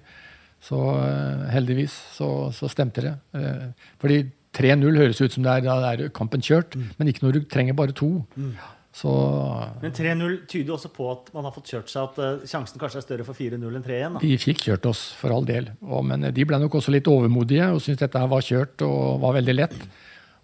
Så 0.62 0.78
uh, 0.78 1.48
heldigvis 1.50 1.96
så, 2.14 2.28
så 2.54 2.70
stemte 2.70 3.08
det. 3.08 3.16
Uh, 3.34 3.72
Fordi 4.04 4.22
3-0 4.60 5.02
høres 5.02 5.22
ut 5.24 5.34
som 5.34 5.46
det 5.46 5.56
er, 5.56 5.66
da 5.66 5.94
er 5.96 6.12
kampen 6.14 6.44
kjørt, 6.46 6.78
men 7.00 7.10
ikke 7.10 7.26
når 7.26 7.40
du 7.40 7.48
trenger 7.50 7.78
bare 7.78 7.96
to. 7.96 8.12
Så 8.92 9.12
Men 9.84 9.94
3-0 9.94 10.48
tyder 10.50 10.74
også 10.74 10.90
på 10.92 11.06
at 11.12 11.28
man 11.36 11.46
har 11.46 11.54
fått 11.54 11.70
kjørt 11.72 11.92
seg, 11.92 12.10
at 12.10 12.20
eh, 12.26 12.48
sjansen 12.50 12.82
kanskje 12.82 13.00
er 13.00 13.06
større 13.06 13.26
for 13.28 13.38
4-0 13.38 13.62
enn 13.78 13.86
3-1. 13.86 14.20
Vi 14.24 14.32
de 14.34 14.40
fikk 14.42 14.66
kjørt 14.66 14.88
oss, 14.90 15.04
for 15.20 15.34
all 15.36 15.46
del. 15.46 15.70
Og, 15.86 16.02
men 16.10 16.26
de 16.34 16.46
ble 16.50 16.58
nok 16.60 16.80
også 16.82 16.94
litt 16.96 17.08
overmodige 17.08 17.70
og 17.70 17.84
syntes 17.86 18.02
dette 18.08 18.22
her 18.24 18.32
var 18.32 18.46
kjørt 18.46 18.82
og 18.88 19.20
var 19.22 19.38
veldig 19.38 19.56
lett. 19.56 19.78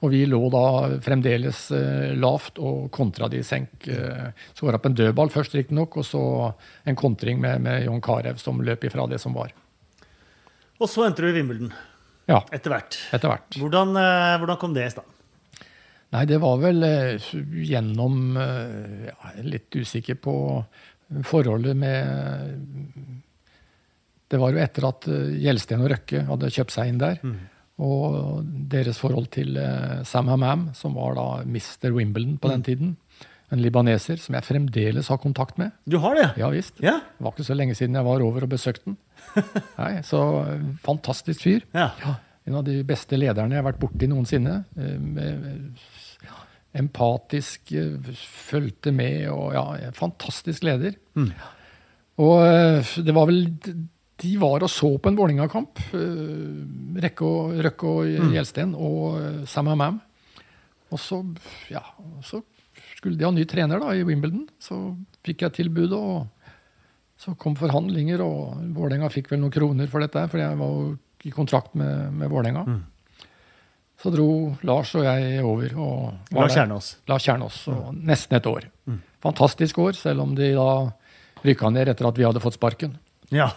Og 0.06 0.12
vi 0.14 0.22
lå 0.30 0.38
da 0.54 0.62
fremdeles 1.02 1.64
eh, 1.74 2.14
lavt 2.22 2.60
og 2.62 2.92
kontra 2.94 3.30
de 3.32 3.42
senk. 3.48 3.88
Eh, 3.90 4.30
Skåra 4.54 4.78
på 4.78 4.92
en 4.92 4.98
dødball 5.00 5.32
først, 5.34 5.56
riktignok, 5.58 5.98
og 5.98 6.06
så 6.06 6.22
en 6.86 7.00
kontring 7.00 7.42
med, 7.42 7.64
med 7.66 7.88
John 7.88 8.04
Carew 8.06 8.38
som 8.42 8.62
løp 8.62 8.86
ifra 8.86 9.08
det 9.10 9.22
som 9.24 9.34
var. 9.34 9.56
Og 10.78 10.92
så 10.92 11.08
endte 11.08 11.24
du 11.24 11.32
i 11.32 11.36
Wimbledon 11.40 11.74
Ja, 12.30 12.44
etter 12.54 12.74
hvert. 12.76 13.00
etter 13.16 13.32
hvert. 13.32 13.58
Hvordan, 13.58 13.96
eh, 13.98 14.38
hvordan 14.44 14.62
kom 14.62 14.78
det 14.78 14.86
i 14.86 14.94
stand? 14.94 15.14
Nei, 16.15 16.23
det 16.30 16.38
var 16.39 16.60
vel 16.62 16.84
eh, 16.88 17.25
gjennom 17.67 18.38
eh, 18.39 19.08
ja, 19.10 19.32
litt 19.43 19.75
usikker 19.75 20.15
på 20.23 20.36
forholdet 21.28 21.75
med 21.78 23.01
Det 24.32 24.39
var 24.41 24.56
jo 24.56 24.62
etter 24.63 24.88
at 24.88 25.08
eh, 25.12 25.34
Gjelsten 25.43 25.84
og 25.84 25.91
Røkke 25.91 26.23
hadde 26.30 26.51
kjøpt 26.56 26.73
seg 26.75 26.93
inn 26.93 27.01
der. 27.01 27.19
Og 27.84 28.45
deres 28.71 29.01
forhold 29.04 29.28
til 29.36 29.58
Sam 30.08 30.30
Hamam, 30.32 30.69
som 30.80 30.93
var 30.95 31.17
da 31.17 31.25
Mr. 31.43 31.91
Wimbledon 31.91 32.38
på 32.39 32.47
den 32.54 32.63
tiden. 32.63 32.93
En 33.51 33.60
libaneser 33.62 34.17
som 34.23 34.38
jeg 34.38 34.47
fremdeles 34.47 35.10
har 35.12 35.19
kontakt 35.21 35.60
med. 35.60 35.73
Du 35.84 35.97
har 36.01 36.15
det? 36.15 36.30
Ja 36.39 36.47
visst. 36.54 36.80
Yeah. 36.82 37.04
Det 37.17 37.28
var 37.28 37.36
ikke 37.36 37.45
så 37.49 37.58
lenge 37.60 37.75
siden 37.75 37.99
jeg 37.99 38.08
var 38.08 38.23
over 38.23 38.47
og 38.47 38.54
besøkte 38.56 38.88
den. 38.93 38.95
Nei, 39.82 39.91
Så 40.08 40.21
fantastisk 40.88 41.43
fyr. 41.43 41.67
ja. 41.75 41.91
En 42.45 42.60
av 42.60 42.62
de 42.67 42.75
beste 42.86 43.17
lederne 43.17 43.56
jeg 43.56 43.63
har 43.63 43.65
vært 43.65 43.80
borti 43.82 44.06
noensinne. 44.06 44.60
Med, 44.78 45.45
ja, 45.73 46.05
empatisk, 46.76 47.72
eh, 47.76 48.14
fulgte 48.50 48.92
med 48.96 49.30
og 49.32 49.54
ja, 49.56 49.66
en 49.88 49.96
fantastisk 49.98 50.66
leder. 50.68 50.98
Og 52.22 52.42
eh, 52.46 52.96
det 53.04 53.16
var 53.16 53.28
vel 53.28 53.46
De 54.24 54.32
var 54.40 54.64
og 54.64 54.72
så 54.72 54.94
på 54.98 55.12
en 55.12 55.18
Vålerenga-kamp. 55.18 55.80
eh, 55.94 57.10
og, 57.28 57.56
Røkke 57.66 57.88
og 57.92 58.32
Gjelsten 58.32 58.76
og 58.76 59.18
eh, 59.20 59.42
Sam 59.52 59.68
Hamam. 59.68 60.00
Og 60.94 61.02
så, 61.02 61.20
ja, 61.72 61.82
så 62.24 62.40
skulle 62.96 63.18
de 63.20 63.26
ha 63.28 63.32
ny 63.36 63.44
trener 63.50 63.82
da, 63.82 63.92
i 63.92 64.06
Wimbledon. 64.08 64.46
Så 64.62 64.96
fikk 65.26 65.44
jeg 65.44 65.58
tilbudet, 65.58 65.98
og 65.98 66.28
så 67.20 67.34
kom 67.40 67.56
forhandlinger, 67.60 68.22
og 68.24 68.62
Vålerenga 68.76 69.10
fikk 69.12 69.32
vel 69.34 69.42
noen 69.42 69.52
kroner 69.52 69.88
for 69.92 70.04
dette, 70.04 70.24
for 70.32 70.40
jeg 70.40 70.60
var 70.60 70.72
jo 70.78 70.98
i 71.26 71.32
kontrakt 71.34 71.76
med, 71.76 72.14
med 72.14 72.30
Vålerenga. 72.32 72.64
Så 74.06 74.12
dro 74.13 74.28
Lars 74.62 74.91
og 74.94 75.02
jeg 75.08 75.41
over. 75.41 75.72
og 75.82 76.36
Lars. 76.36 76.54
Kjernås. 76.54 76.91
Lars 77.10 77.26
Kjernås. 77.26 77.56
Og 77.74 77.88
nesten 78.06 78.38
et 78.38 78.46
år. 78.46 78.68
Fantastisk 79.26 79.80
år, 79.82 79.98
selv 79.98 80.22
om 80.22 80.36
de 80.38 80.52
da 80.54 80.68
rykka 81.46 81.72
ned 81.74 81.89
etter 81.89 82.06
at 82.06 82.20
vi 82.20 82.26
hadde 82.28 82.41
fått 82.44 82.60
sparken. 82.60 82.94
Ja. 83.34 83.48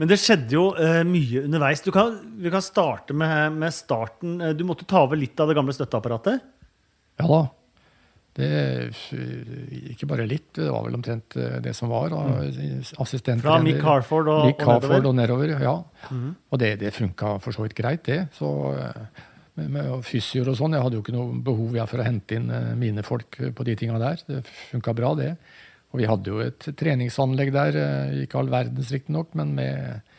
Men 0.00 0.08
det 0.08 0.16
skjedde 0.22 0.56
jo 0.56 0.70
uh, 0.72 1.02
mye 1.06 1.42
underveis. 1.44 1.82
Du 1.84 1.90
kan, 1.94 2.16
vi 2.40 2.48
kan 2.50 2.64
starte 2.64 3.12
med, 3.14 3.58
med 3.60 3.74
starten. 3.76 4.38
Eh, 4.40 4.54
Du 4.56 4.64
måtte 4.66 4.88
ta 4.88 5.04
over 5.04 5.20
litt 5.20 5.38
av 5.38 5.52
det 5.52 5.58
gamle 5.58 5.76
støtteapparatet? 5.76 6.40
Ja 7.20 7.28
da. 7.28 7.42
Det, 8.34 8.48
ikke 9.92 10.08
bare 10.10 10.24
litt, 10.26 10.48
det 10.56 10.66
var 10.66 10.82
vel 10.88 10.96
omtrent 10.98 11.36
eh, 11.38 11.60
det 11.62 11.76
som 11.78 11.92
var. 11.92 12.08
da, 12.10 12.24
Assistenttrener. 13.04 13.44
Fra 13.44 13.60
Mick 13.62 13.84
Harford 13.84 14.32
og, 14.32 14.48
Mick 14.48 14.64
og 14.64 14.80
nedover? 14.80 15.06
og 15.12 15.14
nedover, 15.20 15.54
ja. 15.62 15.76
Og 16.50 16.58
det, 16.64 16.72
det 16.80 16.90
funka 16.96 17.36
for 17.44 17.54
så 17.54 17.68
vidt 17.68 17.76
greit, 17.78 18.02
det. 18.08 18.24
Så 18.40 18.50
eh, 18.74 19.22
med, 19.58 19.70
med 19.76 19.92
fysioer 20.06 20.50
og 20.50 20.58
sånn, 20.58 20.74
jeg 20.74 20.84
hadde 20.84 20.98
jo 20.98 21.04
ikke 21.04 21.14
noe 21.14 21.36
behov 21.46 21.76
jeg, 21.78 21.90
for 21.90 22.02
å 22.02 22.06
hente 22.06 22.38
inn 22.38 22.50
eh, 22.50 22.72
mine 22.78 23.04
folk 23.06 23.38
på 23.54 23.66
de 23.66 23.76
tinga 23.78 24.00
der. 24.02 24.24
Det 24.26 24.42
funka 24.72 24.94
bra, 24.96 25.14
det. 25.18 25.30
Og 25.94 26.00
vi 26.00 26.08
hadde 26.10 26.32
jo 26.32 26.42
et 26.42 26.68
treningsanlegg 26.74 27.52
der, 27.54 27.78
eh, 27.78 28.18
ikke 28.24 28.40
all 28.40 28.50
verdens 28.50 28.90
riktignok, 28.94 29.30
men 29.38 29.54
med, 29.54 30.12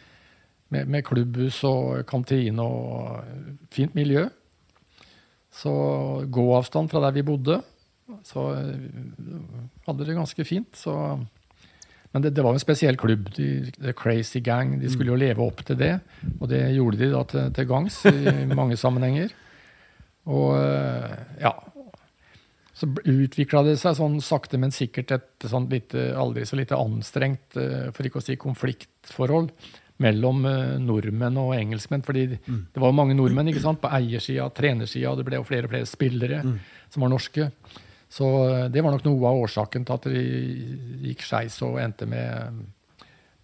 med, 0.71 0.87
med 0.87 1.05
klubbhus 1.07 1.59
og 1.67 2.05
kantine 2.07 2.63
og 2.63 3.65
fint 3.75 3.95
miljø. 3.97 4.27
Så 5.55 5.71
gåavstand 6.31 6.91
fra 6.91 7.03
der 7.03 7.15
vi 7.15 7.27
bodde. 7.27 7.59
Så 8.27 8.47
eh, 8.55 8.71
hadde 9.87 10.07
det 10.07 10.15
ganske 10.15 10.47
fint. 10.47 10.71
Så 10.79 10.95
men 12.15 12.23
det, 12.23 12.29
det 12.31 12.43
var 12.45 12.55
en 12.55 12.61
spesiell 12.63 12.95
klubb. 12.95 13.27
De, 13.35 13.73
The 13.75 13.91
Crazy 13.91 14.39
Gang. 14.39 14.77
De 14.79 14.87
skulle 14.87 15.11
jo 15.11 15.19
leve 15.19 15.43
opp 15.43 15.65
til 15.67 15.75
det. 15.75 15.97
Og 16.39 16.47
det 16.47 16.61
gjorde 16.71 17.01
de 17.01 17.09
da 17.11 17.23
til, 17.27 17.49
til 17.57 17.67
gangs 17.67 17.97
i 18.07 18.35
mange 18.59 18.77
sammenhenger. 18.79 19.33
Og 20.31 20.55
eh, 20.55 21.17
ja 21.43 21.51
Så 22.71 22.87
utvikla 22.87 23.65
det 23.67 23.75
seg 23.81 23.97
sånn 23.99 24.15
sakte, 24.23 24.55
men 24.63 24.71
sikkert 24.71 25.11
et 25.11 25.47
sånn 25.51 25.67
lite, 25.67 26.13
aldri 26.15 26.47
så 26.47 26.55
lite 26.55 26.79
anstrengt, 26.79 27.59
eh, 27.59 27.91
for 27.91 28.07
ikke 28.07 28.23
å 28.23 28.25
si 28.25 28.39
konfliktforhold, 28.39 29.51
mellom 29.99 30.47
eh, 30.47 30.73
nordmenn 30.79 31.41
og 31.43 31.51
engelskmenn. 31.59 32.07
fordi 32.07 32.29
det 32.31 32.79
var 32.79 32.93
jo 32.93 32.99
mange 33.03 33.19
nordmenn 33.19 33.51
ikke 33.51 33.63
sant? 33.67 33.83
på 33.83 33.91
eiersida, 33.91 34.47
trenersida, 34.55 35.17
det 35.19 35.27
ble 35.27 35.43
jo 35.43 35.47
flere 35.51 35.67
og 35.67 35.75
flere 35.75 35.91
spillere 35.91 36.45
som 36.87 37.03
var 37.03 37.11
norske. 37.11 37.51
Så 38.11 38.29
eh, 38.49 38.67
det 38.71 38.83
var 38.85 38.95
nok 38.95 39.05
noe 39.07 39.31
av 39.31 39.43
årsaken 39.47 39.85
til 39.87 39.97
at 39.97 40.07
det 40.11 40.23
gikk 41.09 41.25
skeis 41.25 41.57
og 41.65 41.79
endte 41.81 42.07
med, 42.09 42.63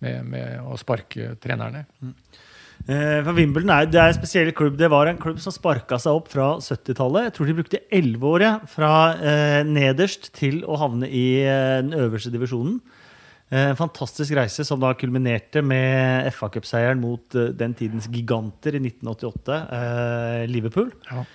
med, 0.03 0.23
med 0.25 0.63
å 0.63 0.77
sparke 0.79 1.35
trenerne. 1.41 1.85
Mm. 2.01 2.15
For 2.81 3.35
Wimbledon 3.37 3.69
er, 3.69 3.85
det 3.85 3.99
er 4.01 4.09
en 4.09 4.15
spesiell 4.17 4.47
klubb. 4.57 4.73
Det 4.79 4.87
var 4.89 5.05
en 5.05 5.19
klubb 5.21 5.37
som 5.43 5.53
sparka 5.53 5.99
seg 6.01 6.17
opp 6.17 6.31
fra 6.33 6.55
70-tallet. 6.57 7.27
Jeg 7.27 7.33
tror 7.35 7.49
de 7.51 7.53
brukte 7.59 7.81
elleve 7.93 8.31
år 8.31 8.45
fra 8.71 8.89
eh, 9.21 9.59
nederst 9.67 10.31
til 10.33 10.63
å 10.65 10.79
havne 10.81 11.05
i 11.05 11.43
eh, 11.43 11.77
den 11.83 11.93
øverste 11.93 12.33
divisjonen. 12.33 12.79
Eh, 13.51 13.67
En 13.69 13.77
fantastisk 13.77 14.33
reise 14.37 14.63
som 14.65 14.79
da 14.81 14.93
kulminerte 14.97 15.61
med 15.61 16.31
FA 16.33 16.49
Cup-seieren 16.53 17.01
mot 17.03 17.35
eh, 17.35 17.51
den 17.53 17.75
tidens 17.77 18.07
giganter 18.09 18.77
i 18.79 18.81
1988, 18.81 19.57
eh, 19.77 20.43
Liverpool. 20.49 20.89
Ja. 21.11 21.25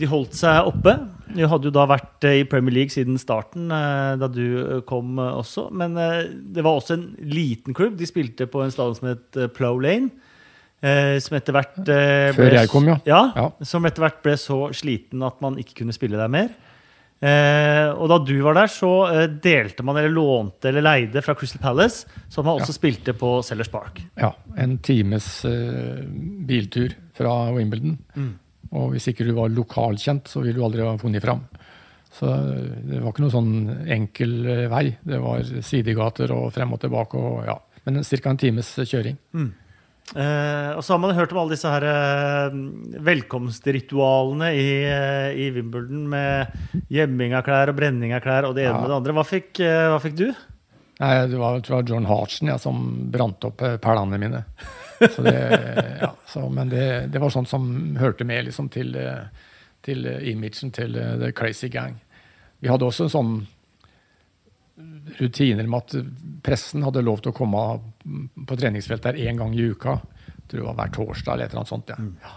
De 0.00 0.08
holdt 0.10 0.34
seg 0.34 0.66
oppe. 0.66 0.96
De 1.34 1.46
hadde 1.48 1.68
jo 1.68 1.74
da 1.74 1.86
vært 1.88 2.26
eh, 2.26 2.40
i 2.42 2.48
Premier 2.50 2.74
League 2.80 2.94
siden 2.94 3.18
starten, 3.20 3.68
eh, 3.72 4.14
da 4.20 4.28
du 4.30 4.44
eh, 4.58 4.82
kom 4.88 5.18
også. 5.22 5.68
Men 5.74 5.94
det 5.94 6.64
var 6.64 6.80
også 6.80 6.96
en 6.98 7.08
liten 7.30 7.76
klubb. 7.76 7.96
De 8.00 8.08
spilte 8.08 8.48
på 8.50 8.64
en 8.64 8.74
stadion 8.74 8.98
som 8.98 9.12
het 9.12 9.40
Plow 9.56 9.80
Lane. 9.82 10.10
som 11.24 11.36
etter 11.38 11.54
hvert 11.56 11.78
ble, 11.78 11.96
Før 12.36 12.58
jeg 12.58 12.68
kom, 12.68 12.88
ja. 12.90 12.98
ja. 13.08 13.22
Ja. 13.38 13.48
Som 13.64 13.86
etter 13.88 14.04
hvert 14.04 14.20
ble 14.24 14.34
så 14.36 14.66
sliten 14.76 15.22
at 15.24 15.38
man 15.40 15.56
ikke 15.62 15.78
kunne 15.80 15.94
spille 15.96 16.18
der 16.20 16.28
mer. 16.28 16.50
Eh, 17.24 17.88
og 17.94 18.10
da 18.10 18.18
du 18.20 18.34
var 18.44 18.58
der, 18.58 18.68
så 18.68 18.90
delte 19.40 19.86
man 19.86 19.96
eller 19.96 20.12
lånte 20.12 20.68
eller 20.68 20.84
leide 20.84 21.22
fra 21.24 21.32
Crystal 21.38 21.62
Palace, 21.62 22.04
som 22.28 22.44
man 22.44 22.60
også 22.60 22.74
spilte 22.76 23.14
på 23.16 23.38
Sellers 23.46 23.70
Park. 23.72 24.02
Ja, 24.20 24.34
en 24.60 24.76
times 24.84 25.38
biltur 26.44 26.98
fra 27.16 27.38
Wimbledon. 27.54 27.96
Og 28.74 28.90
hvis 28.94 29.06
ikke 29.12 29.26
du 29.28 29.32
var 29.36 29.52
lokalkjent, 29.54 30.26
så 30.30 30.42
ville 30.42 30.56
du 30.58 30.64
aldri 30.66 30.82
ha 30.82 30.94
funnet 30.98 31.22
fram. 31.22 31.44
Så 32.14 32.28
eh, 32.30 32.70
det 32.90 33.00
var 33.02 33.12
ikke 33.14 33.24
noen 33.26 33.34
sånn 33.34 33.52
enkel 33.94 34.32
eh, 34.46 34.64
vei. 34.72 34.86
Det 35.02 35.18
var 35.22 35.42
sidegater 35.66 36.32
og 36.34 36.48
frem 36.54 36.72
og 36.74 36.80
tilbake. 36.82 37.18
Og, 37.18 37.44
ja. 37.48 37.58
Men 37.86 38.02
ca. 38.06 38.30
en 38.32 38.40
times 38.40 38.72
kjøring. 38.86 39.18
Eh, 40.14 40.70
og 40.76 40.82
så 40.84 40.94
har 40.94 41.00
man 41.00 41.14
hørt 41.16 41.32
om 41.32 41.38
alle 41.42 41.54
disse 41.56 41.70
her 41.70 41.84
eh, 41.88 42.56
velkomstritualene 43.06 44.50
i, 44.54 44.66
eh, 44.84 45.38
i 45.46 45.50
Wimbledon 45.54 46.04
med 46.12 46.82
gjemming 46.92 47.34
av 47.38 47.44
klær 47.46 47.72
og 47.72 47.78
brenning 47.78 48.12
av 48.16 48.20
klær 48.24 48.48
og 48.48 48.54
det 48.58 48.66
ene 48.66 48.74
Ja. 48.76 48.80
med 48.82 48.90
det 48.92 48.98
andre. 48.98 49.14
Hva 49.16 49.24
fikk, 49.26 49.60
eh, 49.60 49.88
hva 49.92 50.00
fikk 50.02 50.16
du? 50.18 50.26
Nei, 51.00 51.26
det 51.26 51.38
var, 51.40 51.58
tror 51.60 51.80
jeg, 51.80 51.88
John 51.90 52.04
Hartsen 52.06 52.48
ja, 52.52 52.58
som 52.58 53.10
brant 53.10 53.42
opp 53.48 53.62
eh, 53.62 53.76
perlene 53.82 54.18
mine. 54.20 54.44
Så 55.10 55.24
det, 55.26 55.34
ja, 56.00 56.10
så, 56.30 56.46
men 56.48 56.72
det, 56.72 56.86
det 57.12 57.22
var 57.22 57.32
sånt 57.34 57.50
som 57.50 57.66
hørte 58.00 58.26
med 58.28 58.48
liksom, 58.48 58.70
til, 58.72 58.96
til 59.84 60.08
imagen 60.30 60.72
til 60.74 60.96
eh, 61.00 61.16
The 61.20 61.32
Crazy 61.36 61.68
Gang. 61.72 61.98
Vi 62.62 62.70
hadde 62.72 62.88
også 62.88 63.08
en 63.08 63.14
sånn 63.14 63.34
rutiner 65.20 65.66
med 65.70 65.84
at 65.84 66.08
pressen 66.42 66.82
hadde 66.82 67.04
lov 67.04 67.20
til 67.22 67.30
å 67.30 67.36
komme 67.36 67.62
på 68.48 68.56
treningsfeltet 68.58 69.14
der 69.14 69.28
én 69.28 69.38
gang 69.38 69.54
i 69.54 69.68
uka. 69.70 69.98
Jeg 70.26 70.48
tror 70.48 70.60
det 70.60 70.66
var 70.66 70.78
hver 70.80 70.94
torsdag 70.96 71.34
eller 71.34 71.46
et 71.46 71.54
eller 71.54 71.62
annet 71.62 71.72
sånt. 71.74 71.92
Ja. 72.24 72.34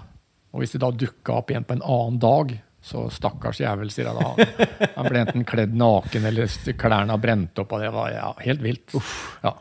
Og 0.53 0.63
hvis 0.63 0.75
de 0.75 0.81
da 0.81 0.91
dukka 0.93 1.39
opp 1.39 1.51
igjen 1.51 1.65
på 1.67 1.77
en 1.77 1.85
annen 1.85 2.19
dag, 2.21 2.53
så 2.87 3.07
stakkars 3.11 3.59
jævel, 3.59 3.89
sier 3.91 4.07
jeg 4.07 4.19
da. 4.19 4.89
Han 4.95 5.09
ble 5.09 5.23
enten 5.23 5.47
kledd 5.47 5.73
naken 5.75 6.27
eller 6.29 6.51
klærne 6.79 7.17
brent 7.21 7.59
opp, 7.59 7.73
og 7.75 7.83
det 7.83 7.91
var 7.95 8.13
ja, 8.13 8.29
helt 8.45 8.63
vilt. 8.63 8.95
Ja. 9.43 9.57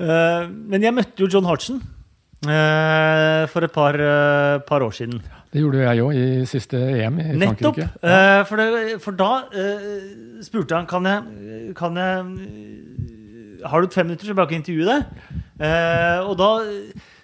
Uh, 0.00 0.48
men 0.48 0.84
jeg 0.84 0.94
møtte 0.96 1.22
jo 1.22 1.30
John 1.30 1.46
Hartsen 1.48 1.80
for 2.42 3.62
et 3.62 3.72
par, 3.72 3.94
eh, 3.94 4.58
par 4.66 4.82
år 4.82 4.90
siden. 4.90 5.22
Det 5.52 5.60
gjorde 5.60 5.82
jeg 5.84 6.02
òg 6.02 6.16
i 6.16 6.44
siste 6.48 6.78
EM 6.80 7.18
i 7.20 7.24
Nettopp! 7.36 7.76
Frankrike. 7.76 7.88
Ja. 8.02 8.42
for, 8.48 8.56
det, 8.56 9.00
for 9.04 9.12
da 9.12 9.30
eh, 9.52 9.88
spurte 10.42 10.78
han 10.78 10.88
kan 10.88 11.04
jeg, 11.04 11.74
kan 11.76 11.96
jeg 12.00 12.20
eh, 12.48 13.66
Har 13.68 13.82
du 13.82 13.92
fem 13.92 14.06
minutter, 14.08 14.26
så 14.26 14.34
bare 14.34 14.48
kan 14.48 14.58
jeg 14.58 14.64
intervjue 14.64 14.88
deg. 14.88 15.04
Eh, 15.60 16.20
og 16.24 16.38
da 16.40 16.48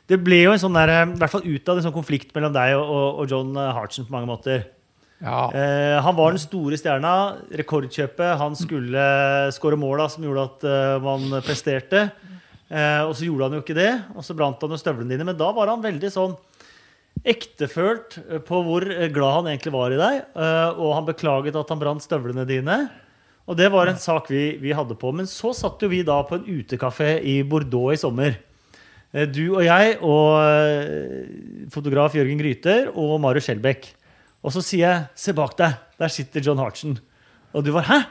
Det 0.09 0.21
ble 0.25 0.43
jo 0.45 0.53
en 0.53 0.61
sånn 0.61 0.77
der, 0.77 0.93
i 1.05 1.19
hvert 1.21 1.33
fall 1.33 1.49
utad 1.49 1.79
en 1.79 1.87
sånn 1.89 1.97
konflikt 1.97 2.35
mellom 2.37 2.53
deg 2.53 2.77
og, 2.77 3.19
og, 3.19 3.25
John 3.29 3.57
Hartsen 3.57 4.07
på 4.07 4.15
mange 4.15 4.31
måter. 4.31 4.63
Ja. 5.19 5.49
Eh, 5.51 5.99
han 6.05 6.17
var 6.17 6.33
den 6.33 6.41
store 6.41 6.79
stjerna, 6.79 7.15
rekordkjøpet. 7.61 8.39
Han 8.39 8.55
skulle 8.57 9.03
skåre 9.57 9.77
måla 9.81 10.07
som 10.13 10.25
gjorde 10.25 10.47
at 10.47 10.69
eh, 10.69 10.95
man 11.05 11.41
presterte. 11.45 12.07
Eh, 12.69 13.03
og 13.09 13.15
så 13.17 13.25
gjorde 13.25 13.49
han 13.49 13.57
jo 13.57 13.63
ikke 13.65 13.77
det, 13.79 13.91
og 14.15 14.25
så 14.27 14.35
brant 14.37 14.61
han 14.61 14.71
jo 14.75 14.77
støvlene 14.81 15.15
dine. 15.15 15.25
Men 15.25 15.39
da 15.41 15.49
var 15.57 15.71
han 15.73 15.81
veldig 15.85 16.11
sånn 16.13 16.35
ektefølt 17.27 18.19
eh, 18.29 18.41
på 18.45 18.61
hvor 18.67 18.85
eh, 18.91 19.09
glad 19.13 19.41
han 19.41 19.51
egentlig 19.53 19.75
var 19.75 19.95
i 19.95 20.01
deg. 20.01 20.19
eh, 20.37 20.71
og 20.79 20.95
han 20.99 21.07
beklaget 21.09 21.57
at 21.59 21.73
han 21.73 21.81
brant 21.81 22.05
støvlene 22.05 22.45
dine. 22.49 22.79
Og 23.49 23.57
det 23.57 23.71
var 23.73 23.89
en 23.89 23.97
sak 24.01 24.29
vi, 24.29 24.59
vi 24.61 24.75
hadde 24.77 24.97
på. 25.01 25.13
Men 25.17 25.27
så 25.31 25.55
satt 25.57 25.81
jo 25.83 25.89
vi 25.89 26.03
da 26.05 26.21
på 26.29 26.37
en 26.37 26.45
utekafé 26.45 27.17
i 27.25 27.39
Bordeaux 27.49 27.95
i 27.95 28.01
sommer. 28.01 28.37
Eh, 29.15 29.25
Du 29.25 29.57
og 29.57 29.63
jeg 29.65 29.97
og 30.05 30.37
eh, 30.45 31.69
fotograf 31.73 32.15
Jørgen 32.19 32.41
Gryter 32.43 32.91
og 32.93 33.17
Marius 33.25 33.49
Skjelbæk. 33.49 33.95
Og 34.45 34.53
så 34.55 34.61
sier 34.63 34.85
jeg 34.87 35.07
'se 35.17 35.33
bak 35.35 35.57
deg'. 35.59 35.79
Der 35.99 36.09
sitter 36.09 36.41
John 36.41 36.59
Hartsen. 36.59 36.99
Og 37.53 37.65
du 37.65 37.73
var 37.73 37.83
'hæ?' 37.83 38.05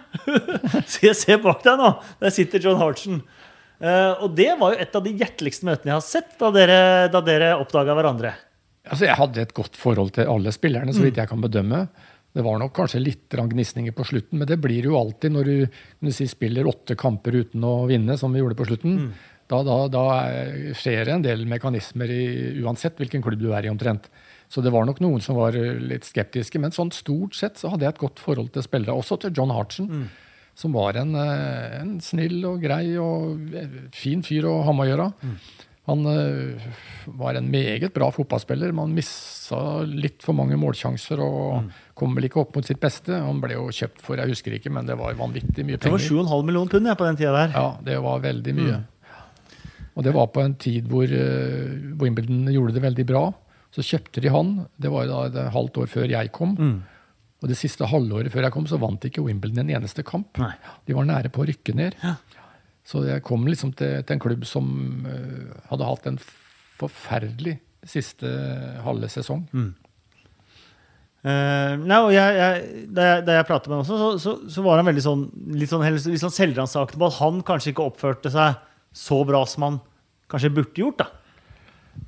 Så 0.92 1.00
jeg 1.06 1.16
'se 1.16 1.38
bak 1.38 1.64
deg 1.64 1.78
nå'. 1.80 1.94
Der 2.20 2.30
sitter 2.30 2.60
John 2.60 2.76
Hartsen. 2.82 3.22
Eh, 3.78 4.24
og 4.26 4.34
det 4.36 4.50
var 4.60 4.74
jo 4.74 4.82
et 4.82 4.96
av 4.98 5.04
de 5.06 5.14
hjerteligste 5.20 5.68
møtene 5.68 5.92
jeg 5.94 6.00
har 6.00 6.06
sett 6.06 6.36
da 6.40 6.50
dere, 6.56 6.78
da 7.14 7.22
dere 7.22 7.52
oppdaga 7.62 7.94
hverandre. 7.98 8.32
Altså, 8.88 9.06
jeg 9.06 9.18
hadde 9.20 9.42
et 9.44 9.54
godt 9.54 9.76
forhold 9.78 10.14
til 10.16 10.30
alle 10.32 10.52
spillerne, 10.56 10.94
så 10.96 11.04
vidt 11.04 11.18
jeg 11.20 11.28
kan 11.30 11.42
bedømme. 11.44 11.88
Det 12.38 12.44
var 12.46 12.60
nok 12.62 12.74
kanskje 12.78 13.02
litt 13.04 13.34
gnisninger 13.34 13.92
på 13.98 14.06
slutten, 14.06 14.38
men 14.40 14.48
det 14.48 14.60
blir 14.62 14.86
jo 14.86 14.96
alltid 15.00 15.34
når 15.34 15.44
du, 15.50 15.80
du 16.06 16.12
si, 16.14 16.28
spiller 16.30 16.68
åtte 16.70 16.96
kamper 16.96 17.36
uten 17.42 17.64
å 17.66 17.86
vinne, 17.90 18.16
som 18.18 18.32
vi 18.34 18.40
gjorde 18.44 18.56
på 18.60 18.68
slutten. 18.70 19.12
Da, 19.48 19.62
da, 19.64 19.78
da 19.88 20.04
er- 20.28 20.74
skjer 20.76 21.06
det 21.08 21.14
en 21.18 21.26
del 21.26 21.46
mekanismer 21.48 22.10
i, 22.12 22.24
uansett 22.64 22.98
hvilken 23.00 23.24
klubb 23.26 23.40
du 23.42 23.52
er 23.56 23.66
i, 23.66 23.70
omtrent. 23.72 24.10
Så 24.52 24.62
det 24.64 24.72
var 24.72 24.86
nok 24.88 25.00
noen 25.04 25.20
som 25.24 25.36
var 25.40 25.56
eh, 25.56 25.76
litt 25.80 26.06
skeptiske, 26.08 26.60
men 26.60 26.72
sånn 26.76 26.92
stort 26.96 27.36
sett 27.36 27.58
så 27.60 27.72
hadde 27.74 27.84
jeg 27.88 27.96
et 27.96 28.02
godt 28.06 28.20
forhold 28.24 28.52
til 28.56 28.64
spillere, 28.64 28.96
også 28.96 29.18
til 29.24 29.34
John 29.36 29.52
Hartsen. 29.52 30.08
Som 30.58 30.74
var 30.74 30.98
en, 30.98 31.14
eh, 31.16 31.78
en 31.84 31.98
snill 32.02 32.42
og 32.50 32.64
grei 32.64 32.98
og 32.98 33.54
eh, 33.54 33.80
fin 33.94 34.24
fyr 34.26 34.48
å 34.50 34.58
ha 34.66 34.74
med 34.74 34.88
å 34.88 34.90
gjøre. 34.90 35.06
Han 35.88 36.02
eh, 36.10 36.66
var 37.20 37.38
en 37.38 37.52
meget 37.54 37.94
bra 37.94 38.10
fotballspiller. 38.12 38.74
Man 38.76 38.96
missa 38.98 39.86
litt 39.86 40.26
for 40.26 40.36
mange 40.36 40.58
målsjanser 40.60 41.22
og 41.24 41.70
kom 41.98 42.18
vel 42.18 42.28
ikke 42.28 42.42
opp 42.42 42.58
mot 42.58 42.66
sitt 42.66 42.82
beste. 42.82 43.14
Han 43.22 43.40
ble 43.44 43.54
jo 43.54 43.70
kjøpt 43.70 44.02
for, 44.02 44.18
jeg 44.18 44.34
husker 44.34 44.58
ikke, 44.58 44.74
men 44.74 44.90
det 44.90 44.98
var 44.98 45.14
vanvittig 45.22 45.62
mye 45.62 45.78
penger. 45.78 45.94
Det 46.02 46.10
var 46.10 46.26
7,5 46.26 46.50
millioner 46.50 46.74
pund 46.74 46.92
på 46.98 47.10
den 47.12 47.22
tida 47.22 47.38
der. 47.38 47.54
Ja, 47.54 47.70
det 47.86 48.02
var 48.10 48.26
veldig 48.26 48.58
mye. 48.58 48.84
Og 49.98 50.06
det 50.06 50.14
var 50.14 50.28
på 50.34 50.42
en 50.44 50.58
tid 50.62 50.90
hvor 50.90 51.10
Wimbledon 52.02 52.50
gjorde 52.54 52.76
det 52.76 52.84
veldig 52.84 53.06
bra. 53.10 53.28
Så 53.74 53.86
kjøpte 53.86 54.22
de 54.26 54.34
han. 54.34 54.54
Det 54.78 54.90
var 54.90 55.06
da 55.10 55.24
et 55.30 55.42
halvt 55.54 55.84
år 55.84 55.90
før 55.94 56.10
jeg 56.18 56.34
kom. 56.34 56.58
Og 57.38 57.52
det 57.52 57.58
siste 57.60 57.86
halvåret 57.86 58.34
før 58.34 58.48
jeg 58.48 58.56
kom, 58.56 58.66
så 58.70 58.80
vant 58.82 59.04
ikke 59.06 59.24
Wimbledon 59.26 59.66
en 59.66 59.76
eneste 59.78 60.06
kamp. 60.06 60.40
Nei. 60.42 60.54
De 60.88 60.96
var 60.98 61.06
nære 61.06 61.30
på 61.34 61.44
å 61.44 61.48
rykke 61.50 61.76
ned. 61.78 61.98
Ja. 62.02 62.16
Så 62.88 63.04
jeg 63.06 63.24
kom 63.28 63.44
liksom 63.46 63.74
til, 63.78 64.00
til 64.08 64.16
en 64.16 64.24
klubb 64.24 64.46
som 64.48 64.70
uh, 65.06 65.58
hadde 65.70 65.90
hatt 65.90 66.08
en 66.10 66.22
forferdelig 66.78 67.58
siste 67.88 68.30
halve 68.86 69.10
sesong. 69.12 69.46
Eh, 71.28 71.74
nei, 71.82 71.98
og 71.98 72.12
jeg, 72.14 72.36
jeg, 72.38 72.88
da, 72.94 73.06
jeg, 73.10 73.24
da 73.28 73.36
jeg 73.36 73.48
pratet 73.50 73.68
med 73.72 73.80
ham 73.80 73.84
også, 73.84 73.98
så, 74.00 74.10
så, 74.22 74.34
så 74.54 74.64
var 74.64 74.80
han 74.80 74.88
veldig 74.88 75.04
sånn, 75.04 75.24
litt 75.60 75.72
sånn, 75.72 75.84
litt 75.84 76.22
sånn 76.22 76.36
selvransakende 76.36 77.02
på 77.02 77.10
at 77.10 77.18
han 77.18 77.42
kanskje 77.48 77.74
ikke 77.74 77.88
oppførte 77.90 78.32
seg 78.32 78.60
så 78.96 79.18
bra 79.28 79.42
som 79.50 79.66
han 79.66 79.80
kanskje 80.32 80.54
burde 80.56 80.84
gjort. 80.84 81.02
da. 81.02 81.10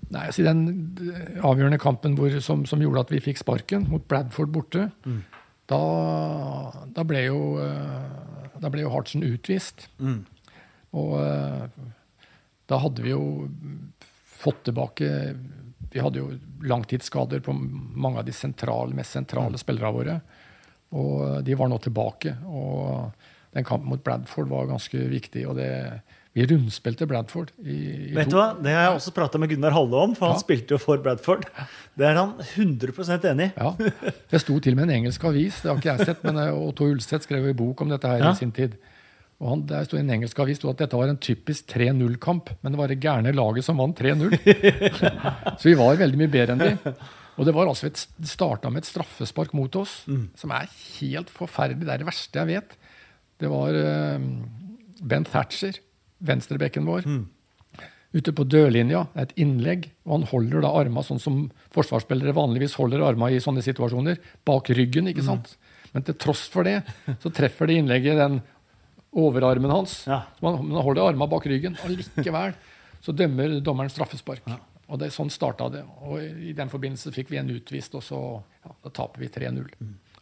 Nei, 0.10 0.24
altså 0.26 0.46
Den 0.48 0.64
eh, 1.06 1.38
avgjørende 1.46 1.78
kampen 1.82 2.16
hvor, 2.18 2.34
som, 2.42 2.64
som 2.66 2.82
gjorde 2.82 3.06
at 3.06 3.14
vi 3.14 3.22
fikk 3.22 3.42
sparken, 3.44 3.86
mot 3.92 4.06
Bradford 4.10 4.50
borte, 4.54 4.90
da, 5.70 5.82
da 6.96 7.06
ble 7.06 7.28
jo 7.28 7.40
eh, 7.62 8.30
da 8.60 8.72
ble 8.72 8.84
jo 8.84 8.92
Hartsen 8.94 9.24
utvist. 9.24 9.88
Og 10.98 11.16
eh, 11.22 11.88
da 12.70 12.82
hadde 12.84 13.06
vi 13.06 13.14
jo 13.14 13.48
fått 14.40 14.64
tilbake 14.70 15.08
Vi 15.90 16.02
hadde 16.02 16.22
jo 16.22 16.34
langtidsskader 16.70 17.42
på 17.46 17.54
mange 17.54 18.22
av 18.22 18.28
de 18.28 18.34
sentrale, 18.36 18.94
mest 18.96 19.16
sentrale 19.16 19.58
spillerne 19.58 19.96
våre. 19.96 20.20
Og 20.94 21.44
de 21.46 21.58
var 21.58 21.70
nå 21.70 21.80
tilbake. 21.82 22.36
Og 22.46 23.10
den 23.56 23.66
kampen 23.66 23.90
mot 23.90 24.04
Bradford 24.04 24.52
var 24.52 24.70
ganske 24.70 25.08
viktig. 25.10 25.48
og 25.50 25.58
det 25.58 25.72
vi 26.38 26.46
rundspilte 26.46 27.08
Bradford 27.10 27.50
i, 27.66 27.76
i 28.12 28.14
Vet 28.16 28.30
du 28.30 28.36
hva? 28.38 28.52
Det 28.62 28.70
har 28.72 28.84
jeg 28.86 29.00
også 29.00 29.14
prata 29.16 29.40
med 29.42 29.50
Gunnar 29.50 29.74
Halle 29.74 29.98
om, 30.06 30.12
for 30.16 30.30
han 30.30 30.38
Ja. 30.38 30.44
spilte 30.44 30.76
jo 30.76 30.82
for 30.82 31.02
Bradford. 31.02 31.48
Det 31.98 32.06
er 32.06 32.20
han 32.20 32.36
100 32.38 33.32
enig 33.32 33.50
i. 33.50 33.52
Ja. 33.58 34.14
Det 34.30 34.42
sto 34.44 34.60
til 34.62 34.76
og 34.76 34.80
med 34.82 34.90
en 34.90 34.96
engelsk 35.00 35.24
avis, 35.26 35.62
det 35.64 35.72
har 35.72 35.82
ikke 35.82 35.96
jeg 35.98 36.06
sett, 36.12 36.24
men 36.28 36.38
eh, 36.38 36.54
Otto 36.54 36.86
Ulseth 36.86 37.26
skrev 37.26 37.44
jo 37.50 37.54
en 37.56 37.60
bok 37.64 37.82
om 37.82 37.90
dette 37.90 38.08
her 38.08 38.22
Ja. 38.22 38.32
i 38.32 38.40
sin 38.40 38.52
tid. 38.54 38.78
Og 39.40 39.50
han, 39.54 39.66
Der 39.66 39.86
sto 39.88 39.98
en 39.98 40.10
engelsk 40.12 40.38
avis 40.44 40.60
at 40.68 40.78
dette 40.84 40.98
var 41.00 41.08
en 41.10 41.18
typisk 41.18 41.66
3-0-kamp, 41.74 42.50
men 42.62 42.74
det 42.76 42.80
var 42.82 42.88
det 42.92 43.00
gærne 43.00 43.32
laget 43.34 43.64
som 43.66 43.78
vant 43.80 43.98
3-0. 43.98 44.36
Så 45.60 45.64
vi 45.70 45.76
var 45.80 45.96
veldig 45.96 46.20
mye 46.20 46.32
bedre 46.34 46.54
enn 46.58 46.60
de. 46.64 46.94
Og 47.40 47.46
det 47.48 47.54
var 47.56 47.70
altså 47.72 47.88
et, 47.88 48.02
starta 48.28 48.70
med 48.70 48.84
et 48.84 48.90
straffespark 48.90 49.54
mot 49.56 49.74
oss, 49.80 50.02
som 50.36 50.52
er 50.52 50.68
helt 51.00 51.30
forferdelig. 51.32 51.86
Det 51.88 51.94
er 51.94 52.02
det 52.04 52.10
verste 52.10 52.42
jeg 52.42 52.50
vet. 52.52 52.76
Det 53.40 53.48
var 53.48 53.72
uh, 53.80 54.20
Ben 55.08 55.24
Thatcher, 55.24 55.80
venstrebekken 56.26 56.88
vår, 56.88 57.08
ute 58.16 58.34
på 58.36 58.46
dørlinja. 58.50 59.06
Et 59.22 59.34
innlegg, 59.42 59.90
og 60.06 60.18
han 60.18 60.30
holder 60.32 60.66
da 60.66 60.74
arma 60.82 61.04
sånn 61.06 61.22
som 61.22 61.42
forsvarsspillere 61.76 62.36
vanligvis 62.38 62.78
holder 62.80 63.06
arma 63.06 63.32
i 63.32 63.42
sånne 63.44 63.64
situasjoner, 63.66 64.22
bak 64.48 64.72
ryggen. 64.76 65.12
ikke 65.12 65.26
sant? 65.26 65.56
Men 65.94 66.06
til 66.06 66.18
tross 66.22 66.46
for 66.52 66.68
det, 66.68 66.80
så 67.22 67.32
treffer 67.34 67.70
det 67.70 67.80
innlegget 67.82 68.20
den 68.20 68.42
overarmen 69.18 69.72
hans. 69.74 70.04
Ja. 70.10 70.24
Så 70.38 70.46
man, 70.46 70.60
man 70.70 70.84
holder 70.86 71.10
arma 71.10 71.30
bak 71.30 71.48
ryggen. 71.50 71.78
Og 71.86 71.96
likevel 71.96 72.58
så 73.04 73.16
dømmer 73.16 73.60
dommeren 73.64 73.92
straffespark. 73.92 74.46
Og 74.90 75.00
det, 75.02 75.12
sånn 75.14 75.30
starta 75.32 75.70
det. 75.72 75.84
Og 76.06 76.20
i 76.20 76.54
den 76.58 76.72
forbindelse 76.72 77.14
fikk 77.14 77.30
vi 77.32 77.40
en 77.42 77.52
utvist, 77.54 77.96
og 77.98 78.04
så 78.04 78.20
ja, 78.66 78.74
da 78.86 78.92
taper 78.94 79.24
vi 79.24 79.30
3-0. 79.32 79.70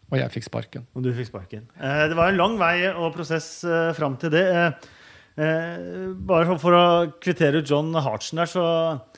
Og 0.08 0.16
jeg 0.20 0.34
fikk 0.36 0.48
sparken. 0.48 0.86
Og 0.96 1.04
du 1.04 1.10
fikk 1.16 1.30
sparken. 1.32 1.66
Eh, 1.80 2.04
det 2.12 2.16
var 2.20 2.32
en 2.32 2.40
lang 2.40 2.56
vei 2.60 2.88
og 2.94 3.10
prosess 3.16 3.50
eh, 3.68 3.92
fram 3.98 4.16
til 4.20 4.32
det. 4.36 4.44
Eh, 4.48 4.94
eh, 5.38 6.10
bare 6.28 6.58
for, 6.60 6.78
å 6.78 6.86
kvittere 7.24 7.62
ut 7.62 7.70
John 7.70 7.94
Hartsen 7.96 8.42
der, 8.42 8.50
så, 8.52 8.66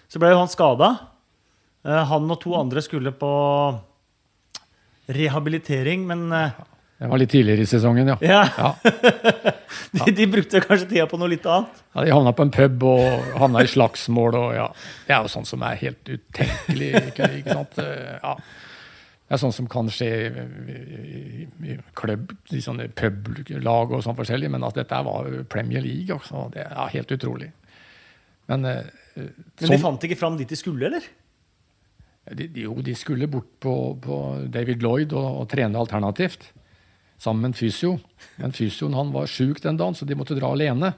så 0.08 0.22
ble 0.22 0.34
jo 0.34 0.42
han 0.44 0.52
skada 0.52 0.94
Eh, 1.88 2.04
han 2.12 2.28
og 2.28 2.42
to 2.44 2.56
andre 2.60 2.82
skulle 2.84 3.14
på 3.16 3.30
rehabilitering, 5.10 6.04
men 6.08 6.32
eh, 6.36 6.58
Det 7.00 7.08
var 7.08 7.22
litt 7.22 7.32
tidligere 7.32 7.64
i 7.64 7.70
sesongen, 7.70 8.12
ja. 8.12 8.18
ja, 8.20 8.42
ja. 8.58 8.74
de, 10.04 10.12
de 10.18 10.28
brukte 10.28 10.60
kanskje 10.60 10.90
tida 10.90 11.08
på 11.10 11.20
noe 11.22 11.32
litt 11.32 11.46
annet. 11.48 11.84
ja 11.96 12.04
de 12.06 12.14
havna 12.14 12.34
på 12.36 12.46
en 12.46 12.52
pub 12.54 12.84
og 12.92 13.30
havna 13.40 13.64
i 13.64 13.72
slagsmål 13.72 14.36
og 14.42 14.50
ja. 14.58 14.66
Det 15.08 15.16
er 15.16 15.24
jo 15.24 15.32
sånn 15.38 15.48
som 15.48 15.64
er 15.66 15.80
helt 15.80 16.12
utenkelig. 16.12 16.92
Ikke, 17.14 17.32
ikke 17.40 17.62
sant? 17.62 17.80
Eh, 17.86 18.18
Ja. 18.20 18.40
Det 19.30 19.36
er 19.38 19.42
sånn 19.44 19.54
som 19.54 19.68
kan 19.70 19.86
skje 19.94 20.08
i, 20.74 21.76
klubb, 21.94 22.32
i 22.50 22.62
sånne 22.66 22.88
publag 22.98 23.92
og 23.94 24.02
sånn 24.02 24.18
forskjellig, 24.18 24.50
men 24.50 24.66
at 24.66 24.80
dette 24.80 25.02
var 25.06 25.30
Premier 25.54 25.84
League, 25.86 26.16
også, 26.16 26.48
det 26.56 26.64
er 26.66 26.96
helt 26.96 27.14
utrolig. 27.14 27.52
Men, 28.50 28.66
eh, 28.66 28.90
Men 29.14 29.76
de 29.76 29.78
fant 29.78 30.08
ikke 30.08 30.18
fram 30.18 30.40
dit 30.40 30.50
de 30.50 30.58
skulle, 30.58 30.90
eller? 30.90 31.06
De, 32.34 32.48
de, 32.48 32.64
jo, 32.66 32.74
de 32.82 32.96
skulle 32.98 33.30
bort 33.30 33.52
på, 33.62 33.76
på 34.02 34.18
David 34.50 34.82
Lloyd 34.82 35.14
og, 35.14 35.44
og 35.44 35.48
trene 35.54 35.78
alternativt. 35.78 36.50
Sammen 37.22 37.44
med 37.44 37.52
en 37.52 37.60
fysio. 37.60 37.94
Men 38.42 38.54
fysioen 38.56 38.98
han 38.98 39.14
var 39.14 39.30
sjuk 39.30 39.62
den 39.62 39.78
dagen, 39.78 39.98
så 39.98 40.10
de 40.10 40.18
måtte 40.18 40.38
dra 40.38 40.50
alene. 40.56 40.96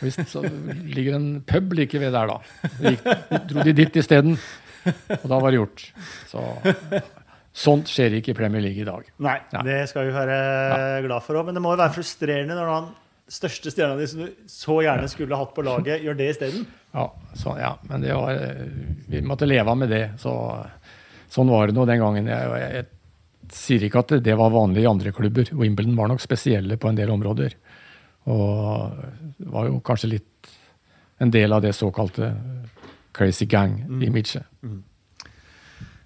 Hvis, 0.00 0.18
så 0.30 0.42
ligger 0.42 1.18
en 1.18 1.30
pub 1.46 1.74
like 1.78 1.98
ved 2.02 2.14
der, 2.14 2.30
da. 2.30 2.68
Så 2.74 2.94
gikk, 2.94 3.08
dro 3.50 3.66
de 3.66 3.74
dit 3.84 3.98
isteden. 4.02 4.38
Og 5.20 5.26
da 5.30 5.38
var 5.38 5.52
det 5.52 5.60
gjort. 5.60 5.84
Så, 6.30 6.42
sånt 7.52 7.90
skjer 7.92 8.18
ikke 8.18 8.32
i 8.32 8.36
Premier 8.36 8.64
League 8.64 8.80
i 8.80 8.88
dag. 8.88 9.08
Nei, 9.22 9.38
Nei. 9.52 9.62
det 9.68 9.78
skal 9.90 10.08
vi 10.08 10.14
være 10.14 10.36
glad 11.06 11.24
for 11.24 11.40
òg. 11.40 11.48
Men 11.48 11.58
det 11.58 11.62
må 11.64 11.74
jo 11.74 11.80
være 11.82 11.96
frustrerende 11.96 12.56
når 12.56 12.70
den 12.72 12.88
største 13.32 13.72
stjerna 13.72 13.96
di 13.98 14.06
som 14.10 14.24
du 14.24 14.30
så 14.50 14.78
gjerne 14.84 15.08
skulle 15.08 15.38
hatt 15.38 15.52
på 15.56 15.64
laget, 15.66 16.02
gjør 16.04 16.18
det 16.18 16.32
isteden. 16.36 16.64
Ja, 16.92 17.06
så, 17.32 17.54
ja, 17.56 17.70
men 17.88 18.02
det 18.04 18.12
var 18.12 18.36
eh, 18.36 18.66
Vi 19.08 19.22
måtte 19.24 19.46
leve 19.48 19.72
med 19.80 19.88
det. 19.88 20.02
Så, 20.20 20.32
sånn 21.32 21.48
var 21.48 21.70
det 21.70 21.72
nå 21.78 21.86
den 21.88 22.02
gangen. 22.02 22.26
Jeg, 22.28 22.50
jeg, 22.60 22.82
jeg 22.82 23.54
sier 23.56 23.86
ikke 23.86 24.02
at 24.02 24.12
det 24.26 24.34
var 24.36 24.52
vanlig 24.52 24.84
i 24.84 24.90
andre 24.90 25.14
klubber. 25.16 25.48
Wimbledon 25.56 25.96
var 25.96 26.10
nok 26.12 26.20
spesielle 26.20 26.76
på 26.76 26.90
en 26.90 26.98
del 26.98 27.08
områder. 27.14 27.56
Og 28.28 28.92
det 29.38 29.48
var 29.54 29.70
jo 29.70 29.80
kanskje 29.88 30.12
litt 30.12 30.52
en 31.24 31.32
del 31.32 31.56
av 31.56 31.64
det 31.64 31.72
såkalte 31.78 32.28
crazy 33.16 33.48
gang-imaget. 33.48 34.44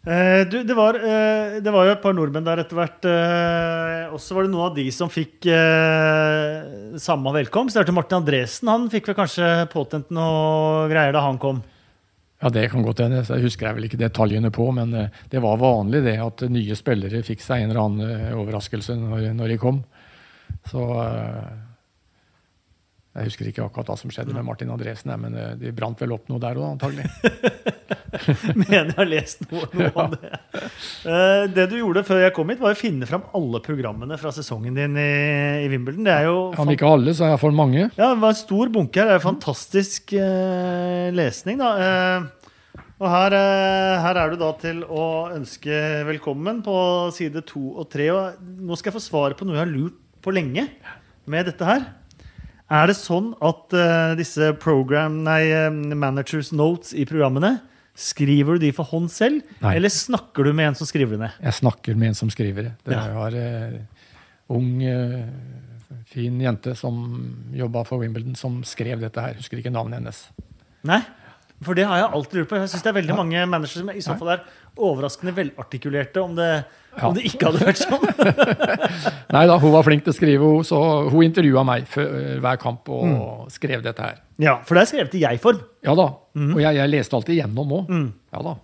Eh, 0.06 0.46
du, 0.46 0.60
det, 0.62 0.74
var, 0.78 0.94
eh, 0.94 1.56
det 1.58 1.72
var 1.74 1.88
jo 1.88 1.94
et 1.96 2.02
par 2.02 2.14
nordmenn 2.14 2.46
der 2.46 2.60
etter 2.62 2.78
hvert. 2.78 3.06
Eh, 3.10 4.12
også 4.14 4.36
var 4.36 4.46
det 4.46 4.52
noen 4.52 4.68
av 4.68 4.76
de 4.76 4.84
som 4.94 5.10
fikk 5.10 5.48
eh, 5.50 6.94
samme 7.02 7.32
velkomst. 7.34 7.74
Det 7.74 7.82
hørte 7.82 7.94
Martin 7.96 8.20
Andresen. 8.20 8.70
Han 8.70 8.86
fikk 8.92 9.10
vel 9.10 9.18
kanskje 9.18 9.48
påtent 9.72 10.12
noe 10.14 10.86
greier 10.92 11.16
da 11.16 11.24
han 11.26 11.40
kom. 11.42 11.58
Ja, 12.38 12.52
det 12.54 12.68
kan 12.70 12.84
godt 12.86 13.00
hende. 13.02 13.24
Jeg 13.24 13.46
husker 13.48 13.66
jeg 13.66 13.78
vel 13.78 13.88
ikke 13.88 13.98
detaljene 13.98 14.52
på, 14.54 14.68
men 14.78 14.94
eh, 14.94 15.22
det 15.32 15.42
var 15.42 15.58
vanlig 15.58 16.04
det 16.06 16.18
at 16.22 16.46
nye 16.54 16.78
spillere 16.78 17.24
fikk 17.26 17.42
seg 17.42 17.64
en 17.64 17.72
eller 17.72 17.82
annen 17.82 18.06
eh, 18.30 18.36
overraskelse 18.38 18.94
når, 19.00 19.30
når 19.40 19.56
de 19.56 19.58
kom. 19.58 19.82
Så 20.70 20.86
Jeg 23.16 23.30
husker 23.30 23.48
ikke 23.48 23.64
akkurat 23.64 23.88
hva 23.88 23.96
som 23.96 24.10
skjedde 24.12 24.34
med 24.36 24.44
Martin 24.44 24.70
Andresen, 24.72 25.12
men 25.22 25.36
eh, 25.40 25.54
de 25.56 25.72
brant 25.76 26.00
vel 26.02 26.12
opp 26.12 26.28
noe 26.28 26.40
der 26.42 26.58
òg, 26.60 26.74
antagelig. 26.74 27.06
Mener 28.60 28.90
jeg 28.90 28.96
har 28.98 29.08
lest 29.08 29.44
noe, 29.48 29.68
noe 29.72 29.90
om 30.04 30.12
det. 30.16 30.32
Eh, 31.08 31.42
det 31.56 31.66
du 31.72 31.78
gjorde 31.78 32.04
før 32.06 32.20
jeg 32.22 32.34
kom 32.36 32.52
hit, 32.52 32.60
var 32.60 32.76
å 32.76 32.78
finne 32.78 33.08
fram 33.08 33.24
alle 33.36 33.62
programmene 33.64 34.18
fra 34.20 34.32
sesongen 34.36 34.76
din 34.76 34.96
i, 35.00 35.08
i 35.64 35.70
Wimbledon. 35.72 36.04
Det 36.06 36.14
er 36.14 36.28
jo 36.28 36.36
Om 36.60 36.72
ikke 36.74 36.92
alle, 36.92 37.16
så 37.16 37.30
iallfall 37.30 37.56
mange. 37.56 37.88
Ja, 37.96 38.12
det 38.12 38.20
var 38.22 38.34
en 38.34 38.40
stor 38.40 38.72
bunke 38.74 39.00
her. 39.00 39.10
Det 39.14 39.18
er 39.18 39.24
fantastisk 39.24 40.16
eh, 40.20 41.08
lesning, 41.16 41.60
da. 41.64 41.72
Eh, 41.80 42.32
og 42.96 43.10
her, 43.12 43.34
eh, 43.36 43.98
her 44.00 44.16
er 44.22 44.32
du 44.32 44.38
da 44.40 44.52
til 44.60 44.80
å 44.88 45.02
ønske 45.34 45.80
velkommen 46.08 46.62
på 46.64 46.76
side 47.16 47.42
to 47.48 47.74
og 47.82 47.90
tre. 47.92 48.08
Og 48.12 48.40
nå 48.64 48.76
skal 48.76 48.92
jeg 48.92 48.96
få 49.00 49.04
svar 49.04 49.36
på 49.36 49.48
noe 49.48 49.58
jeg 49.58 49.64
har 49.66 49.72
lurt 49.72 49.98
på 50.24 50.32
lenge 50.32 50.64
med 51.28 51.48
dette 51.50 51.68
her. 51.68 51.84
Er 52.66 52.90
det 52.90 52.96
sånn 52.98 53.30
at 53.46 53.74
uh, 53.78 54.14
disse 54.18 54.50
program, 54.58 55.20
nei, 55.26 55.44
eh, 55.54 55.70
managers 55.70 56.50
notes 56.56 56.94
i 56.96 57.06
programmene 57.06 57.60
Skriver 57.96 58.58
du 58.58 58.66
de 58.66 58.72
for 58.76 58.84
hånd 58.84 59.08
selv, 59.08 59.40
Nei. 59.62 59.70
eller 59.78 59.88
snakker 59.88 60.44
du 60.44 60.50
med 60.52 60.66
en 60.68 60.74
som 60.76 60.84
skriver 60.84 61.14
det 61.14 61.20
ned? 61.22 61.36
Jeg 61.40 61.56
snakker 61.62 61.96
med 61.96 62.10
en 62.10 62.18
som 62.18 62.28
skriver 62.28 62.66
det. 62.66 62.72
Det 62.84 62.92
Ja. 62.92 63.06
en 63.24 63.36
uh, 63.40 63.78
ung, 64.52 64.82
uh, 64.84 65.24
fin 66.04 66.36
jente 66.38 66.74
som 66.76 66.98
jobba 67.56 67.86
for 67.88 68.02
Wimbledon, 68.04 68.34
som 68.36 68.62
skrev 68.68 69.00
dette 69.00 69.16
her. 69.16 69.38
Husker 69.40 69.62
ikke 69.62 69.72
navnet 69.72 70.02
hennes. 70.02 70.26
Nei, 70.84 71.00
for 71.64 71.74
det 71.78 71.86
har 71.88 71.96
jeg 72.02 72.10
alltid 72.12 72.38
lurt 72.40 72.48
på. 72.50 72.56
Jeg 72.60 72.68
synes 72.68 72.82
det 72.84 72.90
er 72.90 72.96
veldig 73.00 73.14
mange 73.16 73.44
managere 73.48 73.80
som 73.80 73.90
i 73.94 74.02
så 74.04 74.16
fall 74.20 74.28
er 74.34 74.42
overraskende 74.76 75.32
velartikulerte 75.36 76.20
om 76.20 76.34
det, 76.36 76.50
om 77.00 77.14
det 77.16 77.22
ikke 77.30 77.48
hadde 77.48 77.62
vært 77.64 77.80
sånn. 77.80 78.04
Nei 79.36 79.46
da, 79.48 79.56
hun 79.62 79.72
var 79.72 79.86
flink 79.86 80.04
til 80.04 80.12
å 80.12 80.16
skrive, 80.18 80.50
så 80.68 80.80
hun 81.08 81.24
intervjua 81.24 81.64
meg 81.64 81.88
før, 81.88 82.12
hver 82.44 82.60
kamp 82.60 82.88
og 82.92 83.06
Mm. 83.08 83.50
skrev 83.56 83.82
dette 83.86 84.04
her. 84.04 84.20
Ja, 84.42 84.58
for 84.68 84.76
det 84.76 84.82
er 84.84 84.90
skrevet 84.92 85.16
i 85.16 85.24
jeg-form. 85.24 85.60
Ja 85.86 85.94
da. 85.96 86.10
Og 86.36 86.60
jeg, 86.60 86.76
jeg 86.76 86.92
leste 86.92 87.16
alltid 87.16 87.38
gjennom 87.40 87.72
òg. 87.80 87.88
Mm. 87.88 88.08
Ja 88.36 88.44
da. 88.50 88.56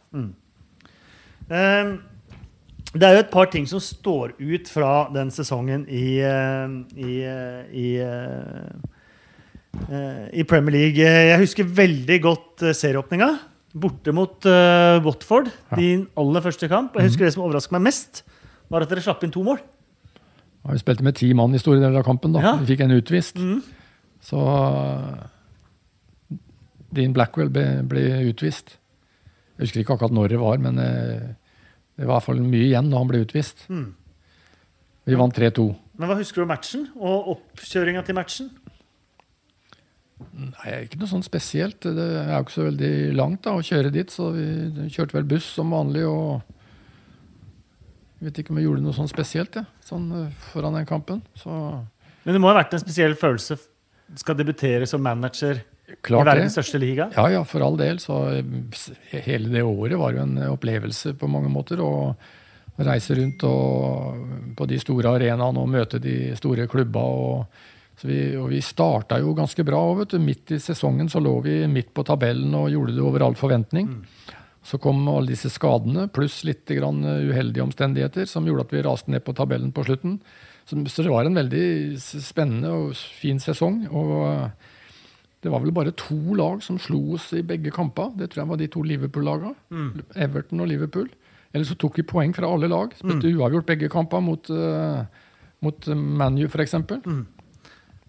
Um, 1.53 1.93
Det 2.93 3.07
er 3.09 3.15
jo 3.17 3.21
et 3.23 3.31
par 3.33 3.47
ting 3.49 3.65
som 3.65 3.81
står 3.81 4.35
ut 4.37 4.69
fra 4.69 5.09
den 5.15 5.31
sesongen 5.33 5.87
i, 5.89 6.19
eh, 6.21 6.75
i, 7.01 7.15
eh, 7.25 7.63
i, 7.73 7.87
eh, 8.05 8.05
eh, 8.05 8.92
i 10.33 10.45
Premier 10.49 10.75
League. 10.77 11.01
Jeg 11.01 11.39
husker 11.41 11.65
veldig 11.65 12.19
godt 12.25 12.63
eh, 12.69 12.75
serieåpninga. 12.77 13.31
Borte 13.73 14.13
mot 14.13 14.45
uh, 14.45 14.99
Watford, 15.01 15.47
Ja. 15.71 15.77
din 15.81 16.03
aller 16.21 16.43
første 16.45 16.69
kamp. 16.69 16.93
Jeg 16.99 17.09
husker 17.09 17.25
Det 17.25 17.33
som 17.33 17.45
overrasket 17.47 17.73
meg 17.73 17.87
mest, 17.89 18.23
var 18.69 18.85
at 18.85 18.91
dere 18.93 19.01
slapp 19.01 19.23
inn 19.25 19.33
to 19.33 19.41
mål. 19.47 19.63
Ja, 20.63 20.73
Vi 20.75 20.83
spilte 20.83 21.03
med 21.03 21.17
ti 21.17 21.33
mann 21.33 21.55
i 21.57 21.59
store 21.59 21.81
deler 21.81 22.03
av 22.03 22.05
kampen. 22.05 22.33
da. 22.37 22.41
Ja. 22.45 22.53
Vi 22.61 22.69
fikk 22.75 22.85
en 22.85 22.93
utvist. 22.99 23.37
Mm. 23.41 23.63
Så 24.21 24.37
Dean 26.93 27.15
Blackwell 27.17 27.49
ble, 27.53 27.65
ble 27.89 28.05
utvist. 28.29 28.77
Jeg 29.57 29.67
husker 29.67 29.81
ikke 29.83 29.97
akkurat 29.97 30.13
når 30.15 30.29
det 30.35 30.41
var, 30.43 30.59
men 30.61 30.79
eh, 30.79 31.33
det 31.97 32.05
var 32.05 32.17
i 32.17 32.19
hvert 32.19 32.27
fall 32.29 32.41
mye 32.45 32.67
igjen 32.69 32.91
da 32.93 33.01
han 33.01 33.09
ble 33.11 33.23
utvist. 33.25 33.65
Mm. 33.73 33.95
Vi 35.09 35.17
vant 35.19 35.35
3-2. 35.35 35.65
Men 35.99 36.09
hva 36.11 36.17
husker 36.21 36.43
du 36.43 36.45
om 36.45 36.53
matchen 36.53 36.85
og 36.99 37.33
oppkjøringa 37.37 38.05
til 38.07 38.17
matchen? 38.21 38.51
Nei, 40.33 40.73
ikke 40.87 40.99
noe 41.01 41.11
sånn 41.11 41.25
spesielt. 41.27 41.85
Det 41.85 42.09
er 42.23 42.33
jo 42.33 42.43
ikke 42.45 42.55
så 42.55 42.67
veldig 42.67 42.95
langt 43.19 43.43
da, 43.47 43.55
å 43.57 43.65
kjøre 43.65 43.93
dit, 43.95 44.11
så 44.13 44.31
vi 44.35 44.89
kjørte 44.93 45.19
vel 45.19 45.29
buss 45.35 45.49
som 45.59 45.73
vanlig. 45.75 46.05
og 46.09 46.43
jeg 48.23 48.29
vet 48.29 48.39
ikke 48.39 48.53
om 48.55 48.59
jeg 48.61 48.69
gjorde 48.69 48.83
noe 48.85 48.95
sånn 48.95 49.09
spesielt 49.11 49.57
ja, 49.59 49.65
sånn 49.83 50.05
eh, 50.15 50.43
foran 50.53 50.77
den 50.79 50.87
kampen. 50.87 51.25
Så 51.35 51.51
Men 52.23 52.37
det 52.37 52.41
må 52.43 52.53
ha 52.53 52.61
vært 52.61 52.77
en 52.77 52.83
spesiell 52.85 53.17
følelse. 53.19 53.57
Skal 54.21 54.37
debutere 54.39 54.87
som 54.87 55.03
manager 55.03 55.59
i 55.59 55.97
klart 56.07 56.29
det. 56.29 56.37
verdens 56.37 56.55
største 56.55 56.79
liga? 56.79 57.09
Ja, 57.17 57.25
ja, 57.33 57.41
for 57.43 57.67
all 57.67 57.81
del. 57.81 57.99
Så 57.99 58.21
eh, 58.37 59.19
hele 59.27 59.51
det 59.51 59.65
året 59.67 59.99
var 59.99 60.15
jo 60.15 60.23
en 60.23 60.39
opplevelse 60.53 61.17
på 61.19 61.31
mange 61.35 61.51
måter. 61.51 61.83
Å 61.83 62.15
reise 62.87 63.19
rundt 63.19 63.43
og, 63.49 64.23
på 64.57 64.71
de 64.71 64.79
store 64.81 65.17
arenaene 65.19 65.59
og 65.59 65.75
møte 65.75 65.99
de 66.03 66.17
store 66.39 66.69
klubba. 66.71 67.03
Og, 67.03 67.67
vi, 68.05 68.21
og 68.39 68.51
vi 68.53 68.61
starta 68.65 69.19
jo 69.23 69.35
ganske 69.37 69.65
bra. 69.67 69.81
Vet 70.01 70.15
du. 70.15 70.21
Midt 70.23 70.55
i 70.55 70.61
sesongen 70.63 71.11
så 71.13 71.23
lå 71.23 71.37
vi 71.45 71.57
midt 71.71 71.93
på 71.95 72.05
tabellen 72.07 72.55
og 72.59 72.71
gjorde 72.73 72.97
det 72.97 73.05
over 73.05 73.27
all 73.27 73.37
forventning. 73.39 73.91
Så 74.63 74.79
kom 74.79 75.01
alle 75.11 75.33
disse 75.33 75.51
skadene, 75.51 76.07
pluss 76.15 76.45
litt 76.47 76.71
grann 76.71 77.03
uheldige 77.03 77.65
omstendigheter, 77.65 78.29
som 78.31 78.47
gjorde 78.47 78.69
at 78.69 78.75
vi 78.77 78.85
raste 78.87 79.11
ned 79.11 79.25
på 79.27 79.35
tabellen 79.35 79.73
på 79.75 79.83
slutten. 79.89 80.21
Så, 80.63 80.79
så 80.87 81.03
det 81.03 81.11
var 81.11 81.27
en 81.27 81.41
veldig 81.41 81.99
spennende 81.99 82.71
og 82.71 82.93
fin 82.95 83.43
sesong. 83.43 83.89
og 83.91 84.53
det 85.43 85.51
var 85.51 85.65
vel 85.65 85.75
bare 85.75 85.91
to 85.99 86.37
lag 86.39 86.61
som 86.63 86.79
slo 86.79 87.17
oss 87.17 87.33
i 87.35 87.43
begge 87.43 87.73
kamper. 87.75 88.13
Det 88.15 88.31
tror 88.31 88.45
jeg 88.45 88.51
var 88.53 88.61
de 88.61 88.69
to 88.71 88.83
Liverpool-lagene. 88.87 89.57
Everton 90.15 90.63
og 90.63 90.69
Liverpool. 90.71 91.09
Eller 91.53 91.67
så 91.67 91.75
tok 91.75 91.99
vi 91.99 92.07
poeng 92.07 92.31
fra 92.37 92.47
alle 92.47 92.71
lag. 92.71 92.95
Spilte 92.95 93.27
uavgjort 93.35 93.67
begge 93.67 93.89
kamper 93.91 94.23
mot, 94.23 94.47
uh, 94.55 95.03
mot 95.67 95.89
ManU, 95.91 96.47
f.eks. 96.47 96.77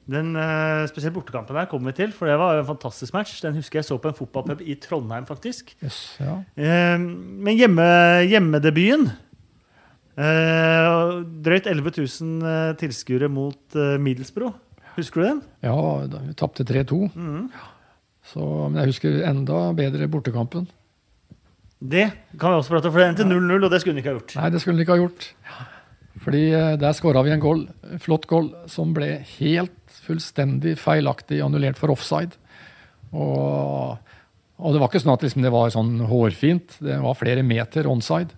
Den 0.04 0.34
uh, 0.36 0.84
spesielt 0.92 1.16
bortekampen 1.16 1.56
her 1.56 1.70
kommer 1.72 1.94
vi 1.94 2.02
til, 2.02 2.12
for 2.12 2.28
det 2.28 2.36
var 2.40 2.60
en 2.60 2.68
fantastisk 2.68 3.14
match. 3.16 3.38
Den 3.44 3.56
husker 3.56 3.80
jeg 3.80 3.88
så 3.88 3.98
på 4.02 4.12
en 4.12 4.18
fotballpub 4.18 4.64
i 4.68 4.76
Trondheim, 4.84 5.24
faktisk. 5.30 5.72
Yes, 5.84 6.00
ja. 6.20 6.42
uh, 6.44 7.00
men 7.00 7.56
hjemme, 7.56 7.86
hjemmedebuten 8.28 9.08
uh, 10.20 11.24
Drøyt 11.46 11.70
11 11.72 11.96
000 11.96 12.50
eh, 12.50 12.74
tilskuere 12.80 13.30
mot 13.32 13.78
Middelsbro. 14.00 14.52
Husker 14.98 15.22
du 15.22 15.26
den? 15.26 15.42
ja, 15.64 15.76
vi 16.06 16.36
tapte 16.38 16.66
3-2. 16.68 17.00
Mm. 17.16 17.48
Men 18.36 18.78
jeg 18.80 18.92
husker 18.92 19.24
enda 19.28 19.66
bedre 19.76 20.08
bortekampen. 20.12 20.68
Det 21.84 22.06
kan 22.40 22.54
vi 22.54 22.60
også 22.60 22.76
prate 22.76 22.88
om, 22.88 22.94
for 22.94 23.02
det 23.02 23.10
endte 23.12 23.26
0-0, 23.28 23.58
og 23.58 23.72
det 23.72 23.82
skulle 23.82 23.96
den 23.96 24.04
ikke 24.04 24.14
ha 24.14 24.20
gjort. 24.20 24.36
Nei, 24.38 24.52
det 24.54 24.62
skulle 24.62 24.78
den 24.78 24.86
ikke 24.86 24.96
ha 24.96 25.02
gjort. 25.02 25.26
Fordi 26.24 26.44
der 26.80 26.96
skåra 26.96 27.24
vi 27.26 27.34
en 27.34 27.44
goal, 27.44 27.66
flott 28.00 28.30
goal 28.30 28.54
som 28.72 28.94
ble 28.96 29.18
helt 29.34 29.83
fullstendig 30.06 30.78
feilaktig 30.82 31.42
annullert 31.44 31.80
for 31.80 31.94
offside. 31.94 32.38
Og 33.14 34.00
Og 34.64 34.72
det 34.72 34.80
var 34.80 34.88
ikke 34.88 35.02
sånn 35.02 35.16
at 35.16 35.24
liksom 35.26 35.42
det 35.44 35.52
var 35.52 35.72
sånn 35.74 35.98
hårfint. 36.08 36.76
Det 36.80 37.00
var 37.02 37.18
flere 37.18 37.42
meter 37.44 37.88
onside. 37.90 38.32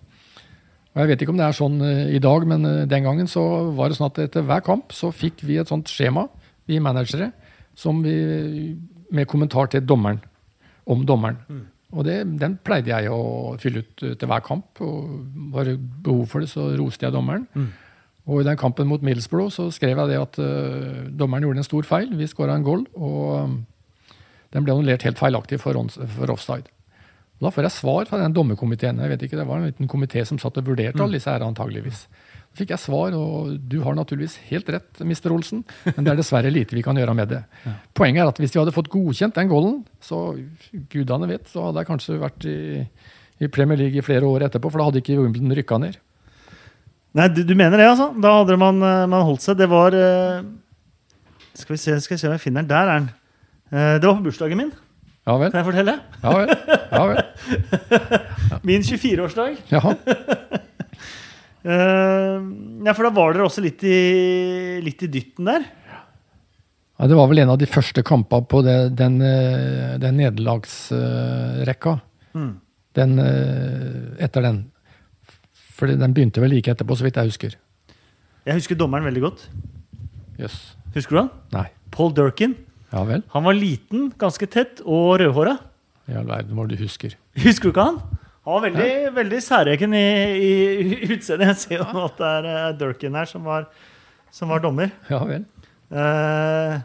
Og 0.95 1.01
Jeg 1.01 1.09
vet 1.11 1.21
ikke 1.21 1.33
om 1.33 1.37
det 1.37 1.45
er 1.45 1.57
sånn 1.57 1.75
eh, 1.83 2.15
i 2.15 2.21
dag, 2.23 2.45
men 2.47 2.65
eh, 2.65 2.85
den 2.87 3.03
gangen 3.03 3.27
så 3.27 3.43
var 3.75 3.91
det 3.91 3.97
sånn 3.99 4.07
at 4.07 4.21
etter 4.23 4.45
hver 4.47 4.63
kamp 4.63 4.95
så 4.95 5.11
fikk 5.11 5.43
vi 5.43 5.57
et 5.59 5.67
sånt 5.67 5.91
skjema, 5.91 6.23
vi 6.65 6.79
managere, 6.79 7.31
som 7.75 7.99
vi, 8.01 8.15
med 9.11 9.27
kommentar 9.27 9.67
til 9.69 9.83
dommeren. 9.85 10.21
Om 10.87 11.03
dommeren. 11.05 11.37
Og 11.91 12.05
det, 12.07 12.15
den 12.39 12.55
pleide 12.63 12.89
jeg 12.95 13.11
å 13.11 13.57
fylle 13.59 13.83
ut 13.83 14.03
eh, 14.07 14.15
til 14.15 14.31
hver 14.31 14.41
kamp. 14.47 14.81
og 14.81 15.51
Var 15.53 15.65
det 15.65 15.75
behov 16.07 16.25
for 16.31 16.39
det, 16.41 16.49
så 16.49 16.71
roste 16.79 17.05
jeg 17.05 17.13
dommeren. 17.13 17.45
Og 18.25 18.41
i 18.41 18.45
den 18.47 18.57
kampen 18.57 18.89
mot 18.89 19.03
Middlesbrough 19.05 19.51
så 19.53 19.67
skrev 19.73 19.99
jeg 20.01 20.13
det 20.13 20.21
at 20.21 20.39
uh, 20.41 21.05
dommeren 21.13 21.45
gjorde 21.45 21.61
en 21.61 21.67
stor 21.67 21.85
feil. 21.85 22.09
Vi 22.17 22.29
skåra 22.29 22.55
en 22.57 22.65
goal, 22.65 22.85
og 22.97 23.25
um, 23.45 23.59
den 24.55 24.65
ble 24.65 24.73
annullert 24.73 25.05
helt 25.05 25.21
feilaktig 25.21 25.59
for, 25.61 25.77
for 26.15 26.33
offside. 26.33 26.71
Og 27.35 27.49
da 27.49 27.51
får 27.51 27.67
jeg 27.67 27.75
svar 27.75 28.07
fra 28.07 28.21
den 28.21 28.33
dommerkomiteen. 28.35 29.01
Jeg 29.03 29.11
vet 29.11 29.25
ikke, 29.27 29.37
Det 29.37 29.47
var 29.47 29.59
en 29.59 29.67
liten 29.67 29.91
komité 29.91 30.23
som 30.25 30.39
satt 30.39 30.57
og 30.57 30.69
vurderte 30.69 31.03
alle 31.03 31.19
disse 31.19 31.29
her 31.29 31.43
antageligvis. 31.43 32.05
Da 32.07 32.61
fikk 32.61 32.71
jeg 32.71 32.79
svar, 32.79 33.17
og 33.19 33.57
du 33.59 33.81
har 33.83 33.97
naturligvis 33.97 34.37
helt 34.47 34.69
rett, 34.71 35.01
Mr. 35.03 35.33
Olsen, 35.35 35.65
men 35.91 36.05
det 36.05 36.13
er 36.13 36.21
dessverre 36.21 36.53
lite 36.53 36.77
vi 36.77 36.85
kan 36.85 36.95
gjøre 36.95 37.13
med 37.17 37.33
det. 37.33 37.41
Poenget 37.93 38.23
er 38.23 38.31
at 38.31 38.39
hvis 38.39 38.55
vi 38.55 38.61
hadde 38.61 38.73
fått 38.75 38.89
godkjent 38.93 39.35
den 39.35 39.51
goalen, 39.51 39.81
så 39.99 40.21
gudene 40.93 41.27
vet, 41.27 41.51
så 41.51 41.67
hadde 41.67 41.83
jeg 41.83 41.89
kanskje 41.91 42.21
vært 42.23 42.47
i, 42.47 42.57
i 43.43 43.51
Premier 43.51 43.83
League 43.83 43.99
i 43.99 44.05
flere 44.05 44.25
år 44.25 44.47
etterpå, 44.47 44.71
for 44.71 44.79
da 44.79 44.87
hadde 44.87 45.03
ikke 45.03 45.19
Wimbledon 45.19 45.57
rykka 45.59 45.81
ned. 45.83 45.99
Nei, 47.15 47.29
du, 47.31 47.43
du 47.47 47.53
mener 47.55 47.79
det, 47.79 47.85
altså? 47.87 48.09
Da 48.19 48.31
hadde 48.41 48.57
man, 48.59 48.81
eh, 48.83 49.05
man 49.07 49.23
holdt 49.23 49.43
seg. 49.45 49.55
Det 49.61 49.69
var 49.71 49.95
eh, 49.95 50.41
Skal 51.55 51.75
vi 51.77 51.79
se 51.79 51.95
skal 52.03 52.17
vi 52.17 52.19
se 52.19 52.27
om 52.27 52.33
jeg 52.35 52.43
finner 52.43 52.65
den. 52.65 52.71
Der 52.73 52.89
er 52.91 52.99
den. 52.99 53.07
Eh, 53.71 53.93
Det 54.01 54.09
var 54.09 54.17
på 54.19 54.25
bursdagen 54.27 54.59
min, 54.59 54.73
Ja 55.25 55.37
vel? 55.39 55.49
kan 55.53 55.61
jeg 55.61 55.67
fortelle. 55.69 55.95
Ja 56.21 56.33
vel. 56.35 56.51
Ja 56.91 57.05
vel. 57.09 57.21
Min 58.67 58.83
24-årsdag. 58.85 59.57
Jaha. 59.71 59.95
Ja, 61.65 62.93
for 62.93 63.07
da 63.07 63.09
var 63.09 63.33
dere 63.33 63.47
også 63.47 63.63
litt 63.65 63.81
i, 63.89 63.95
litt 64.85 64.99
i 65.01 65.07
dytten 65.09 65.47
der. 65.49 65.63
Ja, 66.99 67.07
det 67.09 67.15
var 67.17 67.25
vel 67.31 67.41
en 67.41 67.49
av 67.49 67.57
de 67.57 67.65
første 67.65 68.03
kampene 68.05 68.45
på 68.45 68.59
det, 68.61 68.75
den, 68.99 69.15
den 70.03 70.19
nederlagsrekka. 70.21 71.95
Mm. 72.37 72.51
Den 72.99 73.17
etter 74.21 74.45
den. 74.45 74.59
For 75.75 75.91
den 75.91 76.15
begynte 76.15 76.43
vel 76.43 76.53
like 76.55 76.71
etterpå, 76.71 76.95
så 76.95 77.05
vidt 77.07 77.17
jeg 77.19 77.31
husker. 77.31 77.55
Jeg 78.45 78.59
husker 78.59 78.77
dommeren 78.79 79.07
veldig 79.07 79.23
godt. 79.25 79.47
Yes. 80.39 80.75
Husker 80.95 81.17
du 81.17 81.21
han? 81.23 81.31
Nei. 81.55 81.65
Paul 81.91 82.13
Durkin. 82.15 82.55
Ja 82.93 83.01
vel. 83.07 83.23
Han 83.33 83.43
var 83.47 83.57
liten, 83.57 84.09
ganske 84.19 84.47
tett 84.51 84.79
og 84.85 85.17
rødhåra. 85.19 85.57
I 86.07 86.15
all 86.19 86.27
verden 86.29 86.55
hva 86.55 86.67
du 86.69 86.75
husker. 86.79 87.17
Husker 87.43 87.67
du 87.67 87.73
ikke 87.73 87.87
han? 87.89 87.99
Han 88.45 88.53
var 88.59 88.65
veldig, 88.67 88.89
veldig 89.15 89.41
særegen 89.41 89.95
i, 89.97 90.05
i 90.37 90.97
utseendet. 91.15 91.49
Jeg 91.49 91.61
ser 91.63 91.79
jo 91.81 92.03
at 92.05 92.19
det 92.19 92.29
er 92.29 92.49
eh, 92.51 92.73
Durkin 92.77 93.17
her 93.17 93.27
som 93.29 93.47
var, 93.47 93.65
som 94.31 94.53
var 94.53 94.61
dommer. 94.63 94.93
Ja 95.09 95.23
vel. 95.25 95.47
Eh, 95.89 96.75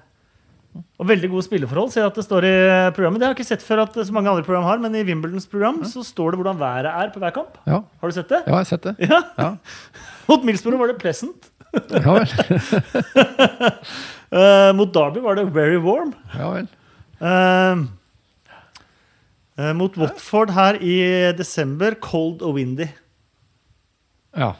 og 0.70 1.06
veldig 1.08 1.30
gode 1.32 1.42
spilleforhold, 1.46 1.88
ser 1.90 2.04
jeg 2.04 2.10
at 2.12 2.18
det 2.20 2.24
står 2.26 2.44
i 2.46 2.56
programmet. 2.94 3.18
Det 3.18 3.26
har 3.26 3.32
jeg 3.32 3.40
ikke 3.40 3.48
sett 3.48 3.64
før 3.64 3.82
at 3.86 3.96
så 3.96 4.14
mange 4.14 4.30
andre 4.30 4.44
program 4.46 4.66
har, 4.68 4.78
men 4.82 4.94
i 4.94 5.02
Wimbledons 5.08 5.48
program 5.50 5.80
så 5.88 6.04
står 6.06 6.34
det 6.34 6.40
hvordan 6.42 6.60
været 6.60 6.90
er 6.90 7.10
på 7.10 7.22
hver 7.22 7.32
kamp. 7.34 7.56
Ja. 7.66 7.80
Har 8.02 8.12
du 8.12 8.14
sett 8.14 8.30
det? 8.30 8.42
ja, 8.44 8.52
jeg 8.52 8.58
har 8.58 8.68
sett 8.68 8.86
det. 8.86 8.94
Ja. 9.08 9.22
Ja, 9.38 9.48
Mot 10.30 10.44
Millsborough 10.46 10.78
var 10.78 10.92
det 10.92 11.00
pleasant. 11.00 11.50
ja 12.04 12.14
vel. 12.14 12.30
uh, 14.30 14.70
mot 14.78 14.92
Derby 14.94 15.24
var 15.24 15.40
det 15.40 15.48
very 15.54 15.80
warm. 15.82 16.12
Ja 16.36 16.52
vel. 16.54 16.70
Uh, 17.20 17.84
uh, 19.58 19.72
mot 19.78 19.98
Watford 19.98 20.54
her 20.54 20.78
i 20.78 20.96
desember, 21.38 21.98
cold 21.98 22.44
og 22.46 22.60
windy. 22.60 22.86
Ja. 24.38 24.52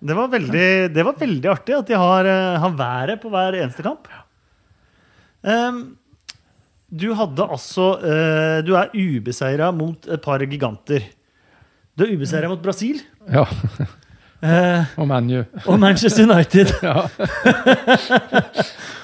Det 0.00 0.16
var 0.16 0.32
veldig, 0.32 0.68
det 0.96 1.04
var 1.04 1.20
veldig 1.20 1.52
artig 1.52 1.76
at 1.76 1.90
de 1.90 1.98
har, 2.00 2.24
har 2.62 2.76
været 2.78 3.20
på 3.20 3.28
hver 3.28 3.58
eneste 3.58 3.84
kamp. 3.84 4.08
Ehm, 5.46 5.80
du 6.90 7.12
hadde 7.14 7.44
altså 7.46 7.84
uh, 8.02 8.58
Du 8.66 8.74
er 8.76 8.90
ubeseira 8.92 9.70
mot 9.72 10.08
et 10.10 10.20
par 10.24 10.42
giganter. 10.42 11.04
Du 11.96 12.04
er 12.04 12.12
ubeseira 12.16 12.50
mot 12.50 12.60
Brasil 12.62 12.98
ja. 13.30 13.44
Uh, 14.40 14.84
Og 14.96 15.06
ManU. 15.08 15.42
og 15.66 15.78
Manchester 15.80 16.24
United. 16.28 16.72
Ja. 16.82 17.06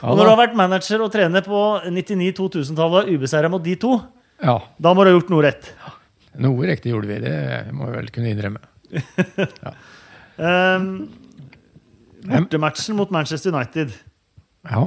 Og 0.07 0.17
når 0.17 0.23
du 0.23 0.31
har 0.31 0.39
vært 0.39 0.57
manager 0.59 1.03
og 1.05 1.13
trener 1.13 1.43
på 1.45 1.61
99-2000-tallet 1.89 2.97
og 2.97 2.99
er 3.01 3.17
ubeseira 3.17 3.49
mot 3.51 3.63
de 3.65 3.75
to, 3.81 3.95
ja. 4.45 4.59
da 4.79 4.93
må 4.95 5.05
du 5.05 5.11
ha 5.11 5.15
gjort 5.17 5.33
noe 5.33 5.45
rett. 5.47 5.71
Noe 6.45 6.69
riktig 6.69 6.93
gjorde 6.93 7.09
vi, 7.11 7.17
det 7.25 7.37
må 7.75 7.89
vi 7.89 7.97
vel 7.97 8.11
kunne 8.15 8.33
innrømme. 8.35 8.61
Ehm, 10.37 10.89
bortematchen 12.29 12.99
mot 12.99 13.09
Manchester 13.15 13.55
United. 13.55 13.95
Ja. 14.69 14.83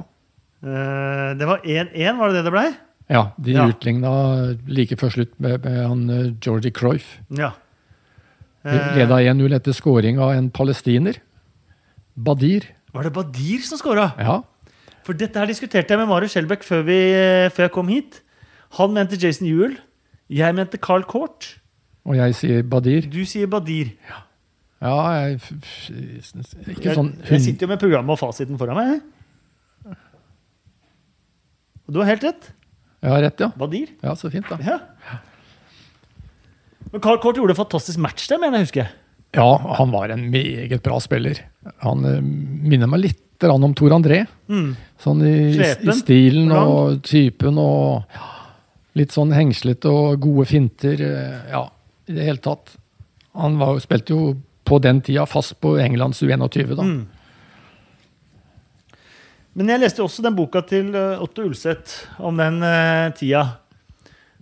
Eh, 0.64 1.34
det 1.40 1.48
var 1.48 1.62
1-1, 1.64 2.18
var 2.20 2.28
det 2.30 2.40
det 2.40 2.44
det 2.50 2.52
blei? 2.54 2.68
Ja, 3.10 3.32
de 3.42 3.52
Ja. 3.56 3.68
utligna 3.72 4.58
like 4.68 4.96
før 5.00 5.10
slutt 5.10 5.34
med, 5.40 5.64
med 5.64 5.88
han 5.88 6.10
eh, 6.10 6.34
Georgie 6.44 6.72
Cruyff. 6.72 7.18
Ja. 7.32 7.52
Eh, 8.66 8.96
Leda 8.98 9.18
1-0 9.24 9.56
etter 9.56 9.72
scoring 9.74 10.20
av 10.20 10.34
en 10.36 10.50
palestiner. 10.52 11.16
Badir. 12.16 12.66
var 12.94 13.04
det 13.04 13.14
Badir 13.14 13.62
som 13.64 13.78
scora? 13.78 14.14
Ja. 14.20 14.42
For 15.06 15.14
dette 15.14 15.40
her 15.40 15.48
diskuterte 15.48 15.90
jeg 15.94 15.98
med 16.02 16.08
Marius 16.10 16.34
Skjelbæk 16.36 16.64
før, 16.64 16.84
vi- 16.84 17.50
før 17.56 17.64
jeg 17.66 17.72
kom 17.72 17.88
hit. 17.88 18.22
Han 18.78 18.94
mente 18.94 19.16
Jason 19.18 19.48
Ewell. 19.48 19.78
Jeg 20.30 20.54
mente 20.56 20.78
Carl 20.78 21.02
Court. 21.04 21.56
Og 22.06 22.16
jeg 22.16 22.36
sier 22.36 22.62
Badir. 22.64 23.02
Du 23.10 23.24
sier 23.26 23.48
Badir. 23.48 23.94
Ja, 24.82 25.10
jeg 25.26 25.40
f- 25.42 25.54
f- 25.64 26.70
Ikke 26.70 26.84
Jeg, 26.84 26.96
sånn 26.96 27.16
jeg 27.30 27.42
sitter 27.42 27.66
jo 27.66 27.68
med 27.68 27.80
programmet 27.80 28.10
og 28.12 28.20
fasiten 28.20 28.58
foran 28.58 28.76
meg. 28.76 29.02
Og 31.90 31.96
du 31.96 32.00
har 32.04 32.12
helt 32.12 32.24
rett. 32.28 32.52
Jeg 33.02 33.10
har 33.16 33.24
rett, 33.26 33.42
ja. 33.42 33.48
Badir. 33.58 33.90
Ja, 34.06 34.14
Så 34.20 34.30
fint, 34.30 34.46
da. 34.52 34.60
Ja. 34.62 34.78
Men 36.92 37.02
Carl 37.02 37.18
Court 37.22 37.38
gjorde 37.38 37.54
en 37.56 37.60
fantastisk 37.60 37.98
match 38.02 38.28
der, 38.30 38.38
mener 38.42 38.62
jeg 38.62 38.68
husker. 38.70 38.92
Ja, 39.38 39.48
han 39.78 39.92
var 39.94 40.10
en 40.14 40.28
meget 40.34 40.82
bra 40.86 40.98
spiller. 41.04 41.42
Han 41.86 42.06
eh, 42.10 42.22
minner 42.22 42.90
meg 42.90 43.04
litt 43.08 43.26
om 43.46 43.74
Tor 43.78 43.94
André. 43.96 44.24
Mm. 44.52 44.72
Sånn 45.00 45.22
i, 45.24 45.34
i 45.56 45.94
stilen 45.96 46.50
lang. 46.52 46.68
og 46.68 46.98
typen 47.08 47.56
og 47.62 48.10
ja, 48.12 48.26
litt 49.00 49.14
sånn 49.16 49.32
hengslete 49.32 49.88
og 49.88 50.18
gode 50.26 50.48
finter. 50.50 51.00
eh, 51.06 51.54
Ja, 51.54 51.62
i 52.10 52.18
det 52.18 52.26
hele 52.26 52.42
tatt. 52.44 52.74
Han 53.40 53.56
var, 53.62 53.78
spilte 53.80 54.16
jo 54.18 54.34
på 54.68 54.82
den 54.84 55.00
tida 55.06 55.24
fast 55.30 55.56
på 55.62 55.78
Englands 55.82 56.20
U21, 56.26 56.74
da. 56.76 56.84
Mm. 56.84 57.06
Men 59.58 59.72
jeg 59.74 59.82
leste 59.82 60.04
også 60.04 60.24
den 60.26 60.38
boka 60.38 60.62
til 60.68 60.94
eh, 60.96 61.24
Otto 61.24 61.48
Ulseth 61.48 62.22
om 62.22 62.38
den 62.38 62.62
uh, 62.62 63.10
tida. 63.18 63.44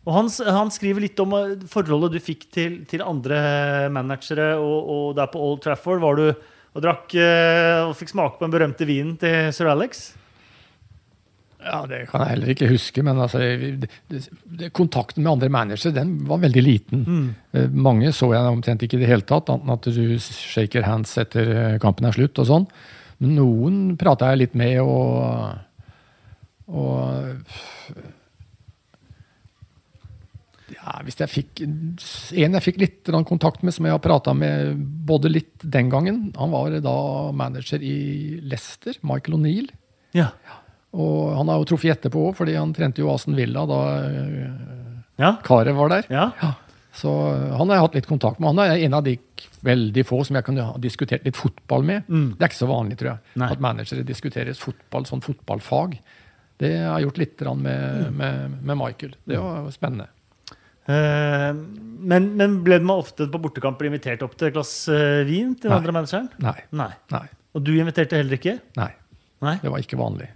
Og 0.07 0.13
han, 0.15 0.29
han 0.55 0.69
skriver 0.71 1.03
litt 1.03 1.19
om 1.23 1.33
eh, 1.37 1.55
forholdet 1.71 2.17
du 2.17 2.21
fikk 2.23 2.47
til, 2.53 2.77
til 2.89 3.03
andre 3.05 3.87
managere. 3.93 4.53
Og, 4.59 4.77
og 4.91 5.17
der 5.17 5.31
på 5.31 5.41
Old 5.41 5.63
Trafford 5.63 6.03
var 6.03 6.19
du 6.19 6.29
og 6.77 6.83
drakk 6.83 7.15
uh, 7.17 7.87
og 7.87 7.95
fikk 7.97 8.11
smake 8.13 8.37
på 8.37 8.45
den 8.45 8.53
berømte 8.53 8.85
vinen 8.85 9.15
til 9.19 9.47
sir 9.55 9.71
Alex. 9.71 10.09
Ja, 11.63 11.79
Det 11.89 12.03
kan 12.11 12.21
jeg 12.21 12.35
heller 12.35 12.51
ikke 12.53 12.67
huske, 12.69 13.01
men 13.03 13.17
altså, 13.19 13.39
det, 13.41 13.89
det, 14.11 14.69
kontakten 14.77 15.23
med 15.23 15.31
andre 15.31 15.49
managere 15.51 15.95
den 15.95 16.13
var 16.29 16.43
veldig 16.43 16.63
liten. 16.63 17.01
Mm. 17.01 17.71
Mange 17.73 18.11
så 18.15 18.29
jeg 18.35 18.51
omtrent 18.51 18.85
ikke 18.85 18.99
i 18.99 19.01
det 19.01 19.09
hele 19.09 19.25
tatt, 19.27 19.49
annet 19.51 19.89
at 19.89 19.97
du 19.97 20.19
shaker 20.21 20.85
hands 20.85 21.17
etter 21.19 21.49
kampen 21.83 22.07
er 22.07 22.15
slutt 22.15 22.39
og 22.43 22.47
sånn. 22.51 22.69
Men 23.23 23.33
noen 23.37 23.79
prata 23.97 24.29
jeg 24.31 24.43
litt 24.43 24.55
med, 24.57 24.77
og, 24.83 25.57
og 26.69 27.95
ja, 30.75 30.97
hvis 31.07 31.17
jeg 31.21 31.31
fikk 31.31 31.61
En 31.65 32.57
jeg 32.57 32.63
fikk 32.65 32.79
litt 32.81 33.09
kontakt 33.27 33.63
med, 33.65 33.73
som 33.75 33.87
jeg 33.87 33.95
har 33.95 34.03
prata 34.03 34.33
med 34.37 34.77
både 35.07 35.31
litt 35.31 35.63
den 35.63 35.89
gangen 35.91 36.27
Han 36.37 36.53
var 36.53 36.75
da 36.83 36.97
manager 37.35 37.81
i 37.83 37.97
Leicester, 38.43 38.99
Michael 39.01 39.39
O'Neill. 39.39 39.71
Ja. 40.15 40.29
Og 40.97 41.33
han 41.37 41.49
har 41.51 41.59
jo 41.61 41.67
truffet 41.71 41.97
etterpå 41.97 42.29
òg, 42.29 42.37
fordi 42.37 42.55
han 42.57 42.71
trente 42.75 43.01
jo 43.03 43.11
Aston 43.13 43.35
Villa 43.37 43.65
da 43.69 43.81
eh, 44.05 44.47
Ja. 45.17 45.33
Karet 45.43 45.75
var 45.75 45.89
der. 45.89 46.07
ja. 46.43 46.53
Så 46.97 47.11
han 47.53 47.69
har 47.69 47.75
jeg 47.77 47.83
hatt 47.85 47.95
litt 47.99 48.07
kontakt 48.09 48.39
med. 48.41 48.55
Han 48.55 48.61
er 48.63 48.79
en 48.87 48.95
av 48.97 49.03
de 49.05 49.13
veldig 49.67 50.03
få 50.07 50.23
som 50.25 50.37
jeg 50.39 50.45
kunne 50.47 50.63
ha 50.65 50.77
diskutert 50.81 51.25
litt 51.27 51.37
fotball 51.37 51.83
med. 51.85 52.07
Mm. 52.09 52.31
Det 52.33 52.41
er 52.41 52.49
ikke 52.49 52.57
så 52.63 52.69
vanlig, 52.71 52.97
tror 52.97 53.11
jeg, 53.11 53.35
Nei. 53.37 53.49
at 53.53 53.61
managere 53.61 54.05
diskuterer 54.07 54.57
fotball, 54.57 55.05
sånn 55.05 55.21
fotballfag. 55.21 55.97
Det 56.57 56.71
har 56.73 56.95
jeg 56.97 57.05
gjort 57.09 57.19
litt 57.21 57.35
grann 57.37 57.59
Mm. 57.61 57.67
med, 57.67 58.13
med, 58.17 58.55
med 58.65 58.77
Michael. 58.81 59.13
Det 59.29 59.37
var 59.43 59.67
spennende. 59.75 60.07
Eh, 60.87 61.51
men, 61.53 62.31
men 62.39 62.57
ble 62.65 62.79
man 62.81 63.03
ofte 63.03 63.27
på 63.29 63.41
bortekamper 63.43 63.85
invitert 63.91 64.23
opp 64.25 64.33
til 64.39 64.47
et 64.49 64.55
glass 64.55 64.73
eh, 64.89 65.21
vin 65.27 65.53
til 65.53 65.69
den 65.69 65.77
andre 65.77 65.93
manageren? 65.99 66.29
Nei. 66.41 66.55
Nei. 66.71 66.89
Nei. 67.13 67.25
Og 67.53 67.61
du 67.67 67.73
inviterte 67.77 68.17
heller 68.17 68.39
ikke? 68.39 68.57
Nei. 68.79 68.89
Nei. 69.45 69.57
Det 69.61 69.69
var 69.69 69.83
ikke 69.83 69.99
vanlig. 70.01 70.31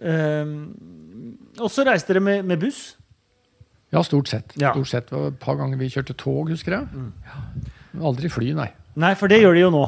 Eh, 0.00 0.46
Og 1.60 1.68
så 1.72 1.84
reiste 1.84 2.12
dere 2.14 2.22
med, 2.24 2.44
med 2.46 2.60
buss. 2.62 2.94
Ja, 3.90 4.02
stort 4.06 4.30
sett. 4.30 4.54
Ja. 4.60 4.72
Stort 4.74 4.90
sett. 4.90 5.10
Var 5.10 5.32
et 5.32 5.40
par 5.42 5.58
ganger 5.58 5.80
vi 5.80 5.88
kjørte 5.90 6.14
tog, 6.18 6.50
husker 6.52 6.76
jeg. 6.78 6.88
Mm. 6.94 7.10
Ja. 7.26 8.04
Aldri 8.06 8.30
fly, 8.30 8.52
nei. 8.54 8.68
Nei, 9.00 9.14
for 9.18 9.30
det 9.30 9.40
gjør 9.42 9.56
de 9.56 9.64
jo 9.64 9.70
nå. 9.74 9.84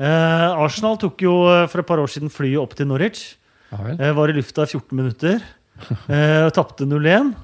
Eh, 0.00 0.46
Arsenal 0.64 0.96
tok 1.00 1.20
jo 1.22 1.34
eh, 1.52 1.66
for 1.70 1.82
et 1.82 1.88
par 1.88 2.00
år 2.02 2.10
siden 2.10 2.32
flyet 2.32 2.60
opp 2.62 2.72
til 2.78 2.88
Norwich. 2.88 3.34
Ja. 3.70 3.82
Eh, 3.98 4.14
var 4.16 4.32
i 4.32 4.36
lufta 4.38 4.64
i 4.64 4.72
14 4.72 4.96
minutter. 4.96 5.44
Eh, 6.08 6.48
Tapte 6.54 6.86
0-1. 6.88 7.34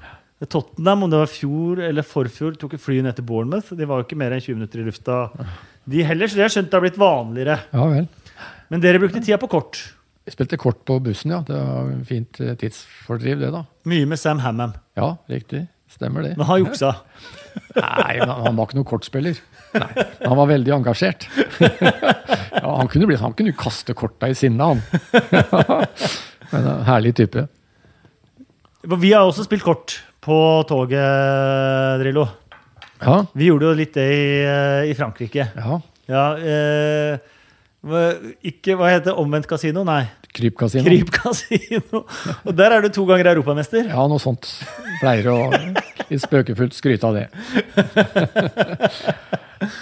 Tottenham, 0.49 1.03
om 1.05 1.11
det 1.11 1.19
var 1.21 1.29
fjor 1.29 1.83
eller 1.85 2.05
forfjor, 2.07 2.55
tok 2.57 2.73
flyet 2.81 3.05
ned 3.05 3.17
til 3.19 3.25
Bournemouth. 3.29 3.75
De 3.77 3.85
var 3.85 4.01
jo 4.01 4.07
ikke 4.07 4.17
mer 4.17 4.33
enn 4.33 4.41
20 4.41 4.57
minutter 4.57 4.81
i 4.81 4.85
lufta, 4.87 5.17
de 5.85 6.01
heller. 6.07 6.25
Så 6.31 6.37
det 6.39 6.41
har 6.41 6.49
jeg 6.49 6.55
skjønt 6.55 6.71
det 6.71 6.79
har 6.79 6.85
blitt 6.87 6.97
vanligere. 7.01 7.57
Ja 7.75 7.85
vel. 7.91 8.07
Men 8.71 8.81
dere 8.81 9.01
brukte 9.03 9.21
tida 9.21 9.37
på 9.37 9.51
kort. 9.51 9.77
Vi 10.25 10.33
spilte 10.33 10.57
kort 10.61 10.81
på 10.87 10.97
bussen, 11.03 11.33
ja. 11.33 11.41
Det 11.45 11.57
var 11.57 11.91
fint 12.09 12.39
eh, 12.41 12.55
tidsfordriv, 12.57 13.37
det, 13.41 13.51
da. 13.53 13.63
Mye 13.89 14.09
med 14.09 14.21
Sam 14.21 14.41
Hammam. 14.41 14.73
Ja, 14.97 15.11
riktig. 15.29 15.65
Stemmer 15.91 16.23
det. 16.25 16.33
Men 16.39 16.47
han 16.47 16.61
juksa. 16.63 16.93
Nei, 17.75 18.19
han 18.23 18.55
var 18.57 18.67
ikke 18.67 18.77
noen 18.79 18.87
kortspiller. 18.87 19.39
Nei, 19.75 20.05
Han 20.25 20.37
var 20.39 20.47
veldig 20.51 20.73
engasjert. 20.75 21.27
Ja, 21.61 22.75
han 22.77 22.89
kunne 22.91 23.07
bli, 23.09 23.17
han 23.19 23.33
kunne 23.37 23.53
kaste 23.57 23.95
korta 23.97 24.27
i 24.31 24.35
sinne, 24.37 24.71
han. 24.73 24.81
Men 26.51 26.65
en 26.67 26.83
herlig 26.87 27.13
type. 27.21 27.45
Vi 29.01 29.11
har 29.13 29.23
også 29.27 29.45
spilt 29.47 29.63
kort 29.65 29.99
på 30.23 30.37
toget, 30.69 32.01
Drillo. 32.01 32.27
Ja, 33.01 33.21
Vi 33.33 33.47
gjorde 33.49 33.69
jo 33.71 33.77
litt 33.79 33.95
det 33.97 34.07
i, 34.13 34.25
eh, 34.45 34.89
i 34.91 34.97
Frankrike. 34.97 35.47
ja. 35.55 35.79
Ja, 36.11 36.23
eh, 36.35 37.19
ikke 38.43 38.75
Hva 38.75 38.89
heter 38.91 39.11
det? 39.11 39.13
Omvendt 39.21 39.47
kasino? 39.47 39.85
Nei. 39.87 40.03
Krypkasino. 40.35 40.83
Krypkasino. 40.85 42.01
Og 42.45 42.51
der 42.55 42.75
er 42.75 42.83
du 42.83 42.89
to 42.93 43.05
ganger 43.07 43.31
europamester. 43.33 43.87
Ja, 43.87 44.03
noe 44.11 44.19
sånt. 44.21 44.49
Pleier 45.01 45.25
å 45.31 45.37
litt 46.11 46.21
spøkefullt 46.21 46.75
skryte 46.77 47.07
av 47.09 47.15
det. 47.17 47.25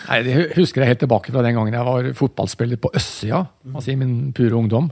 Nei, 0.09 0.19
Det 0.25 0.33
husker 0.57 0.81
jeg 0.83 0.89
helt 0.93 1.01
tilbake 1.03 1.31
fra 1.33 1.43
den 1.45 1.55
gangen 1.57 1.75
jeg 1.75 1.87
var 1.87 2.07
fotballspiller 2.17 2.79
på 2.83 2.91
østsida, 2.97 3.39
altså 3.73 3.89
i 3.93 3.99
min 3.99 4.15
pure 4.35 4.55
ungdom. 4.59 4.87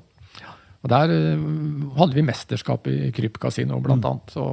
Og 0.83 0.87
Der 0.93 1.07
eh, 1.11 1.41
hadde 1.97 2.15
vi 2.15 2.23
mesterskap 2.27 2.81
i 2.91 2.97
krypkasino, 3.15 3.79
blant 3.83 4.05
annet. 4.07 4.27
Så, 4.35 4.43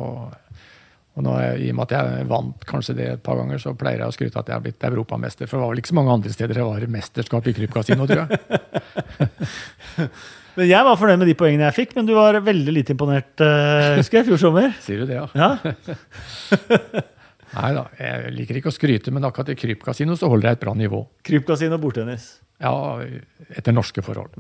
og 1.14 1.20
nå, 1.22 1.33
er- 1.39 1.61
I 1.62 1.68
og 1.70 1.77
med 1.79 1.85
at 1.91 1.95
jeg 1.99 2.27
vant 2.31 2.61
kanskje 2.66 2.97
det 2.99 3.07
et 3.12 3.22
par 3.27 3.37
ganger, 3.39 3.59
så 3.62 3.75
pleier 3.79 4.01
jeg 4.03 4.11
å 4.11 4.16
skryte 4.16 4.39
at 4.41 4.49
jeg 4.51 4.57
har 4.57 4.64
blitt 4.64 4.87
europamester. 4.89 5.47
For 5.51 5.55
det 5.59 5.62
var 5.66 5.72
vel 5.75 5.83
ikke 5.85 5.93
så 5.93 5.99
mange 6.01 6.14
andre 6.16 6.33
steder 6.35 6.55
det 6.59 6.66
var 6.66 6.89
mesterskap 6.97 7.45
i 7.51 7.57
krypkasino, 7.61 8.03
tror 8.11 8.20
jeg. 8.25 8.31
Men 10.55 10.69
Jeg 10.71 10.87
var 10.87 10.99
fornøyd 11.01 11.21
med 11.23 11.31
de 11.31 11.37
poengene 11.39 11.67
jeg 11.67 11.77
fikk, 11.81 11.97
men 11.99 12.07
du 12.07 12.15
var 12.17 12.39
veldig 12.45 12.75
lite 12.77 12.95
imponert 12.95 13.43
eh, 13.43 13.97
husker 13.99 14.21
jeg, 14.21 14.29
fjor 14.31 14.41
sommer. 14.47 14.71
Sier 14.85 15.03
du 15.03 15.11
det, 15.11 15.19
ja? 15.19 15.27
Ja, 15.35 15.51
Nei 17.55 17.71
da, 17.77 17.85
jeg 18.01 18.33
liker 18.35 18.59
ikke 18.59 18.73
å 18.73 18.75
skryte, 18.75 19.13
men 19.15 19.27
akkurat 19.27 19.53
i 19.53 19.59
krypkasino 19.59 20.17
så 20.19 20.27
holder 20.31 20.51
jeg 20.51 20.59
et 20.59 20.63
bra 20.65 20.73
nivå. 20.75 21.05
Krypkasino 21.27 21.79
bordtennis. 21.79 22.25
Ja, 22.63 22.75
etter 23.55 23.75
norske 23.75 24.03
forhold. 24.03 24.35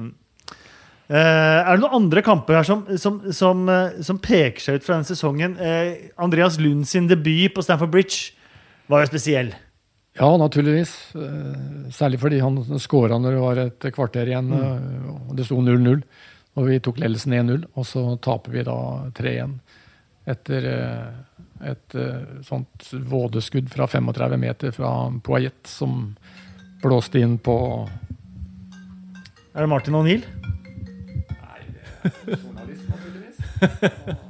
Eh, 1.04 1.60
er 1.60 1.68
det 1.68 1.82
noen 1.82 1.98
andre 2.00 2.24
kamper 2.24 2.58
her 2.58 2.66
som, 2.66 2.86
som, 2.98 3.20
som, 3.36 3.66
uh, 3.68 3.92
som 4.02 4.18
peker 4.22 4.62
seg 4.64 4.80
ut 4.80 4.86
fra 4.86 4.96
denne 4.96 5.06
sesongen? 5.06 5.54
Uh, 5.60 6.10
Andreas 6.26 6.56
Lund 6.62 6.88
sin 6.90 7.06
debut 7.10 7.54
på 7.54 7.62
Stamford 7.62 7.92
Bridge 7.92 8.32
var 8.90 9.04
jo 9.04 9.12
spesiell. 9.12 9.52
Ja, 10.14 10.28
naturligvis. 10.38 10.92
Eh, 11.18 11.90
Særlig 11.94 12.20
fordi 12.22 12.38
han 12.42 12.60
skåra 12.80 13.18
når 13.18 13.34
det 13.34 13.40
var 13.42 13.56
et 13.64 13.86
kvarter 13.94 14.26
igjen, 14.30 14.48
Mm. 14.48 15.28
og 15.30 15.36
det 15.36 15.44
sto 15.48 15.56
0-0. 15.60 16.02
Og 16.56 16.66
vi 16.68 16.78
tok 16.78 16.98
ledelsen 17.02 17.32
1-0, 17.34 17.64
og 17.74 17.84
så 17.84 18.04
taper 18.22 18.52
vi 18.54 18.62
da 18.62 18.76
3-1 19.14 19.56
etter 20.26 20.64
eh, 20.70 21.08
et 21.70 21.94
eh, 21.98 22.22
sånt 22.46 22.86
vådeskudd 23.10 23.68
fra 23.68 23.86
35 23.90 24.38
meter 24.40 24.70
fra 24.72 25.10
Poayet 25.20 25.66
som 25.66 26.16
blåste 26.82 27.18
inn 27.20 27.38
på 27.38 27.88
Er 29.54 29.60
det 29.60 29.68
Martin 29.68 29.94
O'Neill? 29.94 30.22
Nei, 31.30 31.60
journalist, 32.26 32.88
naturligvis. 32.88 33.38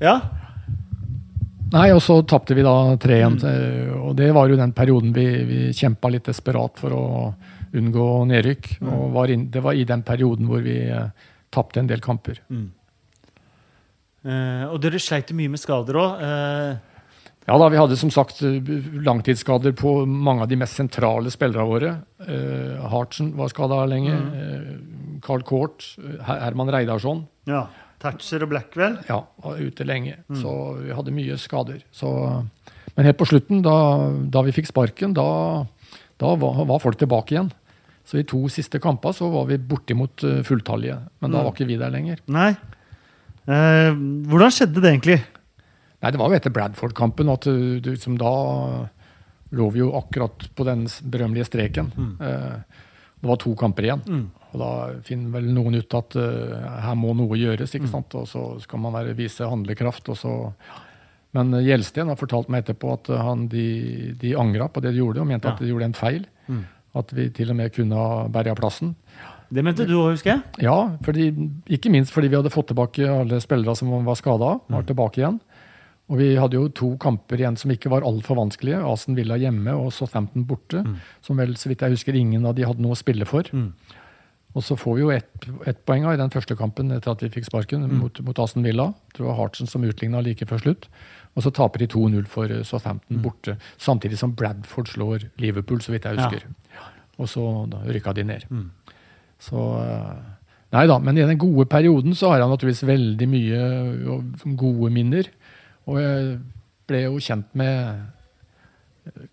Ja. 0.00 0.20
Nei, 1.72 1.88
og 1.90 2.00
så 2.04 2.20
tapte 2.28 2.54
vi 2.54 2.62
da 2.62 2.94
3-1. 3.02 3.40
Mm. 3.42 3.94
Og 4.06 4.16
det 4.18 4.30
var 4.36 4.50
jo 4.50 4.58
den 4.58 4.74
perioden 4.76 5.14
vi, 5.16 5.26
vi 5.48 5.60
kjempa 5.74 6.10
litt 6.12 6.28
desperat 6.28 6.78
for 6.78 6.94
å 6.94 7.04
unngå 7.76 8.08
nedrykk. 8.30 8.76
Og 8.86 9.06
var 9.16 9.32
inn, 9.34 9.48
det 9.50 9.62
var 9.64 9.74
i 9.74 9.86
den 9.88 10.04
perioden 10.06 10.46
hvor 10.50 10.62
vi 10.64 10.78
eh, 10.86 11.08
tapte 11.52 11.82
en 11.82 11.90
del 11.90 12.02
kamper. 12.04 12.38
Eh, 14.26 14.64
og 14.70 14.78
dere 14.82 15.00
sleit 15.02 15.32
mye 15.36 15.52
med 15.52 15.62
skader 15.62 15.98
òg. 16.02 16.22
Eh, 16.26 16.92
Ja 17.46 17.54
da, 17.62 17.68
vi 17.70 17.78
hadde 17.78 17.94
som 17.98 18.10
sagt 18.10 18.40
eh, 18.42 18.56
langtidsskader 19.06 19.74
på 19.78 20.00
mange 20.06 20.42
av 20.42 20.48
de 20.50 20.58
mest 20.58 20.78
sentrale 20.78 21.30
spillerne 21.30 21.66
våre. 21.70 21.92
Eh, 22.26 22.86
Hartsen 22.90 23.34
var 23.38 23.52
skada 23.52 23.84
lenge. 23.86 24.14
Eh, 24.14 24.70
Carl 25.22 25.42
eh, 25.46 26.22
Herman 26.26 26.70
Reidarsson. 26.74 27.26
ja. 27.46 27.66
Thatcher 28.02 28.42
og 28.44 28.50
Blackwell. 28.52 28.98
Ja, 29.08 29.22
var 29.42 29.60
ute 29.62 29.84
lenge. 29.88 30.16
Så 30.36 30.50
vi 30.82 30.92
hadde 30.94 31.14
mye 31.16 31.36
skader. 31.40 31.78
Så, 31.96 32.10
men 32.96 33.06
helt 33.08 33.18
på 33.20 33.26
slutten, 33.28 33.62
da, 33.64 33.76
da 34.32 34.42
vi 34.46 34.52
fikk 34.56 34.68
sparken, 34.70 35.14
da, 35.16 35.24
da 36.20 36.34
var, 36.40 36.60
var 36.68 36.82
folk 36.82 36.98
tilbake 37.00 37.34
igjen. 37.36 37.48
Så 38.06 38.20
i 38.20 38.26
to 38.28 38.44
siste 38.52 38.78
kamper 38.78 39.12
så 39.16 39.26
var 39.32 39.48
vi 39.48 39.56
bortimot 39.58 40.22
eh, 40.28 40.42
fulltallige. 40.46 40.98
Men 41.20 41.32
da 41.32 41.40
Mm. 41.40 41.44
var 41.48 41.52
ikke 41.56 41.66
vi 41.66 41.76
der 41.80 41.90
lenger. 41.90 42.20
Nei. 42.30 42.52
Eh, 43.46 43.92
hvordan 44.30 44.52
skjedde 44.54 44.82
det 44.82 44.92
egentlig? 44.92 45.18
Nei, 46.02 46.10
det 46.12 46.20
var 46.20 46.30
jo 46.30 46.36
etter 46.38 46.52
Bradford-kampen 46.54 47.30
at 47.32 47.46
du, 47.48 47.80
liksom, 47.90 48.16
da 48.20 48.30
lå 49.56 49.66
vi 49.72 49.80
jo 49.80 49.92
akkurat 49.98 50.48
på 50.54 50.64
den 50.66 50.84
berømmelige 51.10 51.48
streken. 51.48 51.90
Eh, 52.20 52.82
det 53.22 53.30
var 53.30 53.38
to 53.42 53.54
kamper 53.58 53.86
igjen. 53.88 54.02
Mm. 54.06 54.24
Og 54.56 54.62
da 54.62 54.70
finner 55.04 55.34
vel 55.36 55.50
noen 55.52 55.76
ut 55.76 55.94
at 55.98 56.16
uh, 56.16 56.80
her 56.86 56.96
må 56.96 57.12
noe 57.18 57.36
gjøres, 57.36 57.74
ikke 57.76 57.90
sant? 57.92 58.14
og 58.16 58.24
så 58.30 58.46
skal 58.64 58.80
man 58.80 58.96
være, 58.96 59.16
vise 59.18 59.44
handlekraft. 59.44 60.08
og 60.14 60.16
så... 60.20 60.34
Men 61.36 61.52
eh, 61.52 61.66
Gjelsten 61.66 62.08
har 62.08 62.16
fortalt 62.16 62.48
meg 62.48 62.62
etterpå 62.64 62.94
at 62.94 63.10
eh, 63.12 63.20
han, 63.20 63.42
de, 63.52 63.66
de 64.16 64.30
angra 64.40 64.70
på 64.72 64.80
det 64.80 64.94
de 64.94 65.02
gjorde, 65.02 65.20
og 65.20 65.28
mente 65.28 65.50
Ja. 65.50 65.52
at 65.52 65.60
de 65.60 65.68
gjorde 65.68 65.90
en 65.90 65.96
feil. 65.98 66.22
Mm. 66.48 66.62
At 66.96 67.12
vi 67.12 67.26
til 67.36 67.50
og 67.52 67.58
med 67.58 67.74
kunne 67.76 67.98
ha 68.00 68.22
berga 68.32 68.54
plassen. 68.56 68.94
Det 69.52 69.62
mente 69.62 69.84
du 69.86 69.92
òg, 69.98 70.14
husker 70.14 70.32
jeg. 70.32 70.64
Ja, 70.64 70.96
fordi, 71.04 71.28
ikke 71.76 71.92
minst 71.92 72.14
fordi 72.14 72.30
vi 72.32 72.38
hadde 72.38 72.54
fått 72.54 72.70
tilbake 72.72 73.04
alle 73.04 73.42
spillere 73.44 73.76
som 73.78 73.92
var 74.06 74.16
skada, 74.18 74.54
var 74.72 74.86
tilbake 74.88 75.20
igjen. 75.20 75.36
Og 76.08 76.20
vi 76.22 76.32
hadde 76.38 76.56
jo 76.56 76.70
to 76.70 76.88
kamper 77.02 77.42
igjen 77.42 77.58
som 77.58 77.70
ikke 77.74 77.90
var 77.90 78.06
altfor 78.06 78.38
vanskelige. 78.38 78.80
Asen 78.86 79.18
Villa 79.18 79.36
hjemme 79.42 79.74
og 79.74 79.92
Southampton 79.94 80.46
borte. 80.46 80.84
Som 81.26 81.38
vel, 81.42 81.56
så 81.58 81.68
vidt 81.70 81.82
jeg 81.82 81.98
husker, 81.98 82.16
ingen 82.16 82.46
av 82.46 82.56
de 82.56 82.64
hadde 82.66 82.82
noe 82.82 82.94
å 82.94 82.98
spille 82.98 83.26
for. 83.28 83.46
Mm. 83.52 83.72
Og 84.56 84.64
så 84.64 84.76
får 84.80 84.94
vi 84.96 85.02
jo 85.04 85.10
ett 85.12 85.46
et 85.68 85.78
poeng 85.84 86.06
i 86.08 86.16
den 86.16 86.32
første 86.32 86.56
kampen 86.56 86.90
etter 86.94 87.12
at 87.12 87.20
vi 87.22 87.28
fikk 87.30 87.44
sparken, 87.50 87.84
mot, 88.00 88.20
mot 88.24 88.38
Aston 88.40 88.64
Villa. 88.64 88.88
Det 89.12 89.24
var 89.24 89.36
Hartsen 89.36 89.68
som 89.68 89.84
utligna 89.84 90.22
like 90.24 90.48
før 90.48 90.62
slutt. 90.62 90.88
Og 91.36 91.44
så 91.44 91.52
taper 91.52 91.84
de 91.84 91.90
2-0 91.92 92.24
for 92.32 92.48
Southampton 92.64 93.18
mm. 93.18 93.22
borte. 93.22 93.58
Samtidig 93.76 94.18
som 94.18 94.32
Bradford 94.32 94.88
slår 94.88 95.28
Liverpool, 95.42 95.82
så 95.84 95.92
vidt 95.92 96.08
jeg 96.08 96.16
Ja. 96.16 96.30
husker. 96.30 96.48
Og 97.18 97.28
så 97.28 97.44
da, 97.70 97.84
rykka 97.84 98.14
de 98.16 98.24
ned. 98.24 98.48
Så 99.38 99.60
eh, 99.84 100.24
Nei 100.72 100.86
da, 100.90 100.98
men 100.98 101.16
i 101.16 101.22
den 101.22 101.38
gode 101.38 101.68
perioden 101.70 102.14
så 102.14 102.32
har 102.32 102.40
jeg 102.40 102.50
naturligvis 102.50 102.86
veldig 102.88 103.28
mye 103.30 103.60
gode 104.58 104.90
minner. 104.92 105.28
Og 105.86 106.00
jeg 106.00 106.38
ble 106.88 107.02
jo 107.04 107.20
kjent 107.22 107.52
med 107.54 108.06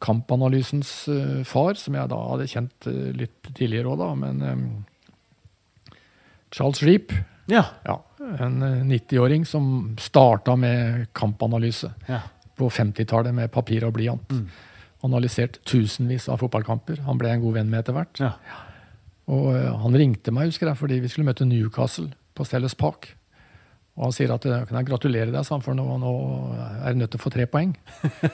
Kampanalysens 0.03 1.07
eh, 1.09 1.43
far, 1.49 1.73
som 1.81 1.95
jeg 1.97 2.09
da 2.11 2.19
hadde 2.29 2.49
kjent 2.51 2.87
eh, 2.91 3.09
litt 3.17 3.49
tidligere 3.55 3.89
òg, 3.89 4.03
da. 4.03 4.09
Men 4.19 4.41
eh, 4.45 4.61
Charles 6.53 6.83
Reap, 6.85 7.13
Ja. 7.51 7.63
ja, 7.83 7.95
en 8.39 8.61
eh, 8.63 8.83
90-åring 8.87 9.45
som 9.49 9.95
starta 9.99 10.55
med 10.55 11.07
kampanalyse 11.17 11.89
ja. 12.07 12.21
på 12.55 12.69
50-tallet 12.71 13.33
med 13.35 13.51
papir 13.51 13.83
og 13.87 13.95
blyant. 13.97 14.31
Analysert 15.03 15.57
tusenvis 15.67 16.29
av 16.31 16.39
fotballkamper. 16.39 17.01
Han 17.07 17.17
ble 17.19 17.33
en 17.33 17.41
god 17.43 17.57
venn 17.57 17.73
med 17.73 17.83
etter 17.83 17.97
hvert. 17.97 18.21
ja. 18.23 18.35
Og 19.31 19.53
eh, 19.55 19.69
han 19.79 19.93
ringte 19.95 20.33
meg 20.35 20.49
husker 20.51 20.67
jeg, 20.67 20.75
fordi 20.79 20.97
vi 20.99 21.07
skulle 21.11 21.29
møte 21.29 21.45
Newcastle 21.47 22.09
på 22.35 22.43
Stellers 22.47 22.73
Park. 22.75 23.13
Og 23.95 24.07
han 24.09 24.15
sier 24.15 24.31
at 24.33 24.43
eh, 24.49 24.65
kan 24.67 24.79
jeg 24.79 24.87
gratulere 24.89 25.31
deg, 25.31 25.45
sa 25.47 25.55
han, 25.55 25.63
for 25.63 25.77
nå, 25.77 25.85
nå 26.01 26.11
er 26.59 26.89
jeg 26.89 26.97
nødt 26.99 27.13
til 27.13 27.21
å 27.21 27.23
få 27.23 27.31
tre 27.31 27.45
poeng. 27.47 27.71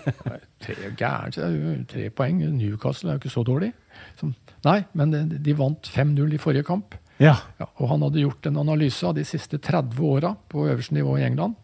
tre 0.65 0.77
gæren, 0.97 1.85
tre 1.91 2.07
poeng? 2.15 2.41
Newcastle 2.57 3.11
er 3.11 3.17
jo 3.19 3.21
ikke 3.23 3.33
så 3.35 3.43
dårlig. 3.45 3.69
Så, 4.17 4.31
nei, 4.65 4.79
men 4.97 5.13
de, 5.13 5.23
de 5.45 5.55
vant 5.59 5.91
5-0 5.93 6.33
i 6.35 6.41
forrige 6.41 6.65
kamp. 6.67 6.97
Ja. 7.19 7.35
Ja, 7.59 7.67
og 7.67 7.89
han 7.91 8.03
hadde 8.05 8.23
gjort 8.23 8.47
en 8.47 8.59
analyse 8.61 9.05
av 9.07 9.17
de 9.17 9.25
siste 9.27 9.59
30 9.59 9.99
åra 10.07 10.33
på 10.51 10.67
øverste 10.69 10.95
nivå 10.95 11.17
i 11.19 11.25
England. 11.27 11.57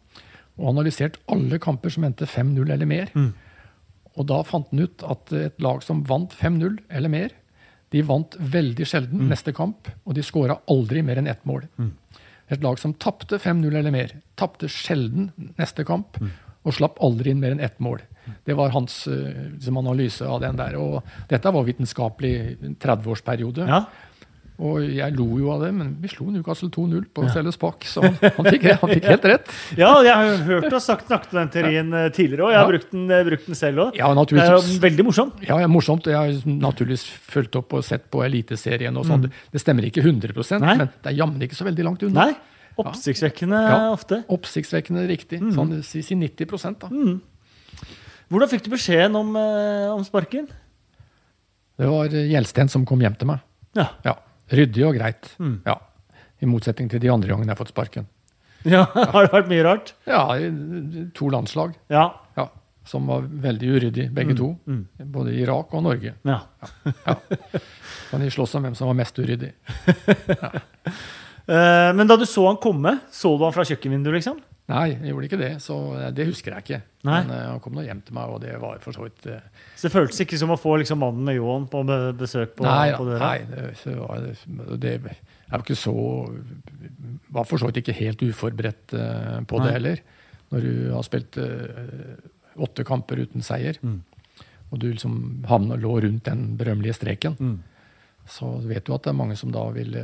Og 0.59 0.69
analysert 0.71 1.17
alle 1.31 1.59
kamper 1.63 1.91
som 1.91 2.05
endte 2.07 2.27
5-0 2.27 2.71
eller 2.71 2.89
mer. 2.89 3.11
Og 4.15 4.27
da 4.29 4.41
fant 4.47 4.69
han 4.71 4.85
ut 4.85 5.03
at 5.03 5.33
et 5.35 5.59
lag 5.63 5.83
som 5.83 6.03
vant 6.07 6.31
5-0 6.31 6.77
eller 6.89 7.11
mer, 7.11 7.33
de 7.91 8.01
vant 8.03 8.35
veldig 8.39 8.87
sjelden 8.87 9.29
neste 9.29 9.53
kamp, 9.55 9.87
og 10.03 10.15
de 10.17 10.23
skåra 10.25 10.57
aldri 10.71 11.03
mer 11.05 11.19
enn 11.21 11.27
ett 11.31 11.43
mål. 11.47 11.67
Et 12.51 12.61
lag 12.63 12.79
som 12.79 12.93
tapte 12.93 13.39
5-0 13.41 13.73
eller 13.73 13.93
mer. 13.93 14.11
Tapte 14.35 14.67
sjelden 14.69 15.31
neste 15.57 15.85
kamp. 15.87 16.19
Og 16.65 16.73
slapp 16.73 16.97
aldri 17.05 17.29
inn 17.29 17.39
mer 17.41 17.53
enn 17.53 17.61
ett 17.61 17.79
mål. 17.79 18.01
Det 18.45 18.55
var 18.57 18.71
hans 18.73 19.07
eh, 19.07 19.51
liksom, 19.53 19.77
analyse 19.77 20.25
av 20.25 20.39
den 20.41 20.57
der. 20.57 20.77
Og 20.81 21.03
dette 21.29 21.51
var 21.53 21.65
vitenskapelig 21.67 22.57
30-årsperiode. 22.81 23.67
Ja. 23.69 23.83
Og 24.55 24.85
jeg 24.87 25.11
lo 25.17 25.25
jo 25.35 25.49
av 25.51 25.65
det, 25.65 25.69
men 25.75 25.89
vi 25.99 26.07
slo 26.07 26.29
Newcastle 26.31 26.69
2-0 26.71 27.09
på 27.11 27.25
Selles 27.33 27.57
Park, 27.59 27.83
så 27.91 28.05
han 28.05 28.45
fikk, 28.47 28.63
han 28.79 28.91
fikk 28.93 29.07
helt 29.11 29.25
rett. 29.27 29.49
ja, 29.81 29.89
jeg 30.05 30.13
har 30.15 30.45
hørt 30.47 30.67
og 30.69 30.79
sagt 30.83 31.09
snakket 31.09 31.33
om 31.33 31.39
den 31.41 31.49
teorien 31.51 31.91
ja. 31.91 32.03
tidligere, 32.15 32.45
og 32.47 32.53
jeg 32.53 32.59
har 32.61 32.63
Ja. 32.63 32.71
brukt 32.71 32.93
den, 32.95 33.03
eh, 33.11 33.23
brukt 33.27 33.49
den 33.49 33.55
selv 33.59 33.83
òg. 33.83 33.97
Ja, 33.99 34.07
Det 34.15 34.39
er 34.39 34.53
jo 34.55 34.79
veldig 34.79 35.05
morsomt. 35.09 35.43
Ja, 35.43 35.59
ja, 35.59 35.67
morsomt. 35.67 36.07
Jeg 36.07 36.15
har 36.15 36.47
naturligvis 36.47 37.03
fulgt 37.03 37.55
opp 37.59 37.73
og 37.75 37.83
sett 37.83 38.07
på 38.09 38.23
Eliteserien 38.23 38.95
og 38.95 39.03
sånn. 39.05 39.27
Det 39.51 39.59
stemmer 39.61 39.83
ikke 39.83 40.01
100 40.01 40.31
Mm. 40.55 40.61
Nei. 40.61 40.75
men 40.77 40.87
det 41.03 41.11
er 41.11 41.17
jammen 41.19 41.41
ikke 41.41 41.55
så 41.55 41.65
veldig 41.67 41.83
langt 41.83 42.03
unna. 42.03 42.25
Nei, 42.25 42.35
oppsiktsvekkende 42.79 43.59
Ja. 43.59 43.91
ofte. 43.91 44.23
Oppsiktsvekkende 44.29 45.07
riktig. 45.07 45.41
Mm. 45.41 45.51
Sånn 45.51 45.83
si, 45.83 46.01
si 46.01 46.15
90 46.15 46.79
da. 46.79 46.87
Hvordan 48.31 48.49
fikk 48.49 48.63
du 48.63 48.69
beskjeden 48.71 49.15
om, 49.15 49.35
eh, 49.35 49.91
om 49.91 50.03
sparken? 50.03 50.47
Det 51.77 51.87
var 51.89 52.05
eh, 52.05 52.31
Gjelsten 52.31 52.69
som 52.69 52.85
kom 52.85 52.99
hjem 53.01 53.17
til 53.19 53.27
meg. 53.27 53.39
Ja. 53.75 53.89
Ja, 54.05 54.15
Ryddig 54.51 54.83
og 54.85 54.95
greit. 54.97 55.31
Mm. 55.39 55.61
Ja. 55.65 55.77
I 56.41 56.45
motsetning 56.45 56.89
til 56.91 56.99
de 57.01 57.09
andre 57.09 57.29
gangene 57.31 57.47
jeg 57.49 57.55
har 57.57 57.61
fått 57.63 57.73
sparken. 57.73 58.05
ja. 58.65 58.83
Har 59.13 59.25
det 59.25 59.31
vært 59.33 59.47
mye 59.49 59.63
rart? 59.65 59.93
Ja, 60.05 60.27
i- 60.37 61.09
to 61.13 61.29
landslag 61.29 61.73
Ja. 61.89 62.11
ja, 62.37 62.47
som 62.85 63.07
var 63.07 63.21
veldig 63.21 63.69
uryddige, 63.77 64.11
begge 64.13 64.35
to. 64.37 64.51
mm. 64.67 64.83
Både 65.11 65.33
Irak 65.33 65.73
og 65.73 65.83
Norge. 65.83 66.13
ja. 66.23 66.39
Kan 68.11 68.21
de 68.21 68.29
slåss 68.29 68.55
om 68.55 68.63
hvem 68.67 68.75
som 68.75 68.87
var 68.87 68.93
mest 69.01 69.17
uryddig? 69.19 69.53
Eh, 71.45 71.91
men 71.93 72.07
da 72.09 72.15
du 72.17 72.23
så 72.25 72.41
han 72.47 72.55
komme, 72.57 72.95
så 73.13 73.35
du 73.37 73.43
han 73.45 73.53
fra 73.53 73.61
kjøkkenvinduet, 73.69 74.15
liksom? 74.17 74.39
Nei, 74.65 74.95
jeg 74.95 75.11
gjorde 75.11 75.27
ikke 75.27 75.37
det, 75.37 75.51
så 75.61 75.75
eh, 75.93 76.07
det 76.17 76.25
husker 76.25 76.55
jeg 76.55 76.63
ikke. 76.65 76.79
Nei. 77.05 77.19
Men 77.21 77.33
uh, 77.35 77.41
han 77.51 77.59
kom 77.61 77.75
nå 77.77 77.83
hjem 77.85 77.99
til 78.05 78.15
meg, 78.17 78.31
og 78.33 78.39
det 78.41 78.55
var 78.61 78.79
for 78.81 78.97
så 78.97 79.03
vidt 79.05 79.27
uh, 79.29 79.43
Så 79.77 79.85
det 79.85 79.93
føltes 79.93 80.23
ikke 80.23 80.39
som 80.41 80.53
å 80.55 80.57
få 80.57 80.73
liksom, 80.81 81.03
mannen 81.03 81.27
med 81.27 81.37
ljåen 81.37 81.67
på 81.69 81.83
besøk 82.17 82.55
på, 82.57 82.65
Nei, 82.65 82.87
på 82.97 83.05
døra? 83.05 83.29
nei 83.29 83.45
det, 83.51 83.93
var 83.99 84.23
det, 84.25 84.79
det 84.81 84.95
jeg 84.95 85.03
var 85.05 85.69
så 85.77 85.93
Var 87.37 87.45
for 87.45 87.61
så 87.61 87.69
vidt 87.69 87.83
ikke 87.83 87.97
helt 87.99 88.25
uforberedt 88.25 88.97
uh, 88.97 89.37
på 89.45 89.61
Nei. 89.61 89.67
det 89.67 89.75
heller. 89.77 90.03
Når 90.49 90.65
du 90.65 90.73
har 90.95 91.05
spilt 91.05 91.37
åtte 92.61 92.85
kamper 92.87 93.21
uten 93.25 93.43
seier, 93.43 93.77
Mm. 93.81 93.97
og 94.71 94.79
du 94.79 94.85
liksom 94.91 95.15
havner 95.49 95.77
lå 95.81 95.95
rundt 96.05 96.23
den 96.25 96.55
berømmelige 96.57 96.95
streken, 96.95 97.35
Mm. 97.39 97.57
så 98.29 98.51
vet 98.65 98.85
du 98.85 98.93
at 98.95 99.03
det 99.03 99.09
er 99.11 99.17
mange 99.17 99.35
som 99.37 99.51
da 99.51 99.65
vil 99.73 99.97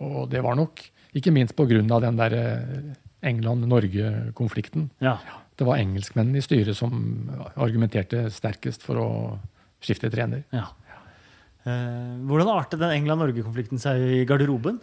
Og 0.00 0.30
det 0.30 0.42
var 0.42 0.54
nok 0.56 0.80
ikke 1.16 1.32
minst 1.34 1.56
på 1.56 1.66
grunn 1.68 1.90
av 1.92 2.02
den 2.04 2.18
der 2.18 2.34
eh, 2.36 2.94
England-Norge-konflikten. 3.26 4.90
Ja. 5.02 5.16
Det 5.58 5.66
var 5.66 5.80
engelskmennene 5.80 6.38
i 6.38 6.44
styret 6.44 6.76
som 6.78 6.92
argumenterte 7.56 8.28
sterkest 8.30 8.84
for 8.86 9.00
å 9.02 9.08
skifte 9.82 10.10
trener. 10.12 10.44
ja. 10.54 10.68
Eh, 11.68 12.14
hvordan 12.24 12.48
artet 12.48 12.80
den 12.80 12.94
England-Norge-konflikten 12.94 13.80
seg 13.82 14.00
i 14.00 14.20
garderoben? 14.24 14.78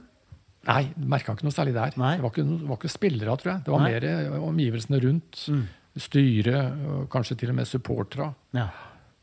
Nei, 0.67 0.81
merka 0.97 1.33
ikke 1.33 1.47
noe 1.47 1.55
særlig 1.55 1.73
der. 1.73 1.95
Nei. 1.97 2.15
Det 2.17 2.25
var 2.25 2.33
ikke, 2.33 2.45
var 2.67 2.79
ikke 2.79 2.91
spillere, 2.91 3.38
tror 3.41 3.51
jeg. 3.53 3.63
Det 3.65 3.73
var 3.73 3.81
Nei. 3.81 3.91
mer 3.93 4.07
eh, 4.09 4.36
omgivelsene 4.49 4.99
rundt. 5.01 5.39
Mm. 5.49 5.63
Styret, 6.05 6.83
og 6.91 7.07
kanskje 7.13 7.38
til 7.39 7.53
og 7.53 7.57
med 7.57 7.69
supportere. 7.69 8.31
Ja. 8.57 8.67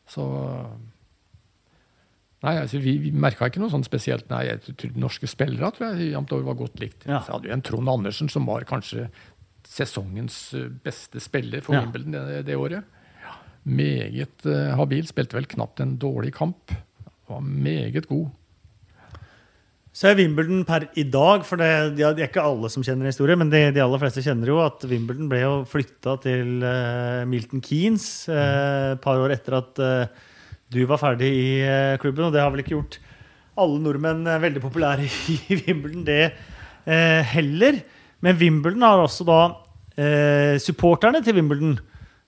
Så 0.09 0.25
Nei, 2.43 2.57
altså, 2.59 2.81
vi, 2.83 2.97
vi 2.99 3.13
merka 3.15 3.47
ikke 3.47 3.63
noe 3.63 3.71
sånn 3.71 3.85
spesielt. 3.87 4.27
Nei, 4.33 4.45
jeg 4.49 4.91
norske 4.99 5.29
spillere 5.31 5.71
tror 5.77 5.93
jeg 5.93 6.11
jevnt 6.11 6.35
over 6.35 6.49
var 6.51 6.59
godt 6.65 6.83
likt. 6.83 7.07
Ja. 7.07 7.21
Så 7.23 7.37
hadde 7.37 7.51
jo 7.51 7.55
en 7.55 7.63
Trond 7.63 7.93
Andersen 7.93 8.31
som 8.33 8.49
var 8.51 8.67
kanskje 8.67 9.07
sesongens 9.73 10.39
eh, 10.59 10.67
beste 10.83 11.23
spiller 11.23 11.63
for 11.65 11.79
Ja. 11.79 11.85
Wimbledon 11.85 12.19
det, 12.19 12.43
det 12.51 12.59
året. 12.59 12.99
Meget 13.63 14.43
uh, 14.49 14.75
habil. 14.75 15.07
Spilte 15.07 15.39
vel 15.39 15.47
knapt 15.47 15.81
en 15.85 15.95
dårlig 16.03 16.33
kamp. 16.35 16.75
Var 17.31 17.45
meget 17.47 18.09
god. 18.11 18.33
Så 19.93 20.09
er 20.09 20.17
Wimbledon 20.17 20.65
per 20.65 20.87
i 20.97 21.05
dag, 21.05 21.45
for 21.45 21.61
det, 21.61 21.69
det 21.99 22.07
er 22.09 22.25
ikke 22.25 22.43
alle 22.43 22.71
som 22.73 22.83
kjenner 22.83 23.11
historie, 23.11 23.37
men 23.37 23.53
de, 23.53 23.61
de 23.77 23.83
aller 23.85 24.01
fleste 24.01 24.25
kjenner 24.25 24.49
jo 24.49 24.57
at 24.65 24.83
Wimbledon 24.89 25.29
ble 25.31 25.43
jo 25.45 25.51
flytta 25.69 26.17
til 26.25 26.65
uh, 26.65 27.23
Milton 27.29 27.63
Keanes 27.63 28.07
et 28.33 28.97
et 28.97 29.03
par 29.05 29.21
år 29.21 29.35
etter 29.37 29.57
at 29.57 29.81
eh, 29.85 30.23
du 30.73 30.83
var 30.89 31.01
ferdig 31.01 31.29
i 31.29 31.49
eh, 31.67 31.99
klubben, 32.01 32.27
og 32.27 32.35
det 32.35 32.43
har 32.43 32.53
vel 32.53 32.63
ikke 32.63 32.77
gjort 32.77 32.99
alle 33.61 33.81
nordmenn 33.85 34.25
eh, 34.27 34.41
veldig 34.43 34.63
populære 34.65 35.07
i 35.35 35.59
Wimbledon, 35.67 36.07
det 36.07 36.23
eh, 36.25 37.21
heller. 37.35 37.83
Men 38.25 38.39
Wimbledon 38.41 38.89
har 38.89 39.05
også 39.05 39.29
da 39.29 39.43
Supporterne 40.63 41.21
til 41.21 41.35
Wimbledon 41.37 41.75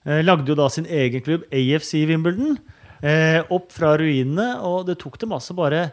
lagde 0.04 0.50
jo 0.50 0.56
da 0.58 0.66
sin 0.68 0.84
egen 0.84 1.22
klubb, 1.24 1.46
AFC 1.48 1.94
Wimbledon, 2.10 2.58
opp 3.48 3.70
fra 3.72 3.94
ruinene, 3.96 4.58
og 4.60 4.82
det 4.84 4.98
tok 5.00 5.16
dem 5.22 5.32
altså 5.32 5.56
bare 5.56 5.86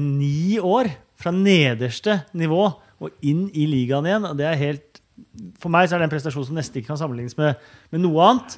ni 0.00 0.56
år 0.56 0.88
fra 1.20 1.28
nederste 1.36 2.22
nivå 2.32 2.62
og 3.04 3.12
inn 3.20 3.50
i 3.52 3.66
ligaen 3.68 4.08
igjen. 4.08 4.30
Og 4.30 4.40
det 4.40 4.48
er 4.48 4.62
helt, 4.62 5.02
for 5.60 5.68
meg 5.74 5.90
så 5.90 5.98
er 5.98 6.00
det 6.00 6.08
en 6.08 6.14
prestasjon 6.14 6.48
som 6.48 6.56
nesten 6.56 6.80
ikke 6.80 6.94
kan 6.94 7.02
sammenlignes 7.02 7.36
med, 7.36 7.60
med 7.92 8.06
noe 8.06 8.30
annet. 8.30 8.56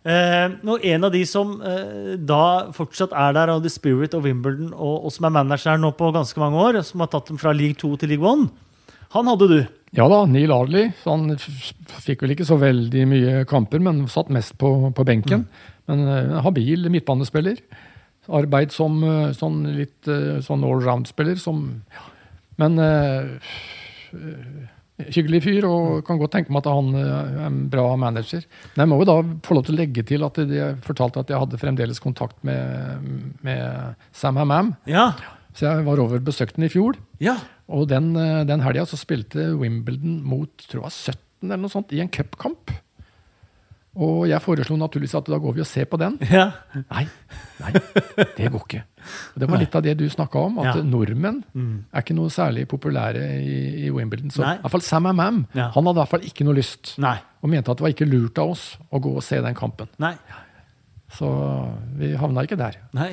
Eh, 0.00 0.46
og 0.64 0.84
en 0.88 1.04
av 1.04 1.12
de 1.12 1.20
som 1.28 1.58
eh, 1.60 2.14
da 2.16 2.70
fortsatt 2.72 3.12
er 3.12 3.34
der, 3.36 3.52
av 3.52 3.60
The 3.64 3.72
Spirit 3.72 4.16
of 4.16 4.24
Wimbledon, 4.24 4.70
og, 4.72 5.04
og 5.04 5.12
som 5.12 5.28
er 5.28 5.34
manager 5.36 5.74
her 5.74 5.82
nå 5.82 5.92
på 5.98 6.08
ganske 6.14 6.40
mange 6.40 6.62
år, 6.62 6.80
som 6.86 7.04
har 7.04 7.10
tatt 7.12 7.28
dem 7.28 7.40
fra 7.40 7.52
league 7.56 7.76
2 7.80 7.92
til 8.00 8.14
league 8.14 8.32
1, 8.32 8.48
han 9.10 9.28
hadde 9.28 9.50
du. 9.50 9.58
Ja 9.98 10.06
da, 10.06 10.22
Neil 10.30 10.52
Ardley. 10.54 10.92
Han 11.02 11.34
fikk 12.04 12.22
vel 12.22 12.36
ikke 12.36 12.46
så 12.46 12.56
veldig 12.60 13.04
mye 13.10 13.32
kamper, 13.50 13.82
men 13.82 14.04
satt 14.08 14.30
mest 14.32 14.54
på, 14.60 14.70
på 14.94 15.06
benken. 15.06 15.48
Men 15.90 16.04
eh, 16.06 16.36
habil 16.46 16.86
midtbanespiller. 16.94 17.58
Arbeid 18.30 18.70
som 18.72 19.00
eh, 19.02 19.32
sånn 19.34 19.64
litt 19.74 20.08
eh, 20.08 20.38
sånn 20.46 20.62
allround-spiller 20.66 21.40
som 21.42 21.64
ja. 21.90 22.06
Men 22.60 22.76
eh, 22.84 23.30
hyggelig 25.08 25.42
fyr, 25.46 25.66
og 25.68 26.04
kan 26.06 26.20
godt 26.20 26.34
tenke 26.36 26.52
meg 26.52 26.64
at 26.64 26.70
han 26.72 26.94
eh, 26.98 27.10
er 27.10 27.42
en 27.48 27.60
bra 27.72 27.86
manager. 28.00 28.44
Men 28.74 28.84
jeg 28.84 28.92
må 28.92 29.00
jo 29.02 29.08
da 29.10 29.18
få 29.46 29.56
lov 29.56 29.66
til 29.66 29.76
å 29.76 29.80
legge 29.80 30.04
til 30.06 30.26
at 30.26 30.40
jeg 30.44 30.78
fortalte 30.86 31.24
at 31.24 31.32
jeg 31.32 31.42
hadde 31.42 31.60
fremdeles 31.60 32.02
kontakt 32.02 32.38
med, 32.46 33.06
med 33.46 33.96
Sam 34.16 34.40
Hammam. 34.40 34.74
Ja. 34.90 35.12
Så 35.56 35.66
jeg 35.66 35.86
var 35.88 36.02
over 36.02 36.20
og 36.20 36.28
besøkte 36.28 36.60
den 36.60 36.68
i 36.68 36.72
fjor. 36.72 37.00
ja. 37.22 37.38
Og 37.70 37.84
den, 37.86 38.16
eh, 38.18 38.42
den 38.42 38.62
helga 38.64 38.82
så 38.82 38.98
spilte 38.98 39.52
Wimbledon 39.54 40.16
mot 40.26 40.50
tror 40.66 40.88
jeg, 40.88 41.14
17 41.14 41.52
eller 41.52 41.60
noe 41.62 41.70
sånt 41.70 41.92
i 41.94 42.00
en 42.02 42.10
cupkamp. 42.10 42.72
Og 43.98 44.28
jeg 44.30 44.38
foreslo 44.44 44.76
naturligvis 44.78 45.16
at 45.18 45.26
da 45.26 45.38
går 45.42 45.54
vi 45.56 45.60
og 45.64 45.66
ser 45.66 45.84
på 45.90 45.98
den. 45.98 46.14
ja. 46.30 46.44
Nei, 46.92 47.06
nei, 47.58 47.72
det 48.36 48.50
går 48.52 48.62
ikke. 48.62 48.82
Og 49.34 49.40
det 49.42 49.48
var 49.50 49.58
litt 49.58 49.74
av 49.74 49.82
det 49.82 49.96
du 49.98 50.04
snakka 50.08 50.38
om, 50.46 50.58
at 50.62 50.76
Ja. 50.76 50.82
nordmenn 50.86 51.40
Mm. 51.54 51.84
er 51.92 52.00
ikke 52.04 52.14
noe 52.14 52.30
særlig 52.30 52.68
populære 52.70 53.24
i, 53.42 53.86
i 53.86 53.90
Wimbledon. 53.90 54.30
Så 54.30 54.44
Nei. 54.46 54.54
i 54.54 54.60
hvert 54.62 54.70
fall 54.76 54.80
Sam 54.86 55.06
Amam 55.10 55.46
Ja. 55.54 55.70
han 55.74 55.84
hadde 55.90 55.96
i 55.98 56.00
hvert 56.04 56.08
fall 56.14 56.20
ikke 56.28 56.44
noe 56.46 56.54
lyst. 56.54 56.94
Nei. 57.02 57.16
Og 57.42 57.50
mente 57.50 57.70
at 57.72 57.78
det 57.78 57.82
var 57.82 57.90
ikke 57.90 58.06
lurt 58.10 58.38
av 58.38 58.50
oss 58.54 58.76
å 58.92 59.00
gå 59.02 59.16
og 59.16 59.22
se 59.26 59.40
den 59.42 59.54
kampen. 59.58 59.88
Nei. 59.98 60.14
Så 61.10 61.26
vi 61.98 62.12
havna 62.14 62.44
ikke 62.46 62.56
der. 62.60 62.76
Nei. 62.94 63.10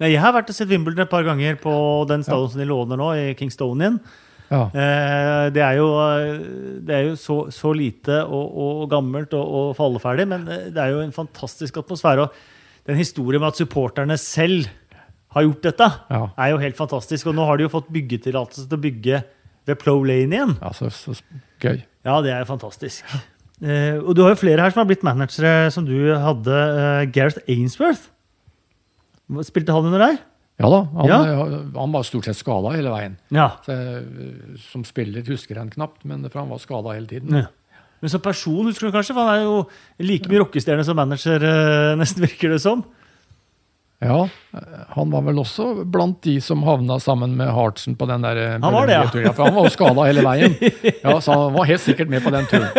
Nei, 0.00 0.08
jeg 0.14 0.20
har 0.24 0.32
vært 0.32 0.48
og 0.48 0.56
sett 0.56 0.68
Wimbledon 0.70 1.04
et 1.04 1.10
par 1.10 1.22
ganger 1.26 1.58
på 1.60 1.74
den 2.08 2.22
stadion 2.24 2.48
som 2.48 2.60
de 2.62 2.64
låner 2.70 2.96
nå, 2.96 3.10
i 3.12 3.34
Kingstonian. 3.36 4.00
Ja. 4.54 4.62
Eh, 4.70 5.50
det 5.56 5.62
er 5.66 5.78
jo, 5.80 5.88
eh, 5.98 6.38
det 6.86 6.94
er 6.94 7.04
jo 7.10 7.16
så, 7.18 7.36
så 7.54 7.72
lite 7.74 8.20
og, 8.24 8.54
og 8.64 8.86
gammelt 8.92 9.34
og, 9.34 9.50
og 9.60 9.74
falleferdig, 9.78 10.28
men 10.30 10.46
eh, 10.48 10.68
det 10.70 10.78
er 10.84 10.94
jo 10.94 11.02
en 11.02 11.12
fantastisk 11.16 11.82
atmosfære. 11.82 12.28
Og 12.28 12.86
den 12.86 13.00
historien 13.00 13.42
med 13.42 13.50
at 13.50 13.58
supporterne 13.60 14.16
selv 14.20 14.68
har 15.34 15.42
gjort 15.48 15.64
dette, 15.66 15.86
Ja. 16.14 16.22
er 16.38 16.52
jo 16.54 16.58
helt 16.62 16.76
fantastisk. 16.78 17.26
Og 17.26 17.34
nå 17.34 17.44
har 17.48 17.58
de 17.58 17.64
jo 17.66 17.72
fått 17.72 17.88
byggetillatelse 17.90 18.68
til 18.70 18.78
å 18.78 18.82
bygge 18.84 19.22
ved 19.66 19.78
Plow 19.80 20.04
Lane 20.06 20.36
igjen. 20.36 20.52
ja, 20.60 20.70
så, 20.76 20.90
så 20.94 21.14
gøy. 21.64 21.80
Ja, 22.04 22.18
det 22.22 22.30
er 22.36 22.44
jo 22.44 22.50
fantastisk. 22.52 23.02
Eh, 23.64 23.96
og 23.98 24.12
du 24.14 24.20
har 24.22 24.34
jo 24.34 24.38
flere 24.44 24.60
her 24.62 24.70
som 24.74 24.82
har 24.84 24.90
blitt 24.90 25.02
managere, 25.06 25.70
som 25.74 25.86
du 25.88 25.96
hadde. 26.14 26.52
eh, 26.52 27.06
Gareth 27.14 27.40
Ainsworth. 27.48 28.10
Spilte 29.48 29.72
han 29.72 29.86
under 29.88 30.02
deg? 30.04 30.18
Ja 30.62 30.68
da, 30.70 30.78
han, 30.94 31.08
Ja. 31.10 31.18
han 31.80 31.90
var 31.92 32.02
stort 32.06 32.24
sett 32.28 32.36
skada 32.38 32.70
hele 32.76 32.90
veien. 32.92 33.16
Ja. 33.34 33.48
Så 33.66 33.72
jeg, 33.74 34.04
som 34.70 34.84
spiller 34.86 35.22
husker 35.26 35.54
jeg 35.56 35.62
han 35.64 35.70
knapt, 35.74 36.04
men 36.06 36.22
for 36.30 36.38
han 36.44 36.50
var 36.52 36.58
skada 36.62 36.94
hele 36.94 37.06
tiden. 37.10 37.34
Ja. 37.42 37.46
Men 38.00 38.08
som 38.12 38.20
person 38.22 38.66
husker 38.68 38.86
du 38.86 38.92
kanskje? 38.94 39.14
For 39.16 39.22
han 39.26 39.34
er 39.40 39.44
jo 39.48 39.56
like 40.04 40.28
mye 40.30 40.38
rockestjerne 40.44 40.84
som 40.86 40.96
manager, 41.00 41.42
eh, 41.42 41.96
nesten 42.00 42.22
virker 42.22 42.48
det 42.54 42.60
som. 42.62 42.84
Ja, 44.04 44.26
Han 44.94 45.08
var 45.10 45.22
vel 45.24 45.38
også 45.40 45.84
blant 45.88 46.18
de 46.26 46.34
som 46.42 46.62
havna 46.66 46.98
sammen 47.00 47.36
med 47.38 47.48
Hartsen 47.54 47.94
på 47.96 48.04
den 48.10 48.20
der 48.26 48.36
eh, 48.36 48.58
Han 48.60 48.72
var 48.74 48.86
det, 48.90 48.94
ja. 48.98 49.04
turen. 49.08 49.32
For 49.32 49.44
han 49.48 49.54
var 49.56 49.64
jo 49.64 49.70
skada 49.72 50.04
hele 50.10 50.20
veien. 50.26 50.52
Ja, 51.04 51.14
Så 51.24 51.32
han 51.32 51.52
var 51.54 51.64
helt 51.70 51.80
sikkert 51.80 52.08
med 52.12 52.20
på 52.22 52.30
den 52.34 52.44
turen. 52.50 52.68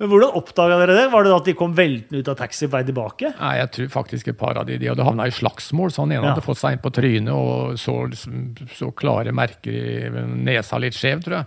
Men 0.00 0.08
Hvordan 0.08 0.32
oppdaga 0.38 0.78
dere 0.80 0.94
det? 0.96 1.02
Var 1.12 1.26
det 1.26 1.32
at 1.36 1.48
de 1.50 1.52
kom 1.58 1.74
veltende 1.76 2.22
ut 2.22 2.28
av 2.32 2.36
taxi 2.40 2.64
på 2.66 2.72
vei 2.72 2.82
tilbake? 2.88 3.34
Nei, 3.36 3.50
jeg 3.58 3.70
tror 3.76 3.88
faktisk 3.92 4.30
et 4.32 4.38
par 4.40 4.56
av 4.56 4.64
de, 4.64 4.78
de 4.80 4.88
hadde 4.88 5.04
havna 5.04 5.26
i 5.28 5.34
slagsmål. 5.36 5.92
så 5.92 6.06
Han 6.06 6.14
ene 6.14 6.22
Ja. 6.24 6.30
hadde 6.32 6.44
fått 6.46 6.56
seg 6.62 6.72
inn 6.72 6.80
på 6.80 6.92
trynet 6.96 7.34
og 7.36 7.76
så, 7.78 7.94
liksom, 8.08 8.38
så 8.72 8.88
klare 8.96 9.34
merker 9.36 9.76
i 9.76 10.24
nesa 10.40 10.80
litt 10.80 10.96
skjev, 10.96 11.20
tror 11.26 11.36
jeg. 11.42 11.46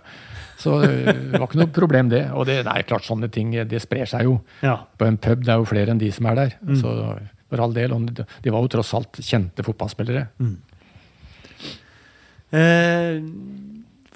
Så 0.62 0.76
øh, 0.86 1.10
det 1.32 1.40
var 1.40 1.48
ikke 1.48 1.58
noe 1.64 1.72
problem, 1.74 2.08
det. 2.14 2.22
Og 2.30 2.46
det 2.46 2.60
er 2.62 2.86
klart 2.86 3.02
sånne 3.08 3.26
ting 3.34 3.50
det 3.66 3.82
sprer 3.82 4.06
seg 4.06 4.22
jo. 4.28 4.36
Ja. 4.62 4.76
På 4.96 5.08
en 5.10 5.18
pub 5.18 5.42
det 5.42 5.50
er 5.50 5.58
jo 5.58 5.66
flere 5.66 5.90
enn 5.90 5.98
de 5.98 6.12
som 6.14 6.30
er 6.30 6.38
der. 6.38 6.54
Så 6.78 6.94
for 7.50 7.60
all 7.66 7.74
del. 7.74 7.90
De 8.14 8.54
var 8.54 8.62
jo 8.62 8.70
tross 8.78 8.94
alt 8.94 9.18
kjente 9.18 9.66
fotballspillere. 9.66 10.28
Eh, 12.54 13.18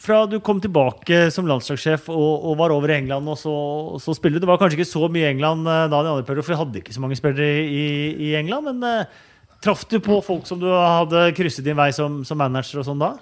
fra 0.08 0.24
du 0.28 0.38
kom 0.44 0.60
tilbake 0.62 1.28
som 1.34 1.46
landslagssjef 1.48 2.08
og, 2.12 2.46
og 2.48 2.56
var 2.60 2.72
over 2.74 2.92
i 2.92 2.98
England 3.02 3.28
og 3.28 3.36
så, 3.40 3.52
og 3.94 4.00
så 4.02 4.14
spille 4.16 4.40
Det 4.40 4.48
var 4.48 4.60
kanskje 4.60 4.80
ikke 4.80 4.88
så 4.88 5.08
mye 5.12 5.26
i 5.26 5.32
England 5.34 5.68
eh, 5.68 5.84
da, 5.90 6.00
de 6.00 6.12
andre 6.14 6.24
perioder, 6.24 6.46
for 6.46 6.54
vi 6.54 6.60
hadde 6.62 6.80
ikke 6.82 6.96
så 6.96 7.04
mange 7.04 7.18
spillere 7.18 7.64
i, 7.64 7.84
i 8.28 8.32
England. 8.38 8.70
Men 8.70 9.04
uh, 9.04 9.28
traff 9.64 9.84
du 9.90 9.98
på 10.04 10.20
folk 10.24 10.48
som 10.48 10.60
du 10.62 10.68
hadde 10.70 11.28
krysset 11.36 11.66
din 11.66 11.78
vei 11.78 11.90
som, 11.94 12.22
som 12.24 12.40
manager 12.40 12.80
og 12.82 12.88
sånn 12.88 13.02
da? 13.02 13.14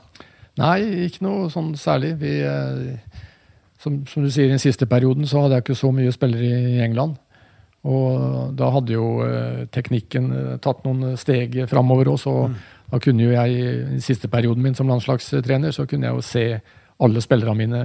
Nei, 0.60 0.78
ikke 1.08 1.26
noe 1.26 1.50
sånn 1.52 1.74
særlig. 1.80 2.14
Vi, 2.22 2.38
uh, 2.46 3.22
som, 3.82 4.00
som 4.08 4.24
du 4.24 4.30
sier, 4.30 4.48
i 4.48 4.54
den 4.54 4.62
siste 4.62 4.88
perioden 4.90 5.28
så 5.28 5.44
hadde 5.44 5.58
jeg 5.58 5.66
ikke 5.66 5.80
så 5.82 5.92
mye 5.94 6.14
spillere 6.14 6.62
i 6.76 6.82
England. 6.86 7.18
Og 7.86 8.54
da 8.58 8.70
hadde 8.74 8.94
jo 8.96 9.06
eh, 9.22 9.60
teknikken 9.74 10.30
eh, 10.34 10.56
tatt 10.64 10.82
noen 10.86 11.14
steg 11.20 11.54
framover 11.70 12.10
også. 12.16 12.32
Og 12.42 12.56
da 12.90 12.98
kunne 13.02 13.26
jo 13.28 13.34
jeg, 13.34 13.76
i 13.96 14.00
siste 14.02 14.30
perioden 14.32 14.64
min 14.64 14.74
som 14.78 14.90
landslagstrener, 14.90 15.74
så 15.74 15.86
kunne 15.90 16.08
jeg 16.08 16.18
jo 16.18 16.24
se 16.26 16.44
alle 17.02 17.22
spillerne 17.22 17.56
mine 17.58 17.80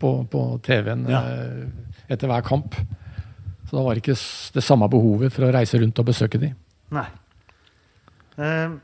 på, 0.00 0.10
på 0.30 0.42
TV-en 0.66 1.06
Ja. 1.08 1.22
eh, 1.22 1.64
etter 2.12 2.28
hver 2.30 2.44
kamp. 2.46 2.76
Så 3.68 3.76
da 3.76 3.82
var 3.84 3.94
det 3.96 4.02
ikke 4.04 4.16
det 4.56 4.64
samme 4.64 4.88
behovet 4.88 5.32
for 5.34 5.44
å 5.48 5.52
reise 5.52 5.80
rundt 5.80 5.98
og 6.00 6.06
besøke 6.08 6.40
de. 6.40 6.52
Nei. 6.96 7.06
Eh, 8.40 8.76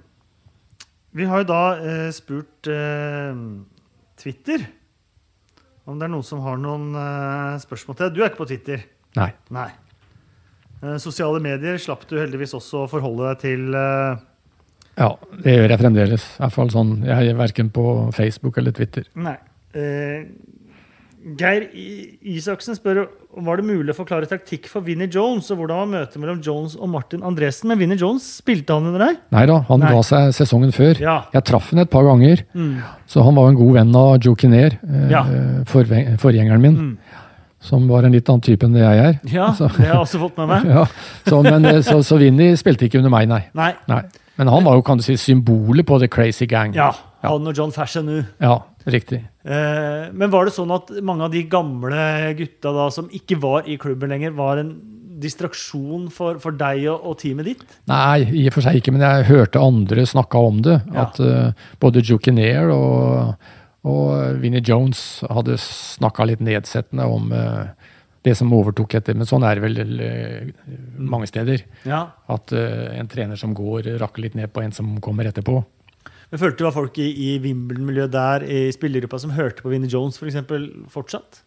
vi 1.14 1.28
har 1.30 1.44
jo 1.44 1.46
da 1.48 1.60
eh, 1.78 2.08
spurt 2.12 2.68
eh, 2.68 3.36
Twitter 4.20 4.64
om 5.84 5.98
det 6.00 6.06
er 6.06 6.12
noen 6.14 6.24
som 6.24 6.40
har 6.44 6.56
noen 6.60 6.94
eh, 6.96 7.56
spørsmål 7.60 7.96
til 7.98 8.06
deg. 8.08 8.14
Du 8.16 8.22
er 8.24 8.30
ikke 8.32 8.40
på 8.42 8.48
Twitter? 8.52 8.84
Nei. 9.16 9.30
Nei. 9.50 9.68
Eh, 10.82 10.96
sosiale 10.98 11.40
medier 11.40 11.78
slapp 11.78 12.06
du 12.10 12.16
heldigvis 12.18 12.54
også 12.58 12.84
å 12.84 12.88
forholde 12.90 13.30
deg 13.34 13.38
til. 13.40 13.74
Eh, 13.74 14.16
Ja, 14.96 15.08
det 15.42 15.56
gjør 15.56 15.68
jeg 15.70 15.80
fremdeles. 15.80 16.24
I 16.38 16.42
hvert 16.44 16.52
fall 16.52 16.68
sånn, 16.70 17.04
Jeg 17.04 17.28
er 17.30 17.34
verken 17.34 17.70
på 17.70 18.12
Facebook 18.14 18.58
eller 18.58 18.70
Twitter. 18.72 19.04
nei. 19.16 19.36
Eh, 19.74 20.24
Geir 21.38 21.70
Isaksen 22.22 22.76
spør 22.76 23.06
var 23.40 23.56
det 23.56 23.64
mulig 23.64 23.88
å 23.94 23.96
forklare 23.96 24.28
taktikk 24.28 24.66
for 24.68 24.82
Vinnie 24.82 25.08
Jones, 25.08 25.50
og 25.50 25.56
hvordan 25.58 25.78
var 25.80 25.86
møtet 25.88 26.20
mellom 26.20 26.42
Jones 26.44 26.76
og 26.76 26.90
Martin 26.92 27.22
Andresen. 27.24 27.64
Men 27.70 27.78
Vinnie 27.78 27.96
Jones 27.96 28.22
spilte 28.42 28.74
han 28.76 28.84
under 28.90 29.06
deg? 29.06 29.16
Nei 29.32 29.46
da, 29.46 29.56
han 29.70 29.80
Nei. 29.80 29.90
ga 29.90 30.02
seg 30.02 30.34
sesongen 30.36 30.70
før. 30.70 31.00
Ja. 31.00 31.24
Jeg 31.32 31.44
traff 31.48 31.70
han 31.70 31.78
et 31.80 31.90
par 31.90 32.04
ganger, 32.04 32.44
Mm. 32.54 32.82
så 33.08 33.24
han 33.24 33.34
var 33.34 33.48
en 33.48 33.56
god 33.56 33.72
venn 33.72 33.96
av 33.96 34.18
Joe 34.22 34.36
Kinnear, 34.36 34.76
eh, 34.86 35.08
Ja. 35.10 35.24
forgjengeren 35.64 36.60
min, 36.60 36.76
Mm. 36.76 36.98
Som 37.64 37.86
var 37.88 38.04
en 38.06 38.12
litt 38.14 38.28
annen 38.28 38.44
type 38.44 38.66
enn 38.66 38.76
det 38.76 38.82
jeg 38.84 39.00
er. 39.08 39.16
Ja, 39.32 39.48
Så- 39.56 39.70
det 39.72 39.86
har 39.86 39.94
jeg 39.94 40.02
også 40.02 40.20
fått 40.20 40.36
med 40.42 40.50
meg. 40.52 40.68
Ja, 40.74 40.84
så, 41.26 41.40
men, 41.42 41.64
eh, 41.70 41.80
så, 41.86 42.02
så 42.04 42.18
Vinny 42.20 42.52
spilte 42.60 42.88
ikke 42.88 43.00
under 43.00 43.12
meg, 43.14 43.28
nei. 43.30 43.42
Nei. 43.56 43.72
nei. 43.90 44.02
Men 44.36 44.50
han 44.50 44.64
var 44.66 44.76
jo 44.78 44.82
kan 44.82 44.98
du 44.98 45.04
si, 45.06 45.16
symbolet 45.20 45.86
på 45.86 45.98
The 46.02 46.08
Crazy 46.10 46.46
Gang. 46.50 46.74
Ja, 46.76 46.90
han 47.22 47.46
og 47.46 47.56
John 47.56 47.72
Fashanu. 47.72 48.24
Ja, 48.42 48.58
riktig. 48.90 49.22
Eh, 49.46 50.10
men 50.12 50.32
var 50.32 50.48
det 50.48 50.56
sånn 50.56 50.72
at 50.74 50.90
mange 51.06 51.28
av 51.28 51.32
de 51.32 51.44
gamle 51.48 52.34
gutta 52.38 52.74
da, 52.74 52.88
som 52.92 53.08
ikke 53.14 53.38
var 53.40 53.70
i 53.70 53.78
klubben 53.80 54.10
lenger, 54.12 54.34
var 54.36 54.60
en 54.60 54.74
distraksjon 55.22 56.08
for, 56.12 56.40
for 56.42 56.56
deg 56.58 56.88
og, 56.90 57.04
og 57.06 57.18
teamet 57.20 57.48
ditt? 57.52 57.64
Nei, 57.90 58.24
i 58.42 58.46
og 58.48 58.56
for 58.56 58.66
seg 58.66 58.80
ikke, 58.80 58.94
men 58.94 59.04
jeg 59.06 59.28
hørte 59.30 59.62
andre 59.62 60.06
snakke 60.10 60.40
om 60.50 60.58
det. 60.66 60.80
Ja. 60.90 61.06
At 61.06 61.20
uh, 61.22 61.68
både 61.82 62.02
Joe 62.04 62.20
Kinnear 62.22 62.72
og, 62.74 63.52
og 63.84 64.40
Vinnie 64.40 64.64
Jones 64.64 65.22
hadde 65.28 65.58
snakka 65.60 66.24
litt 66.28 66.40
nedsettende 66.44 67.04
om 67.10 67.32
eh, 67.36 67.90
det 68.24 68.32
som 68.38 68.52
overtok 68.56 68.96
etter. 68.96 69.16
Men 69.18 69.28
sånn 69.28 69.44
er 69.44 69.58
det 69.58 69.64
vel 69.66 70.00
eh, 70.00 70.52
mange 70.96 71.28
steder. 71.28 71.66
Ja. 71.84 72.06
At 72.32 72.54
eh, 72.56 72.94
en 72.96 73.10
trener 73.12 73.40
som 73.40 73.52
går, 73.56 73.94
rakker 74.00 74.24
litt 74.24 74.38
ned 74.38 74.52
på 74.54 74.64
en 74.64 74.72
som 74.72 74.94
kommer 75.04 75.28
etterpå. 75.28 75.58
Men 76.32 76.40
Følte 76.40 76.64
du 76.64 76.68
at 76.70 76.76
folk 76.76 76.96
i, 76.98 77.10
i 77.12 77.34
Wimbledon-miljøet 77.44 78.14
der 78.14 78.46
i 78.48 78.62
spillergruppa 78.74 79.20
som 79.20 79.34
hørte 79.36 79.62
på 79.62 79.74
Vinnie 79.74 79.92
Jones 79.92 80.16
eksempel, 80.24 80.70
fortsatt? 80.90 81.44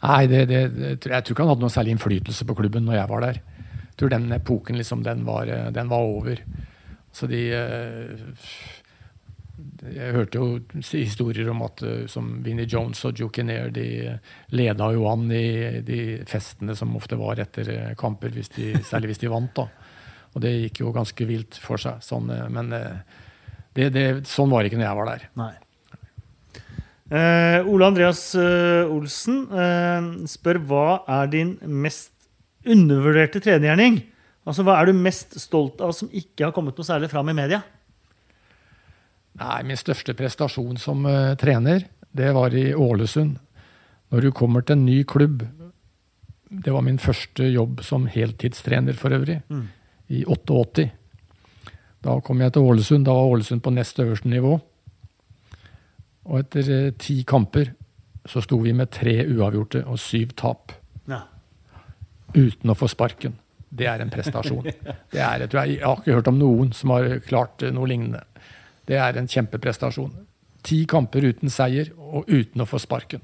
Nei, 0.00 0.24
det, 0.32 0.42
det, 0.50 0.60
jeg 0.96 0.98
tror 1.06 1.34
ikke 1.34 1.44
han 1.44 1.52
hadde 1.52 1.64
noe 1.64 1.72
særlig 1.72 1.94
innflytelse 1.94 2.46
på 2.48 2.56
klubben 2.58 2.86
når 2.88 2.98
jeg 2.98 3.10
var 3.12 3.24
der. 3.28 3.40
Jeg 3.84 3.96
tror 4.00 4.12
den 4.12 4.30
epoken 4.32 4.80
liksom, 4.80 5.04
den 5.06 5.22
var, 5.28 5.46
eh, 5.46 5.70
den 5.76 5.92
var 5.92 6.10
over. 6.10 6.42
Så 7.14 7.30
de 7.30 7.46
eh, 7.54 8.26
Jeg 9.84 10.14
hørte 10.14 10.40
jo 10.40 10.80
historier 10.92 11.48
om 11.52 11.62
at 11.66 11.82
eh, 11.86 12.04
som 12.10 12.32
Vinnie 12.44 12.68
Jones 12.68 13.02
og 13.08 13.18
Joe 13.18 13.32
Kinnear 13.34 13.72
de 13.74 13.86
leda 14.54 14.90
jo 14.94 15.06
an 15.10 15.30
i 15.32 15.80
de 15.86 16.00
festene 16.28 16.76
som 16.78 16.96
ofte 16.98 17.18
var 17.20 17.40
etter 17.42 17.72
eh, 17.74 17.94
kamper, 17.98 18.32
hvis 18.34 18.52
de, 18.56 18.74
særlig 18.90 19.12
hvis 19.12 19.24
de 19.24 19.32
vant. 19.32 19.52
da. 19.56 19.68
Og 20.34 20.44
det 20.44 20.52
gikk 20.56 20.84
jo 20.84 20.92
ganske 20.94 21.26
vilt 21.26 21.58
for 21.58 21.80
seg. 21.80 22.02
Sånn, 22.04 22.30
eh, 22.34 22.46
men 22.52 22.70
det, 22.70 23.90
det, 23.94 24.06
sånn 24.30 24.52
var 24.52 24.62
det 24.62 24.70
ikke 24.70 24.80
når 24.80 24.88
jeg 24.88 25.00
var 25.00 25.10
der. 25.10 25.26
Nei. 25.40 25.52
Eh, 27.10 27.66
Ole 27.66 27.88
Andreas 27.90 28.22
Olsen 28.38 29.42
eh, 29.50 30.10
spør 30.30 30.60
hva 30.70 30.86
er 31.10 31.32
din 31.32 31.56
mest 31.66 32.14
undervurderte 32.66 33.42
trenergjerning? 33.42 34.02
Altså, 34.46 34.64
Hva 34.64 34.78
er 34.78 34.88
du 34.88 34.96
mest 34.96 35.36
stolt 35.40 35.82
av 35.84 35.92
som 35.96 36.10
ikke 36.12 36.46
har 36.46 36.54
kommet 36.56 36.78
noe 36.78 36.86
særlig 36.86 37.10
fram 37.12 37.28
i 37.32 37.36
media? 37.36 37.60
Nei, 39.40 39.62
min 39.64 39.78
største 39.80 40.12
prestasjon 40.16 40.76
som 40.80 41.06
uh, 41.08 41.34
trener, 41.40 41.86
det 42.12 42.32
var 42.36 42.52
i 42.56 42.70
Ålesund. 42.74 43.38
Når 44.10 44.26
du 44.26 44.30
kommer 44.34 44.64
til 44.66 44.74
en 44.74 44.84
ny 44.88 45.04
klubb 45.06 45.44
Det 46.50 46.72
var 46.74 46.82
min 46.82 46.98
første 46.98 47.46
jobb 47.46 47.78
som 47.86 48.08
heltidstrener 48.10 48.96
for 48.98 49.14
øvrig, 49.14 49.36
Mm. 49.48 49.68
i 50.10 50.24
88. 50.26 50.90
Da 52.02 52.16
kom 52.20 52.40
jeg 52.40 52.52
til 52.52 52.62
Ålesund. 52.66 53.04
Da 53.06 53.12
var 53.14 53.30
Ålesund 53.30 53.62
på 53.62 53.70
nest 53.70 53.98
øverste 54.02 54.28
nivå. 54.28 54.56
Og 56.26 56.38
etter 56.40 56.88
uh, 56.88 56.90
ti 56.98 57.22
kamper 57.22 57.70
så 58.26 58.42
sto 58.44 58.58
vi 58.60 58.72
med 58.76 58.90
tre 58.92 59.14
uavgjorte 59.30 59.84
og 59.86 59.98
syv 59.98 60.34
tap. 60.36 60.72
Ja. 61.08 61.22
Uten 62.34 62.70
å 62.70 62.76
få 62.76 62.88
sparken. 62.90 63.38
Det 63.70 63.86
er 63.86 64.02
en 64.02 64.10
prestasjon. 64.10 64.66
Det 65.12 65.20
er, 65.22 65.38
jeg, 65.44 65.48
tror 65.50 65.62
jeg, 65.64 65.78
jeg 65.78 65.86
har 65.86 65.96
ikke 66.02 66.18
hørt 66.18 66.28
om 66.28 66.38
noen 66.38 66.72
som 66.74 66.90
har 66.90 67.20
klart 67.22 67.62
eh, 67.62 67.70
noe 67.72 67.86
lignende. 67.86 68.24
Det 68.90 68.98
er 68.98 69.20
en 69.20 69.30
kjempeprestasjon. 69.30 70.10
Ti 70.66 70.82
kamper 70.90 71.24
uten 71.30 71.52
seier 71.52 71.92
og 71.96 72.28
uten 72.28 72.64
å 72.64 72.68
få 72.68 72.80
sparken. 72.82 73.22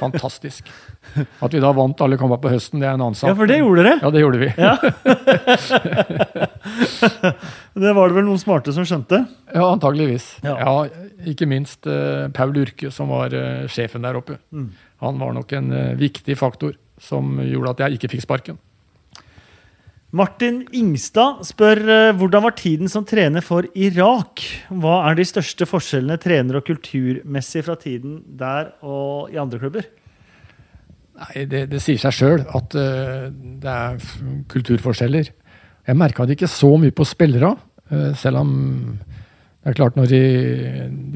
Fantastisk. 0.00 0.66
At 1.14 1.52
vi 1.54 1.60
da 1.62 1.70
vant 1.76 2.00
alle 2.02 2.16
kamper 2.18 2.40
på 2.42 2.50
høsten, 2.50 2.80
det 2.82 2.88
er 2.88 2.96
en 2.96 3.04
annen 3.04 3.18
sak. 3.18 3.30
ja, 3.30 3.36
for 3.38 3.50
det 3.50 3.60
gjorde 3.60 3.84
dere. 3.84 3.98
Ja, 4.02 4.10
det 4.14 4.22
gjorde 4.24 4.40
vi. 4.40 4.48
Ja. 4.58 4.74
det 7.84 7.92
var 7.94 8.10
det 8.10 8.16
vel 8.18 8.26
noen 8.26 8.42
smarte 8.42 8.74
som 8.74 8.88
skjønte. 8.88 9.22
Ja, 9.52 9.68
antageligvis. 9.68 10.26
Ja. 10.46 10.56
Ja. 10.58 11.04
ikke 11.30 11.46
minst 11.50 11.86
uh, 11.86 12.26
Paul 12.34 12.56
Urke, 12.58 12.90
som 12.94 13.12
var 13.14 13.36
uh, 13.36 13.68
sjefen 13.70 14.02
der 14.06 14.18
oppe. 14.18 14.40
Mm. 14.50 14.72
Han 15.04 15.22
var 15.22 15.36
nok 15.36 15.54
en 15.60 15.70
uh, 15.70 15.94
viktig 16.00 16.34
faktor 16.40 16.74
som 16.98 17.36
gjorde 17.44 17.76
at 17.76 17.84
jeg 17.84 18.00
ikke 18.00 18.16
fikk 18.16 18.26
sparken. 18.26 18.58
Martin 20.14 20.60
Ingstad 20.76 21.40
spør 21.48 21.80
eh, 21.90 22.12
hvordan 22.14 22.44
var 22.44 22.54
tiden 22.54 22.90
som 22.90 23.04
trener 23.06 23.42
for 23.42 23.66
Irak? 23.74 24.42
Hva 24.70 25.00
er 25.08 25.18
de 25.18 25.26
største 25.26 25.66
forskjellene 25.66 26.18
trener- 26.22 26.60
og 26.60 26.66
kulturmessig 26.68 27.64
fra 27.66 27.74
tiden 27.80 28.20
der 28.38 28.70
og 28.86 29.34
i 29.34 29.40
andre 29.42 29.58
klubber? 29.58 29.88
Nei, 31.16 31.46
det, 31.50 31.64
det 31.72 31.80
sier 31.82 31.98
seg 31.98 32.14
sjøl 32.14 32.44
at 32.44 32.76
uh, 32.76 33.26
det 33.32 33.72
er 33.72 33.98
kulturforskjeller. 34.52 35.30
Jeg 35.88 35.98
merka 35.98 36.26
det 36.26 36.36
ikke 36.36 36.50
så 36.52 36.70
mye 36.78 36.94
på 36.94 37.06
spillere, 37.08 37.54
uh, 37.90 38.10
selv 38.20 38.42
om 38.44 38.50
det 39.00 39.72
er 39.72 39.78
klart 39.80 39.96
når 39.98 40.10
de, 40.12 40.24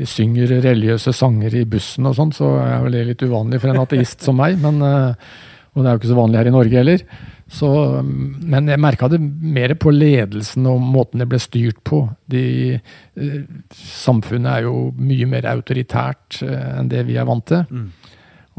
de 0.00 0.08
synger 0.08 0.56
religiøse 0.64 1.12
sanger 1.14 1.54
i 1.60 1.66
bussen 1.68 2.08
og 2.08 2.16
sånn, 2.16 2.32
så 2.34 2.56
er 2.64 2.80
vel 2.82 2.96
det 2.96 3.04
litt 3.12 3.22
uvanlig 3.22 3.60
for 3.62 3.70
en 3.70 3.84
ateist 3.84 4.24
som 4.26 4.40
meg. 4.40 4.56
Men, 4.58 4.80
og 4.82 5.84
det 5.84 5.84
er 5.84 5.92
jo 5.94 6.00
ikke 6.00 6.10
så 6.10 6.16
vanlig 6.18 6.40
her 6.40 6.50
i 6.50 6.54
Norge 6.56 6.80
heller. 6.80 7.04
Så, 7.50 7.68
mm, 8.06 8.46
men 8.46 8.70
jeg 8.70 8.80
merka 8.80 9.08
det 9.10 9.18
mer 9.20 9.74
på 9.80 9.90
ledelsen 9.90 10.68
og 10.70 10.82
måten 10.84 11.22
det 11.22 11.26
ble 11.32 11.40
styrt 11.42 11.80
på. 11.86 12.04
De, 12.30 12.44
eh, 12.78 13.40
samfunnet 13.74 14.52
er 14.52 14.68
jo 14.68 14.90
mye 14.94 15.26
mer 15.30 15.48
autoritært 15.50 16.40
eh, 16.46 16.68
enn 16.78 16.92
det 16.92 17.02
vi 17.08 17.18
er 17.18 17.26
vant 17.28 17.46
til. 17.50 17.66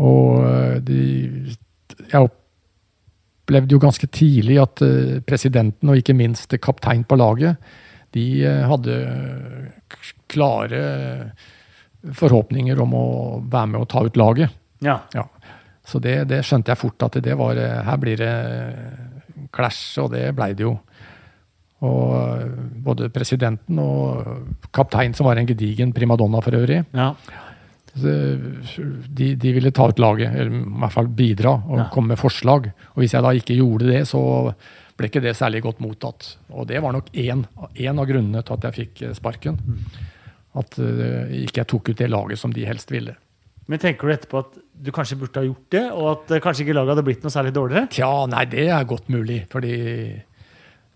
Og 0.03 0.43
eh, 0.43 0.75
de, 0.83 1.05
jeg 2.01 2.27
opplevde 2.27 3.77
jo 3.77 3.81
ganske 3.85 4.11
tidlig 4.11 4.59
at 4.59 4.83
eh, 4.83 5.21
presidenten 5.23 5.93
og 5.93 6.01
ikke 6.01 6.17
minst 6.17 6.59
kaptein 6.59 7.07
på 7.07 7.19
laget, 7.19 7.71
de 8.11 8.43
hadde 8.67 8.95
klare 10.27 10.79
forhåpninger 12.17 12.79
om 12.83 12.95
å 12.97 13.07
være 13.45 13.69
med 13.71 13.85
og 13.85 13.87
ta 13.93 14.03
ut 14.03 14.19
laget. 14.19 14.51
Ja. 14.83 14.97
Ja. 15.15 15.29
Så 15.91 15.99
det, 16.03 16.15
det 16.31 16.39
skjønte 16.47 16.71
jeg 16.71 16.79
fort 16.79 17.03
at 17.09 17.17
det 17.25 17.33
var 17.39 17.57
eh, 17.59 17.81
Her 17.83 17.97
blir 17.99 18.21
det 18.21 18.31
clash, 19.51 19.97
og 19.99 20.11
det 20.15 20.29
blei 20.37 20.53
det 20.55 20.63
jo. 20.63 20.77
Og 21.83 22.11
eh, 22.15 22.49
både 22.85 23.09
presidenten 23.11 23.79
og 23.83 24.67
kaptein, 24.71 25.15
som 25.17 25.27
var 25.27 25.41
en 25.41 25.49
gedigen 25.49 25.91
primadonna 25.97 26.39
for 26.45 26.55
øvrig, 26.55 26.83
Ja. 26.95 27.11
de, 27.95 29.35
de 29.35 29.51
ville 29.51 29.71
ta 29.75 29.89
ut 29.91 29.99
laget, 29.99 30.31
eller 30.31 30.53
i 30.61 30.61
hvert 30.83 30.93
fall 30.93 31.07
bidra 31.11 31.55
og 31.67 31.77
Ja. 31.81 31.89
komme 31.91 32.13
med 32.13 32.19
forslag. 32.21 32.69
Og 32.95 33.01
hvis 33.03 33.11
jeg 33.17 33.23
da 33.25 33.33
ikke 33.35 33.57
gjorde 33.57 33.89
det, 33.91 34.05
så 34.07 34.21
ble 34.97 35.09
ikke 35.09 35.21
det 35.21 35.35
særlig 35.35 35.61
godt 35.65 35.81
mottatt. 35.83 36.37
Og 36.53 36.67
det 36.67 36.79
var 36.81 36.93
nok 36.93 37.09
én 37.11 37.43
av 37.99 38.05
grunnene 38.07 38.43
til 38.45 38.53
at 38.53 38.63
jeg 38.69 38.73
fikk 38.77 39.01
eh, 39.09 39.13
sparken. 39.17 39.59
At 40.55 40.77
eh, 40.79 41.43
ikke 41.43 41.61
jeg 41.63 41.67
tok 41.67 41.89
ut 41.89 41.97
det 41.97 42.09
laget 42.09 42.39
som 42.39 42.53
de 42.53 42.65
helst 42.65 42.91
ville. 42.91 43.15
Men 43.71 43.79
tenker 43.79 44.09
du 44.09 44.13
etterpå 44.13 44.41
at 44.43 44.57
du 44.81 44.89
kanskje 44.91 45.15
burde 45.21 45.39
ha 45.39 45.47
gjort 45.47 45.67
det, 45.71 45.83
og 45.93 46.07
at 46.11 46.33
eh, 46.35 46.41
kanskje 46.43 46.65
ikke 46.65 46.75
laget 46.75 46.91
hadde 46.95 47.05
blitt 47.07 47.23
noe 47.23 47.31
særlig 47.31 47.53
dårligere? 47.55 47.87
Tja, 47.93 48.09
nei, 48.31 48.43
det 48.51 48.65
er 48.67 48.87
godt 48.89 49.07
mulig. 49.13 49.37
Fordi 49.51 49.75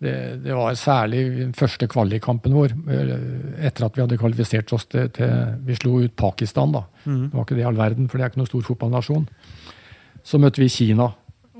det, 0.03 0.15
det 0.43 0.57
var 0.57 0.75
særlig 0.79 1.21
den 1.37 1.53
første 1.55 1.87
kvalikkampen 1.91 2.57
vår, 2.57 2.73
eh, 2.91 3.13
etter 3.69 3.87
at 3.87 3.95
vi 3.95 4.03
hadde 4.03 4.19
kvalifisert 4.19 4.73
oss 4.75 4.89
til, 4.91 5.07
til 5.15 5.53
Vi 5.67 5.77
slo 5.79 6.01
ut 6.03 6.17
Pakistan, 6.19 6.75
da. 6.75 6.83
Mm. 7.05 7.29
Det 7.29 7.37
var 7.37 7.47
ikke 7.47 7.59
det 7.59 7.63
i 7.63 7.69
all 7.69 7.79
verden, 7.79 8.09
for 8.09 8.19
det 8.19 8.25
er 8.25 8.33
ikke 8.33 8.41
noen 8.43 8.51
stor 8.51 8.67
fotballnasjon. 8.73 9.29
Så 10.25 10.41
møtte 10.41 10.63
vi 10.63 10.69
Kina, 10.73 11.07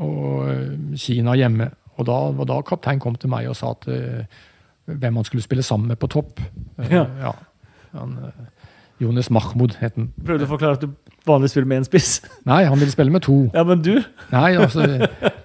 og 0.03 0.51
eh, 0.51 0.99
Kina 0.99 1.37
hjemme. 1.39 1.69
Og 1.95 2.09
da 2.09 2.19
var 2.35 2.51
da 2.51 2.59
kaptein 2.67 2.99
kom 2.99 3.15
til 3.15 3.31
meg 3.31 3.47
og 3.47 3.55
sa 3.55 3.71
at 3.71 3.85
hvem 3.87 5.15
han 5.15 5.25
skulle 5.25 5.45
spille 5.45 5.63
sammen 5.63 5.87
med 5.87 5.95
på 6.01 6.09
topp. 6.11 6.41
Ja. 6.91 7.05
Ja. 7.21 7.31
Han, 7.95 8.17
Jonas 8.99 9.29
Mahmoud 9.29 9.75
het 9.81 9.97
han. 9.97 10.09
Prøvde 10.23 10.47
å 10.47 10.49
forklare 10.49 10.77
at 10.77 10.83
du 10.83 10.91
vanligvis 11.27 11.55
spille 11.55 11.69
med 11.69 11.81
én 11.83 11.87
spiss. 11.87 12.11
Nei, 12.49 12.63
han 12.69 12.79
ville 12.79 12.93
spille 12.93 13.13
med 13.13 13.23
to. 13.25 13.37
Ja, 13.55 13.63
men 13.67 13.81
du? 13.85 13.95
Nei, 14.31 14.51
altså, 14.59 14.85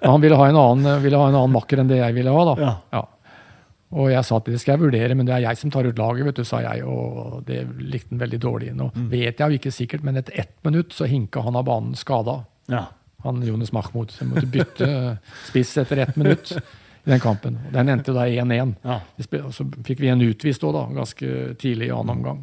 Han 0.03 0.21
ville 0.23 0.37
ha 0.39 0.47
en 0.49 0.59
annen, 0.59 1.01
ville 1.03 1.17
ha 1.19 1.27
en 1.29 1.37
annen 1.37 1.53
makker 1.55 1.81
enn 1.81 1.89
det 1.91 1.99
jeg 2.01 2.15
ville 2.17 2.33
ha. 2.33 2.45
da. 2.53 2.71
Ja. 2.95 3.03
Og 3.91 4.07
jeg 4.07 4.23
sa 4.23 4.37
at 4.39 4.45
det 4.47 4.59
skal 4.61 4.77
jeg 4.77 4.85
vurdere, 4.85 5.15
men 5.19 5.27
det 5.27 5.33
er 5.35 5.43
jeg 5.49 5.59
som 5.59 5.71
tar 5.73 5.83
ut 5.89 5.97
laget, 5.99 6.23
vet 6.29 6.37
du, 6.39 6.45
sa 6.47 6.61
jeg. 6.63 6.85
Og 6.87 7.41
det 7.47 7.65
likte 7.83 8.13
han 8.13 8.21
veldig 8.23 8.39
dårlig. 8.39 8.69
Nå 8.77 8.87
vet 9.11 9.41
jeg 9.41 9.43
jo 9.51 9.59
ikke 9.59 9.73
sikkert, 9.75 10.05
men 10.07 10.15
etter 10.21 10.37
ett 10.45 10.53
minutt 10.63 10.95
så 10.95 11.09
hinka 11.11 11.43
han 11.43 11.57
av 11.59 11.67
banen 11.67 11.95
skada. 11.99 12.41
ja. 12.71 12.85
Han 13.21 13.37
Jonas 13.45 13.69
Mahmoud. 13.69 14.09
Så 14.09 14.23
jeg 14.23 14.31
måtte 14.31 14.47
bytte 14.49 14.87
spiss 15.49 15.75
etter 15.77 15.99
ett 16.01 16.15
minutt 16.17 16.55
i 16.55 17.09
den 17.11 17.19
kampen. 17.21 17.59
Den 17.69 17.91
endte 17.93 18.15
da 18.17 18.23
1-1. 18.25 18.71
ja. 18.81 18.95
Så 19.53 19.67
fikk 19.85 19.99
vi 20.01 20.09
en 20.09 20.23
utvist 20.25 20.63
òg, 20.65 20.73
da, 20.73 20.87
ganske 20.95 21.53
tidlig 21.61 21.91
i 21.91 21.93
annen 21.93 22.15
omgang. 22.15 22.39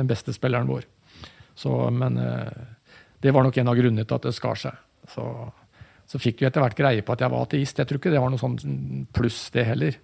Den 0.00 0.08
beste 0.08 0.32
spilleren 0.32 0.70
vår. 0.70 0.86
Så, 1.56 1.72
men 1.90 2.18
eh, 2.20 2.64
det 3.24 3.32
var 3.32 3.46
nok 3.46 3.56
en 3.58 3.70
av 3.72 3.78
grunnene 3.78 4.04
til 4.04 4.18
at 4.18 4.26
det 4.28 4.34
skar 4.36 4.58
seg. 4.60 4.76
Så, 5.08 5.24
så 6.06 6.20
fikk 6.20 6.42
vi 6.42 6.48
etter 6.50 6.60
hvert 6.62 6.76
greie 6.76 7.02
på 7.06 7.14
at 7.16 7.22
jeg 7.24 7.32
var 7.32 7.46
ateist. 7.46 7.78
Jeg 7.80 7.88
tror 7.88 8.00
ikke 8.02 8.12
det 8.12 8.20
var 8.20 8.32
noe 8.34 8.42
sånn 8.42 8.58
pluss, 9.16 9.46
det 9.54 9.64
heller. 9.70 9.96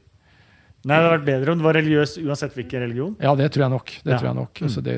Nei, 0.83 0.97
det 0.97 1.03
hadde 1.05 1.11
vært 1.19 1.29
bedre 1.29 1.53
om 1.53 1.61
du 1.61 1.65
var 1.69 1.77
religiøs 1.79 2.17
uansett 2.25 2.57
hvilken 2.59 2.83
religion. 2.83 3.13
Ja, 3.23 3.37
det 3.39 3.53
tror 3.55 3.67
jeg 3.69 3.75
nok. 3.77 3.93
Det 4.03 4.11
Ja. 4.11 4.19
tror 4.19 4.29
jeg 4.33 4.39
nok. 4.41 4.63
Mm. 4.65 4.73
Så 4.73 4.83
det 4.83 4.97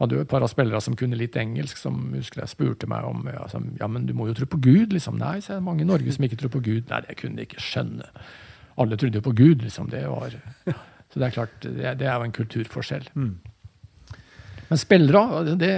hadde 0.00 0.16
jo 0.16 0.24
et 0.24 0.30
par 0.30 0.42
av 0.42 0.50
spillere 0.50 0.80
som 0.82 0.96
kunne 0.98 1.14
litt 1.18 1.36
engelsk, 1.38 1.78
som 1.78 2.00
husker 2.16 2.42
jeg 2.42 2.50
spurte 2.50 2.88
meg 2.90 3.06
om 3.06 3.28
ja, 3.30 3.44
som, 3.52 3.68
ja, 3.78 3.86
men 3.86 4.08
du 4.08 4.14
må 4.16 4.26
jo 4.26 4.34
tro 4.34 4.48
på 4.50 4.58
Gud. 4.64 4.92
liksom. 4.96 5.18
Nei, 5.20 5.36
så 5.44 5.54
er 5.54 5.60
det 5.60 5.68
mange 5.68 5.84
i 5.84 5.88
Norge 5.88 6.10
som 6.16 6.26
ikke 6.26 6.40
tror 6.40 6.50
på 6.56 6.64
Gud. 6.66 6.90
Nei, 6.90 7.00
det 7.06 7.16
kunne 7.20 7.38
de 7.38 7.46
ikke 7.46 7.62
skjønne. 7.62 8.08
Alle 8.82 8.98
trodde 8.98 9.20
jo 9.20 9.26
på 9.28 9.36
Gud, 9.38 9.62
liksom. 9.62 9.90
Det 9.92 10.02
var 10.10 10.34
Så 11.14 11.20
det 11.20 11.28
er 11.28 11.30
klart, 11.36 11.60
det, 11.62 11.98
det 12.00 12.08
er 12.10 12.16
jo 12.18 12.26
en 12.26 12.32
kulturforskjell. 12.34 13.06
Mm. 13.14 13.36
Men 14.70 14.80
spillere, 14.80 15.42
det, 15.60 15.72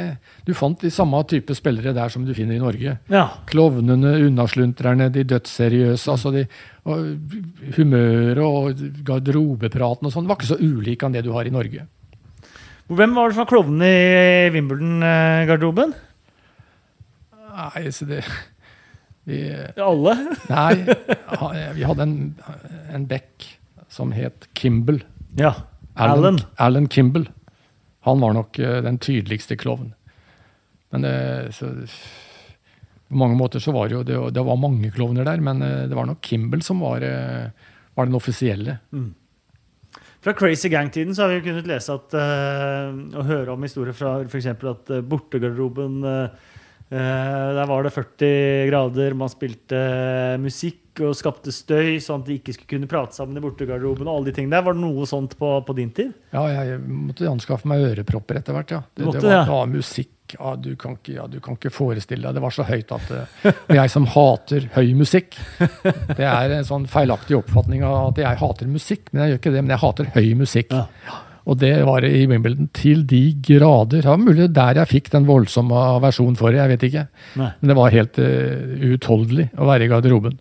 du 0.46 0.52
fant 0.54 0.80
de 0.80 0.90
samme 0.94 1.18
type 1.28 1.54
spillere 1.58 1.94
der 1.96 2.12
som 2.12 2.24
du 2.26 2.32
finner 2.36 2.56
i 2.56 2.62
Norge. 2.62 2.96
Ja. 3.12 3.24
Klovnene, 3.50 4.14
unnaslunterne, 4.28 5.08
de 5.12 5.24
dødsseriøse. 5.26 6.06
altså 6.12 6.32
de, 6.34 6.46
og 6.86 7.74
Humøret 7.76 8.42
og 8.46 8.82
garderobepraten 9.06 10.06
og 10.06 10.14
sånn 10.14 10.28
var 10.30 10.38
ikke 10.38 10.52
så 10.54 10.60
ulik 10.62 11.02
enn 11.02 11.16
det 11.16 11.24
du 11.26 11.32
har 11.34 11.48
i 11.48 11.54
Norge. 11.54 11.86
Hvem 12.86 13.16
var 13.16 13.28
det 13.28 13.34
som 13.34 13.42
var 13.42 13.50
klovnene 13.50 13.88
i 13.90 14.50
Wimbledon-garderoben? 14.54 15.96
Nei, 17.56 17.86
så 17.90 18.06
det 18.06 18.20
vi, 19.26 19.40
Alle? 19.82 20.14
Nei, 20.46 20.74
vi 21.78 21.86
hadde 21.88 22.04
en, 22.06 22.18
en 22.94 23.06
back 23.10 23.48
som 23.90 24.12
het 24.14 24.46
Kimball. 24.54 25.00
Ja. 25.40 25.54
Alan. 25.98 26.38
Alan 26.62 26.86
Kimball. 26.92 27.26
Han 28.06 28.22
var 28.22 28.36
nok 28.36 28.58
eh, 28.62 28.80
den 28.86 28.98
tydeligste 29.02 29.58
klovn. 29.58 29.92
Men 30.94 31.02
det, 31.02 31.16
så, 31.56 31.72
på 33.08 33.18
mange 33.18 33.38
måter 33.38 33.62
så 33.62 33.74
var 33.74 33.90
det 33.90 33.98
jo 33.98 34.02
det, 34.06 34.18
det 34.34 34.44
var 34.46 34.58
mange 34.58 34.90
klovner 34.94 35.26
der, 35.26 35.42
men 35.42 35.62
eh, 35.62 35.86
det 35.90 35.98
var 35.98 36.08
nok 36.08 36.22
Kimball 36.24 36.62
som 36.66 36.82
var, 36.82 37.04
eh, 37.06 37.70
var 37.98 38.08
den 38.08 38.18
offisielle. 38.18 38.78
Fra 40.26 40.34
Crazy 40.34 40.70
Gang-tiden 40.72 41.14
så 41.14 41.26
har 41.26 41.36
vi 41.36 41.44
kunnet 41.44 41.68
lese 41.70 41.94
at, 41.94 42.14
eh, 42.18 42.96
og 43.14 43.28
høre 43.28 43.54
om 43.54 43.66
historier 43.66 43.94
fra 43.94 44.18
f.eks. 44.26 44.48
at 44.54 44.94
bortegarderoben 45.06 46.00
eh, 46.02 46.40
eh, 46.90 47.48
Der 47.60 47.70
var 47.70 47.86
det 47.86 47.94
40 47.94 48.70
grader, 48.72 49.14
man 49.18 49.30
spilte 49.30 49.78
eh, 49.78 50.40
musikk 50.96 51.04
og 51.04 51.16
skapte 51.16 51.52
støy, 51.52 51.98
sånn 52.00 52.22
at 52.22 52.26
de 52.28 52.38
ikke 52.40 52.54
skulle 52.54 52.70
kunne 52.70 52.88
prate 52.88 53.14
sammen 53.14 53.36
i 53.36 53.40
bortegarderoben. 53.44 54.06
og 54.08 54.16
alle 54.16 54.30
de 54.30 54.36
tingene 54.36 54.56
der. 54.56 54.64
Var 54.64 54.74
det 54.74 54.82
noe 54.82 55.06
sånt 55.06 55.36
på, 55.38 55.62
på 55.66 55.76
din 55.76 55.90
tid? 55.90 56.12
Ja, 56.32 56.46
jeg 56.48 56.80
måtte 56.80 57.28
anskaffe 57.28 57.68
meg 57.68 57.84
ørepropper 57.84 58.40
etter 58.40 58.54
hvert, 58.54 58.70
ja. 58.70 58.82
Det, 58.94 59.04
måtte 59.04 59.20
det 59.20 59.46
var, 59.46 59.66
ja. 59.66 59.66
musikk. 59.66 60.12
Ja 60.34 60.56
du, 60.58 60.74
kan 60.74 60.96
ikke, 60.96 61.12
ja, 61.14 61.24
du 61.30 61.38
kan 61.38 61.54
ikke 61.54 61.70
forestille 61.70 62.26
deg. 62.26 62.34
Det 62.34 62.42
var 62.42 62.50
så 62.50 62.64
høyt 62.66 62.90
at 62.90 63.10
eh, 63.14 63.44
Og 63.68 63.76
jeg 63.76 63.90
som 63.92 64.08
hater 64.10 64.64
høy 64.74 64.88
musikk 64.98 65.36
Det 66.18 66.26
er 66.26 66.50
en 66.56 66.66
sånn 66.66 66.88
feilaktig 66.90 67.36
oppfatning 67.38 67.84
av 67.86 68.08
at 68.08 68.18
jeg 68.18 68.40
hater 68.40 68.66
musikk, 68.66 69.12
men 69.12 69.22
jeg 69.22 69.30
gjør 69.30 69.38
ikke 69.38 69.52
det. 69.54 69.62
Men 69.62 69.74
jeg 69.76 69.82
hater 69.84 70.10
høy 70.16 70.32
musikk. 70.40 70.74
Ja. 70.74 71.20
Og 71.46 71.60
det 71.60 71.76
var 71.86 72.02
i 72.02 72.24
Wimbledon 72.26 72.72
til 72.74 73.04
de 73.06 73.20
grader. 73.38 74.00
Det 74.00 74.10
var 74.10 74.18
mulig 74.18 74.48
der 74.50 74.80
jeg 74.80 74.90
fikk 74.96 75.12
den 75.12 75.28
voldsomme 75.28 75.78
aversjonen 75.94 76.34
for 76.40 76.50
det, 76.50 76.58
jeg 76.58 76.72
vet 76.72 76.86
ikke. 76.88 77.04
Nei. 77.38 77.52
Men 77.60 77.70
det 77.70 77.76
var 77.78 77.94
helt 77.94 78.18
uh, 78.18 78.74
uutholdelig 78.82 79.46
å 79.54 79.70
være 79.70 79.86
i 79.86 79.92
garderoben. 79.94 80.40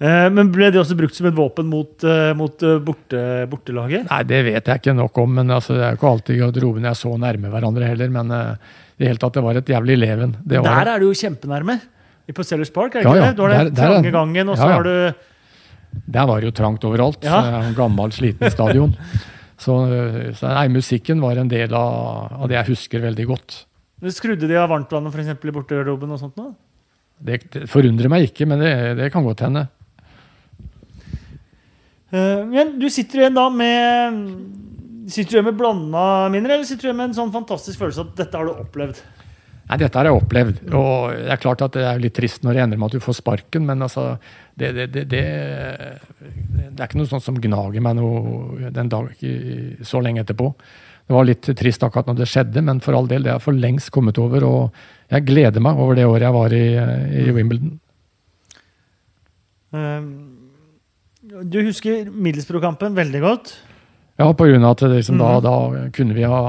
Eh, 0.00 0.26
men 0.32 0.48
ble 0.48 0.70
det 0.72 0.80
også 0.80 0.96
brukt 0.96 1.12
som 1.12 1.26
et 1.28 1.36
våpen 1.36 1.66
mot, 1.68 1.92
eh, 2.08 2.30
mot 2.36 2.62
eh, 2.64 2.78
borte, 2.80 3.22
bortelaget? 3.52 4.06
Nei, 4.08 4.20
det 4.24 4.38
vet 4.46 4.70
jeg 4.70 4.80
ikke 4.80 4.94
nok 4.96 5.18
om, 5.20 5.34
men 5.36 5.52
altså, 5.52 5.74
det 5.76 5.82
er 5.84 5.92
jo 5.92 6.00
ikke 6.00 6.12
alltid 6.14 6.38
garderobene 6.38 6.46
garderoben 6.46 6.88
jeg 6.88 7.00
så 7.02 7.12
nærme 7.20 7.50
hverandre 7.52 7.90
heller. 7.90 8.14
Men 8.14 8.32
uh, 8.32 8.78
i 8.96 9.02
det 9.04 9.10
hele 9.10 9.20
tatt, 9.20 9.36
det 9.36 9.42
var 9.44 9.60
et 9.60 9.72
jævlig 9.74 9.98
leven. 10.00 10.32
Der 10.48 10.92
er 10.94 11.02
du 11.02 11.10
jo 11.10 11.16
kjempenærme. 11.20 11.76
På 12.30 12.44
Sellers 12.46 12.70
Park, 12.70 12.94
er 12.94 13.02
det 13.02 13.10
Ja, 13.10 13.12
ikke 13.12 13.20
ja. 13.20 13.26
det? 13.26 13.36
Du 13.36 13.42
har 13.42 13.52
den 13.52 13.74
trange 13.74 14.10
gangen, 14.14 14.52
og 14.52 14.56
så 14.56 14.68
Ja, 14.68 14.74
har 14.78 14.84
du 14.86 16.00
Der 16.14 16.26
var 16.30 16.40
det 16.40 16.46
jo 16.46 16.54
trangt 16.54 16.84
overalt. 16.86 17.24
Ja. 17.26 17.40
så 17.42 17.68
En 17.68 17.74
gammel, 17.74 18.12
sliten 18.14 18.50
stadion. 18.50 18.94
Så, 19.60 19.74
så 20.40 20.48
nei, 20.54 20.70
musikken 20.72 21.18
var 21.20 21.36
en 21.36 21.50
del 21.50 21.74
av, 21.76 22.30
av 22.32 22.46
det 22.48 22.54
jeg 22.56 22.70
husker 22.70 23.02
veldig 23.04 23.26
godt. 23.28 23.56
Skrudde 24.08 24.48
de 24.48 24.56
av 24.56 24.70
varmtvannet 24.72 25.12
for 25.12 25.20
eksempel, 25.20 25.50
i 25.50 25.52
bortegarderoben 25.52 26.14
og 26.14 26.22
sånt 26.22 26.38
nå? 26.40 26.46
Det, 27.20 27.42
det 27.52 27.66
forundrer 27.68 28.08
meg 28.08 28.30
ikke, 28.30 28.48
men 28.48 28.64
det, 28.64 28.70
det 28.96 29.10
kan 29.12 29.26
godt 29.26 29.44
hende. 29.44 29.66
Eh, 32.10 32.42
Men 32.50 32.74
du 32.80 32.88
sitter 32.90 33.24
igjen 33.24 33.38
da 33.38 33.46
med 33.54 34.20
Sitter 35.10 35.30
du 35.30 35.36
igjen 35.38 35.48
med 35.48 35.56
blanda 35.58 36.02
minner, 36.30 36.52
eller 36.54 36.66
sitter 36.68 36.86
du 36.86 36.88
igjen 36.90 36.98
med 37.00 37.08
en 37.10 37.16
sånn 37.16 37.32
fantastisk 37.34 37.80
følelse 37.80 38.04
at 38.04 38.12
dette 38.20 38.38
har 38.38 38.46
du 38.46 38.52
opplevd? 38.52 39.00
Nei, 39.70 39.78
dette 39.78 39.98
har 39.98 40.06
jeg 40.06 40.18
opplevd. 40.18 40.60
Og 40.74 41.14
det 41.14 41.30
er 41.34 41.40
klart 41.42 41.62
at 41.62 41.74
det 41.74 41.82
er 41.86 41.98
litt 42.02 42.14
trist 42.14 42.42
når 42.46 42.54
det 42.56 42.62
ender 42.64 42.78
med 42.78 42.90
at 42.90 42.96
du 42.98 43.02
får 43.02 43.16
sparken, 43.18 43.66
men 43.66 43.82
altså 43.86 44.12
Det, 44.60 44.70
det, 44.76 44.86
det, 44.92 45.02
det, 45.08 45.20
det 46.20 46.76
er 46.76 46.86
ikke 46.86 46.98
noe 47.00 47.08
sånt 47.10 47.24
som 47.24 47.38
gnager 47.40 47.80
meg 47.80 47.96
noe 47.96 48.70
den 48.74 48.90
dag 48.92 49.08
så 49.88 50.02
lenge 50.04 50.20
etterpå. 50.20 50.50
Det 51.06 51.14
var 51.16 51.24
litt 51.26 51.48
trist 51.58 51.82
akkurat 51.82 52.06
når 52.10 52.18
det 52.20 52.28
skjedde, 52.30 52.62
men 52.62 52.82
for 52.84 52.94
all 52.94 53.08
del, 53.10 53.24
det 53.24 53.32
har 53.32 53.40
for 53.42 53.56
lengst 53.56 53.90
kommet 53.94 54.18
over. 54.20 54.44
Og 54.46 54.82
jeg 55.10 55.24
gleder 55.26 55.64
meg 55.64 55.80
over 55.80 55.96
det 55.98 56.04
året 56.06 56.26
jeg 56.28 56.36
var 56.36 56.54
i, 56.54 56.66
i 57.24 57.30
Wimbledon. 57.34 57.72
Eh, 59.74 60.04
Du 61.48 61.60
husker 61.64 62.10
Middlesbrough-kampen 62.10 62.96
veldig 62.96 63.20
godt. 63.24 63.52
Ja, 64.20 64.28
på 64.36 64.46
grunn 64.50 64.64
av 64.66 64.76
at 64.76 64.84
liksom, 64.92 65.16
mm. 65.16 65.22
da, 65.22 65.30
da 65.44 65.90
kunne 65.96 66.16
vi 66.16 66.26
ha 66.28 66.40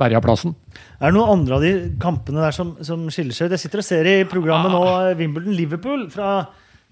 berga 0.00 0.20
plassen. 0.24 0.56
Er 0.98 1.12
det 1.12 1.18
noen 1.18 1.38
andre 1.38 1.58
av 1.58 1.62
de 1.62 1.72
kampene 2.02 2.42
der 2.42 2.54
som, 2.56 2.74
som 2.82 3.06
skiller 3.12 3.36
seg 3.36 3.48
ut? 3.48 3.54
Jeg 3.54 3.64
sitter 3.66 3.82
og 3.82 3.86
ser 3.86 4.10
i 4.10 4.16
programmet 4.26 4.74
nå 4.74 4.82
eh, 4.90 5.14
Wimbledon-Liverpool 5.20 6.08
fra 6.10 6.32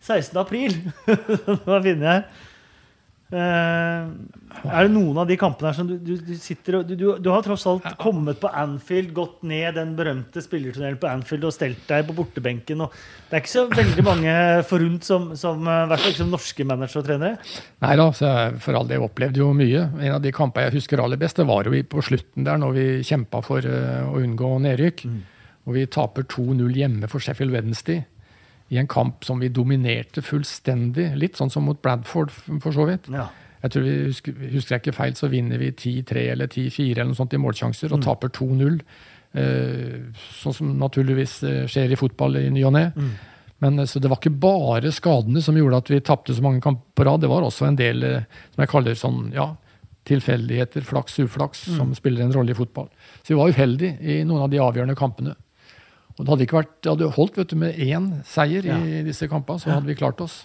16. 0.03 0.39
april. 0.39 0.77
Hva 1.67 1.81
finner 1.83 2.07
jeg 2.07 2.13
her? 2.13 2.49
Eh, 3.33 4.09
er 4.63 4.85
det 4.85 4.93
noen 4.93 5.17
av 5.23 5.29
de 5.29 5.39
kampene 5.41 5.71
her 5.71 5.77
som 5.79 5.87
du, 5.89 5.95
du, 5.97 6.13
du 6.21 6.35
sitter 6.37 6.77
og 6.79 6.91
du, 6.91 6.95
du, 7.17 7.29
har 7.33 7.41
tross 7.47 7.65
alt 7.71 7.87
kommet 8.01 8.37
på 8.43 8.51
Anfield, 8.53 9.15
gått 9.17 9.41
ned 9.49 9.79
den 9.79 9.95
berømte 9.97 10.43
spillertunnelen 10.45 10.99
på 11.01 11.09
Anfield 11.09 11.47
og 11.49 11.55
stelt 11.57 11.81
deg 11.89 12.05
på 12.11 12.17
bortebenken. 12.19 12.85
Det 13.31 13.39
er 13.39 13.41
ikke 13.41 13.55
så 13.55 13.65
veldig 13.73 14.05
mange 14.05 14.37
forunt 14.69 15.09
som, 15.09 15.31
som, 15.39 15.65
eh, 15.65 15.97
ikke 15.97 16.21
som 16.21 16.33
norske 16.35 16.69
managere 16.69 17.01
og 17.01 17.09
trenere. 17.09 17.59
Nei 17.87 17.97
da, 18.03 18.09
for 18.61 18.79
all 18.79 18.93
del 18.93 19.09
opplevde 19.09 19.41
jo 19.41 19.51
mye. 19.57 19.89
En 20.03 20.19
av 20.19 20.23
de 20.25 20.35
kampene 20.37 20.69
jeg 20.69 20.83
husker 20.83 21.01
aller 21.01 21.21
best, 21.21 21.41
det 21.41 21.49
var 21.49 21.65
jo 21.65 21.85
på 21.89 22.05
slutten 22.05 22.45
der 22.49 22.61
når 22.61 22.77
vi 22.77 22.87
kjempa 23.09 23.41
for 23.47 23.65
eh, 23.65 24.05
å 24.05 24.21
unngå 24.21 24.59
nedrykk. 24.69 25.07
Og 25.63 25.77
vi 25.79 25.89
taper 25.89 26.27
2-0 26.27 26.75
hjemme 26.75 27.09
for 27.09 27.23
Sheffield 27.23 27.55
Wednesday 27.55 28.03
i 28.73 28.81
en 28.81 28.89
kamp 28.89 29.25
som 29.27 29.41
vi 29.43 29.51
dominerte 29.53 30.25
fullstendig. 30.25 31.11
Litt 31.21 31.37
sånn 31.37 31.53
som 31.53 31.67
mot 31.69 31.81
Bradford, 31.85 32.33
for 32.33 32.73
så 32.73 32.87
vidt. 32.89 33.11
Ja. 33.13 33.29
Jeg 33.63 33.75
tror 33.75 33.85
vi 33.87 33.97
husker, 34.09 34.39
husker 34.53 34.75
jeg 34.75 34.83
ikke 34.83 34.97
feil, 34.97 35.17
så 35.19 35.29
vinner 35.31 35.61
vi 35.61 35.71
10-3 35.71 36.23
eller 36.33 36.49
10-4 36.51 36.97
eller 36.97 37.13
noe 37.13 37.19
sånt 37.19 37.37
i 37.37 37.43
målsjanser 37.43 37.93
og 37.95 38.03
taper 38.03 38.33
2-0. 38.35 38.81
Eh, 39.39 40.25
sånn 40.41 40.57
som 40.57 40.73
naturligvis 40.81 41.37
eh, 41.49 41.61
skjer 41.71 41.95
i 41.95 42.01
fotball 42.01 42.41
i 42.41 42.49
ny 42.53 42.65
og 42.69 42.75
ne. 42.75 42.87
Men 43.63 43.79
eh, 43.79 43.89
så 43.89 44.03
det 44.03 44.11
var 44.11 44.19
ikke 44.19 44.35
bare 44.43 44.93
skadene 44.95 45.45
som 45.45 45.57
gjorde 45.57 45.83
at 45.85 45.93
vi 45.93 46.01
tapte 46.05 46.35
så 46.35 46.45
mange 46.45 46.65
kamper 46.65 46.97
på 46.99 47.07
rad. 47.07 47.23
Det 47.23 47.31
var 47.31 47.47
også 47.47 47.69
en 47.69 47.79
del 47.79 48.03
eh, 48.09 48.27
som 48.55 48.65
jeg 48.65 48.73
kaller 48.73 48.99
sånn, 48.99 49.23
ja, 49.37 49.53
tilfeldigheter, 50.11 50.83
flaks, 50.83 51.21
uflaks, 51.23 51.63
som 51.77 51.93
spiller 51.95 52.25
en 52.25 52.35
rolle 52.35 52.51
i 52.51 52.59
fotball. 52.59 52.89
Så 53.23 53.35
vi 53.35 53.39
var 53.39 53.53
uheldige 53.55 54.01
i 54.03 54.23
noen 54.27 54.49
av 54.49 54.51
de 54.51 54.59
avgjørende 54.65 54.99
kampene. 54.99 55.37
Og 56.19 56.25
det 56.25 56.29
hadde 56.33 56.45
ikke 56.47 56.59
vært, 56.61 56.75
det 56.85 56.93
hadde 56.93 57.11
holdt 57.17 57.39
vet 57.41 57.53
du, 57.55 57.57
med 57.57 57.79
én 57.81 58.11
seier 58.29 58.65
Ja. 58.69 58.77
i 58.79 59.03
disse 59.07 59.29
kampene, 59.29 59.59
så 59.63 59.71
hadde 59.73 59.87
vi 59.89 59.95
klart 59.99 60.21
oss. 60.21 60.43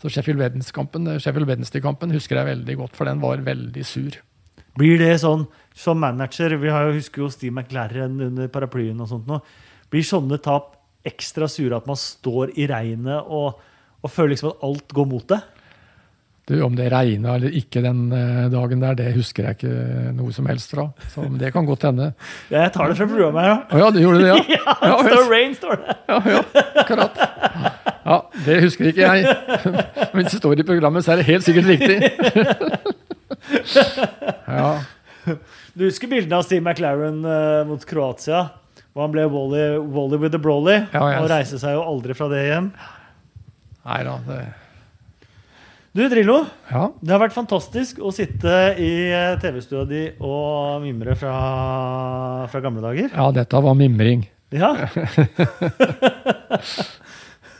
Så 0.00 0.08
Sheffield 0.08 0.40
Wednesday-kampen 0.40 1.04
Sheffield 1.20 1.46
Wednesday-kampen 1.50 2.10
husker 2.16 2.36
jeg 2.40 2.48
veldig 2.56 2.76
godt, 2.80 2.96
for 2.96 3.04
den 3.04 3.20
var 3.20 3.42
veldig 3.44 3.84
sur. 3.84 4.16
Blir 4.78 4.98
det 4.98 5.18
sånn 5.20 5.46
som 5.76 5.98
manager 6.00 6.54
Vi 6.56 6.70
har 6.72 6.86
jo, 6.86 6.94
husker 6.96 7.24
jo 7.24 7.28
Steve 7.28 7.52
McLaren 7.52 8.20
under 8.20 8.48
paraplyen 8.48 9.00
og 9.02 9.08
sånt 9.10 9.26
nå. 9.28 9.40
Blir 9.90 10.06
sånne 10.06 10.38
tap 10.40 10.76
ekstra 11.04 11.48
sure 11.50 11.76
at 11.76 11.86
man 11.88 11.96
står 11.96 12.52
i 12.56 12.66
regnet 12.70 13.24
og, 13.26 13.58
og 14.00 14.10
føler 14.12 14.34
liksom 14.36 14.52
at 14.54 14.64
alt 14.64 14.94
går 14.96 15.08
mot 15.10 15.26
det? 15.28 15.40
Du, 16.50 16.56
om 16.66 16.74
det 16.74 16.88
regna 16.90 17.36
eller 17.38 17.52
ikke 17.54 17.78
den 17.84 18.08
eh, 18.16 18.46
dagen 18.50 18.80
der, 18.82 18.96
det 18.98 19.12
husker 19.14 19.46
jeg 19.46 19.58
ikke 19.60 20.12
noe 20.18 20.32
som 20.34 20.48
helst 20.50 20.72
fra. 20.74 20.88
Så 21.12 21.22
det 21.38 21.52
kan 21.54 21.68
godt 21.68 21.84
hende. 21.86 22.08
Jeg 22.50 22.72
tar 22.74 22.90
det 22.90 22.96
fra 22.98 23.06
programmet 23.06 23.46
her, 23.46 23.60
Oh, 23.70 23.78
ja, 23.78 23.90
du 23.94 24.00
gjorde 24.02 24.24
det, 24.24 24.32
ja? 24.32 24.38
Ja, 24.56 24.74
Ja, 24.90 24.96
står 25.06 25.30
rain, 25.30 25.54
står 25.54 25.78
det. 25.84 25.96
Ja, 26.10 26.18
ja, 26.34 26.42
akkurat. 26.82 27.20
Ja, 28.10 28.16
det 28.48 28.56
husker 28.64 28.90
ikke 28.90 29.06
jeg. 29.06 29.36
Men 30.12 30.24
hvis 30.24 30.32
det 30.34 30.40
står 30.42 30.58
i 30.58 30.66
programmet, 30.66 31.06
så 31.06 31.12
er 31.14 31.20
det 31.22 31.28
helt 31.30 31.46
sikkert 31.46 31.68
riktig. 31.70 32.00
Ja, 34.48 34.70
Du 35.78 35.84
husker 35.86 36.10
bildene 36.10 36.40
av 36.40 36.46
Steve 36.48 36.64
McLaren 36.64 37.20
eh, 37.24 37.60
mot 37.68 37.84
Kroatia? 37.86 38.48
Hvor 38.90 39.06
han 39.06 39.12
ble 39.14 39.28
Wally, 39.30 39.66
Wally 39.94 40.18
with 40.18 40.32
the 40.34 40.40
Broly? 40.42 40.80
Ja, 40.90 41.04
yes. 41.12 41.20
og 41.22 41.28
reiste 41.30 41.60
seg 41.62 41.76
jo 41.76 41.84
aldri 41.86 42.16
fra 42.18 42.26
det 42.32 42.40
igjen. 42.48 42.72
nei 43.86 44.00
da. 44.08 44.16
Det, 44.26 44.40
Du, 45.90 46.04
Drillo, 46.06 46.44
ja. 46.70 46.84
det 47.02 47.10
har 47.10 47.18
vært 47.18 47.34
fantastisk 47.34 47.96
å 47.98 48.12
sitte 48.14 48.50
i 48.78 48.90
eh, 49.10 49.32
TV-stua 49.42 49.80
di 49.90 50.04
og 50.22 50.84
mimre 50.84 51.16
fra, 51.18 51.32
fra 52.52 52.60
gamle 52.62 52.84
dager. 52.84 53.08
ja, 53.10 53.24
dette 53.34 53.62
var 53.64 53.74
mimring. 53.74 54.22
Ja. 54.54 54.70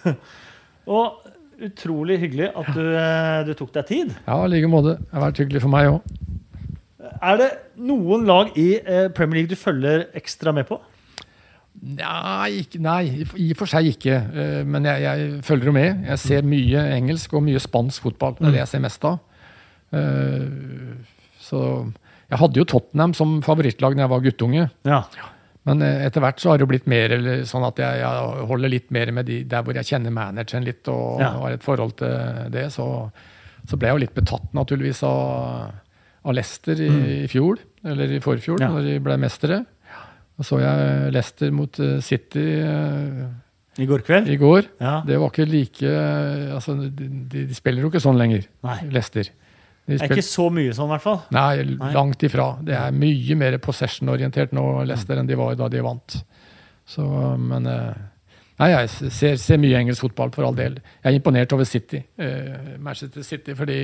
og 0.95 1.26
utrolig 1.59 2.20
hyggelig 2.22 2.53
at 2.55 2.70
du, 2.76 2.85
eh, 3.03 3.41
du 3.51 3.53
tok 3.59 3.74
deg 3.81 3.89
tid. 3.91 4.14
Ja, 4.28 4.39
i 4.45 4.53
like 4.55 4.70
måte. 4.70 4.95
Det 5.03 5.16
har 5.16 5.26
vært 5.26 5.43
hyggelig 5.43 5.64
for 5.66 5.74
meg 5.74 5.91
òg. 5.97 6.14
Er 7.20 7.43
det 7.43 7.51
noen 7.83 8.31
lag 8.31 8.55
i 8.55 8.68
eh, 8.78 9.09
Premier 9.11 9.43
League 9.43 9.51
du 9.51 9.59
følger 9.59 10.07
ekstra 10.14 10.55
med 10.55 10.70
på? 10.70 10.78
Nei, 11.81 12.61
ikke, 12.64 12.81
nei, 12.83 13.25
i 13.41 13.47
og 13.55 13.57
for 13.57 13.71
seg 13.71 13.87
ikke. 13.95 14.16
Eh, 14.35 14.64
Men 14.68 14.85
jeg, 14.85 15.01
jeg 15.07 15.43
følger 15.47 15.71
jo 15.71 15.73
med. 15.73 16.03
Jeg 16.11 16.18
ser 16.18 16.43
mye 16.43 16.83
engelsk 16.99 17.33
og 17.39 17.43
mye 17.47 17.61
spansk 17.62 18.03
fotball. 18.05 18.35
Det 18.39 18.49
er 18.51 18.57
det 18.59 18.62
jeg 18.64 18.73
ser 18.75 18.83
mest 18.85 19.05
av. 19.09 19.18
Eh, 19.93 20.47
Så 21.41 21.61
jeg 22.31 22.39
hadde 22.39 22.61
jo 22.61 22.64
Tottenham 22.68 23.14
som 23.16 23.41
favorittlag 23.43 23.97
da 23.97 24.05
jeg 24.05 24.12
var 24.12 24.21
guttunge. 24.23 24.68
Ja. 24.87 25.01
Men 25.66 25.83
eh, 25.83 26.05
etter 26.07 26.23
hvert 26.23 26.39
så 26.41 26.51
har 26.53 26.59
det 26.61 26.64
jo 26.66 26.71
blitt 26.71 26.87
mer 26.91 27.12
eller 27.16 27.43
sånn 27.49 27.64
at 27.66 27.81
jeg, 27.83 27.99
jeg 28.03 28.47
holder 28.51 28.71
litt 28.73 28.91
mer 28.95 29.11
med 29.16 29.27
de 29.29 29.41
der 29.51 29.64
hvor 29.66 29.75
jeg 29.77 29.89
kjenner 29.91 30.14
manageren 30.14 30.64
litt 30.68 30.87
og 30.93 31.21
Ja. 31.21 31.33
har 31.41 31.57
et 31.57 31.64
forhold 31.66 31.97
til 32.01 32.14
det. 32.55 32.68
Så, 32.77 32.87
så 33.68 33.77
ble 33.77 33.89
jeg 33.91 33.97
jo 33.99 34.05
litt 34.05 34.14
betatt 34.16 34.53
naturligvis 34.57 35.03
av, 35.09 35.73
av 36.25 36.37
Leicester 36.37 36.81
i, 36.81 36.91
i 37.25 37.27
fjor, 37.29 37.59
eller 37.85 38.14
i 38.14 38.21
forfjor, 38.25 38.61
Mm. 38.61 38.64
Ja. 38.66 38.71
når 38.77 38.89
de 38.89 38.99
ble 39.05 39.16
mestere. 39.21 39.61
Og 40.41 40.47
så 40.49 40.59
jeg 40.62 41.12
Leicester 41.12 41.53
mot 41.53 41.80
eh, 41.84 41.99
City 42.05 42.45
eh, 42.64 43.24
I 43.80 43.86
går 43.88 44.05
kveld? 44.07 44.30
i 44.32 44.38
går. 44.41 44.70
Ja. 44.80 44.95
Det 45.07 45.18
var 45.20 45.32
ikke 45.32 45.47
like 45.51 45.93
altså, 46.57 46.78
de, 46.80 47.11
de 47.30 47.45
spiller 47.57 47.84
jo 47.84 47.93
ikke 47.93 48.03
sånn 48.03 48.18
lenger, 48.20 48.47
Nei. 48.66 48.78
Leicester. 48.91 49.28
De 49.91 49.97
Det 49.99 50.07
er 50.07 50.14
ikke 50.14 50.26
så 50.26 50.47
mye 50.55 50.72
sånn, 50.76 50.88
i 50.91 50.95
hvert 50.95 51.05
fall. 51.05 51.20
Nei, 51.34 51.64
Nei. 51.74 51.93
langt 51.97 52.22
ifra. 52.26 52.53
Det 52.64 52.76
er 52.78 52.93
mye 52.95 53.36
mer 53.41 53.57
possession-orientert 53.62 54.53
nå, 54.57 54.64
Leicester, 54.88 55.18
enn 55.18 55.28
de 55.28 55.38
var 55.41 55.57
da 55.59 55.68
de 55.72 55.82
vant. 55.84 56.16
Så, 56.91 57.05
men 57.41 57.66
eh, 57.70 57.97
Nei, 58.61 58.71
jeg 58.75 59.11
ser, 59.17 59.37
ser 59.41 59.61
mye 59.63 59.79
engelsk 59.79 60.05
fotball, 60.05 60.31
for 60.35 60.45
all 60.45 60.57
del. 60.57 60.75
Jeg 61.01 61.09
er 61.09 61.17
imponert 61.17 61.53
over 61.57 61.65
City, 61.65 62.03
eh, 62.21 62.77
Manchester 62.79 63.25
City, 63.25 63.55
fordi 63.57 63.79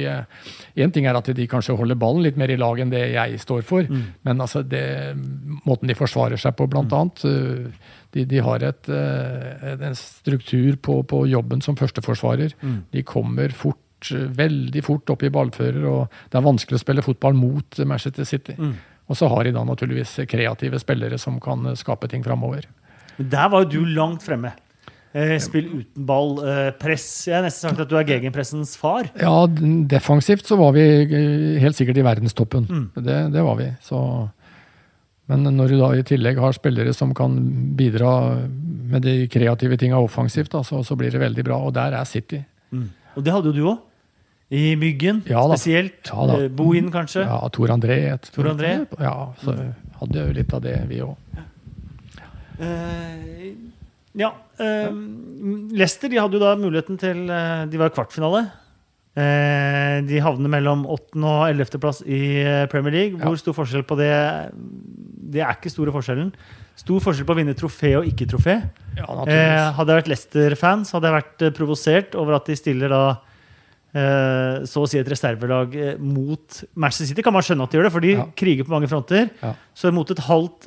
én 0.76 0.92
ting 0.92 1.06
er 1.08 1.16
at 1.16 1.30
de 1.32 1.46
kanskje 1.48 1.76
holder 1.78 1.96
ballen 1.96 2.22
litt 2.26 2.36
mer 2.36 2.52
i 2.52 2.58
lag 2.60 2.80
enn 2.82 2.92
det 2.92 3.06
jeg 3.14 3.40
står 3.40 3.64
for, 3.64 3.88
men 3.88 4.44
altså 4.44 4.62
det, 4.62 5.16
måten 5.64 5.88
de 5.88 5.96
forsvarer 5.96 6.36
seg 6.36 6.56
på, 6.58 6.68
blant 6.68 6.92
annet 6.92 7.24
eh, 7.24 7.70
de, 8.16 8.24
de 8.24 8.42
har 8.44 8.62
et, 8.64 8.88
eh, 8.88 9.72
en 9.76 9.96
struktur 9.98 10.76
på, 10.76 11.00
på 11.08 11.22
jobben 11.28 11.60
som 11.64 11.76
førsteforsvarer. 11.76 12.54
De 12.92 13.02
kommer 13.02 13.52
fort, 13.52 14.10
eh, 14.12 14.28
veldig 14.38 14.84
fort 14.84 15.10
opp 15.12 15.24
i 15.26 15.32
ballfører, 15.32 15.84
og 15.84 16.20
det 16.30 16.38
er 16.40 16.46
vanskelig 16.46 16.80
å 16.80 16.84
spille 16.84 17.04
fotball 17.04 17.36
mot 17.36 17.80
Manchester 17.84 18.24
City. 18.24 18.56
Og 19.06 19.16
så 19.16 19.28
har 19.30 19.46
de 19.46 19.54
da 19.54 19.62
naturligvis 19.66 20.16
kreative 20.30 20.80
spillere 20.82 21.18
som 21.18 21.40
kan 21.40 21.66
eh, 21.66 21.78
skape 21.78 22.08
ting 22.10 22.24
framover. 22.26 22.66
Der 23.16 23.48
var 23.48 23.64
jo 23.64 23.80
du 23.80 23.92
langt 23.96 24.24
fremme. 24.24 24.52
Eh, 25.16 25.38
spill 25.40 25.68
uten 25.78 26.04
ball, 26.04 26.34
eh, 26.44 26.70
press. 26.76 27.04
Jeg 27.28 27.38
har 27.38 27.44
nesten 27.46 27.70
sagt 27.70 27.80
at 27.80 27.88
du 27.88 27.94
er 27.96 28.04
gegenpressens 28.04 28.74
far. 28.76 29.06
Ja, 29.16 29.46
defensivt 29.88 30.44
så 30.44 30.58
var 30.60 30.74
vi 30.76 30.82
eh, 31.06 31.60
helt 31.62 31.78
sikkert 31.78 31.96
i 32.02 32.04
verdenstoppen. 32.04 32.66
Det, 32.98 33.20
det 33.32 33.44
var 33.46 33.56
vi. 33.56 33.70
Så. 33.86 34.00
Men 35.30 35.42
når 35.56 35.72
du 35.72 35.78
da 35.80 35.88
i 35.96 36.04
tillegg 36.06 36.36
har 36.38 36.52
spillere 36.54 36.92
som 36.94 37.14
kan 37.16 37.32
bidra 37.78 38.10
med 38.92 39.02
de 39.08 39.14
kreative 39.32 39.78
tinga 39.80 39.98
offensivt, 39.98 40.52
da, 40.52 40.60
så, 40.62 40.82
så 40.86 40.94
blir 41.00 41.10
det 41.10 41.18
veldig 41.24 41.44
bra. 41.48 41.56
Og 41.66 41.72
der 41.74 41.96
er 41.98 42.04
City. 42.06 42.42
Og 43.16 43.24
det 43.24 43.32
hadde 43.32 43.50
jo 43.50 43.56
du 43.56 43.64
òg. 43.72 43.78
I 44.54 44.76
Myggen 44.78 45.24
Ja 45.26 45.40
spesielt. 45.50 46.06
Ja 46.12 46.36
Bohin, 46.54 46.92
kanskje. 46.94 47.24
Ja, 47.26 47.40
Tor 47.50 47.72
André. 47.74 47.96
et- 48.12 48.28
Tor 48.36 48.46
André? 48.52 48.76
Ja, 49.02 49.32
så 49.42 49.56
hadde 49.98 50.22
jo 50.28 50.36
litt 50.36 50.52
av 50.54 50.62
det, 50.62 50.76
vi 50.92 51.00
òg. 51.02 51.16
Eh, 52.60 53.50
ja. 54.16 54.32
Eh, 54.58 54.90
Leicester 55.76 56.08
de 56.08 56.16
hadde 56.20 56.38
jo 56.38 56.40
da 56.40 56.54
muligheten 56.56 56.96
til 56.98 57.26
eh, 57.28 57.66
De 57.68 57.76
var 57.80 57.90
i 57.90 57.94
kvartfinale. 57.96 58.46
Eh, 59.16 60.02
de 60.04 60.18
havner 60.20 60.48
mellom 60.52 60.82
8. 60.92 61.16
og 61.24 61.46
11. 61.48 61.78
plass 61.80 62.02
i 62.04 62.18
eh, 62.42 62.66
Premier 62.72 62.92
League. 62.92 63.18
Hvor 63.20 63.36
Ja. 63.36 63.40
stor 63.40 63.56
forskjell 63.56 63.84
på 63.88 63.96
det? 64.00 64.12
Det 65.32 65.40
er 65.42 65.52
ikke 65.56 65.72
store 65.72 65.92
forskjellen. 65.92 66.32
Stor 66.76 67.00
forskjell 67.00 67.24
på 67.28 67.32
å 67.32 67.38
vinne 67.38 67.54
trofé 67.56 67.94
og 67.98 68.04
ikke 68.08 68.28
trofé. 68.28 68.58
Ja, 68.96 69.06
Eh, 69.26 69.72
hadde 69.76 69.88
jeg 69.92 70.02
vært 70.02 70.10
Leicester-fans, 70.12 70.92
hadde 70.92 71.08
jeg 71.08 71.16
vært 71.22 71.42
eh, 71.46 71.50
provosert 71.56 72.14
over 72.14 72.36
at 72.36 72.44
de 72.46 72.56
stiller 72.56 72.88
da 72.92 73.04
så 73.96 74.82
å 74.84 74.88
si 74.90 74.98
et 75.00 75.08
reservelag 75.08 75.72
mot 76.04 76.56
Manchester 76.76 77.06
City. 77.08 77.22
Kan 77.24 77.32
man 77.32 77.40
skjønne 77.40 77.64
at 77.64 77.70
de 77.72 77.78
gjør 77.78 77.86
det, 77.86 77.92
for 77.94 78.00
de 78.04 78.10
Ja. 78.12 78.26
kriger 78.36 78.64
på 78.66 78.74
mange 78.74 78.88
fronter. 78.90 79.30
Ja. 79.42 79.54
Så 79.74 79.88
mot 79.90 80.10
et 80.10 80.18
halvt 80.18 80.66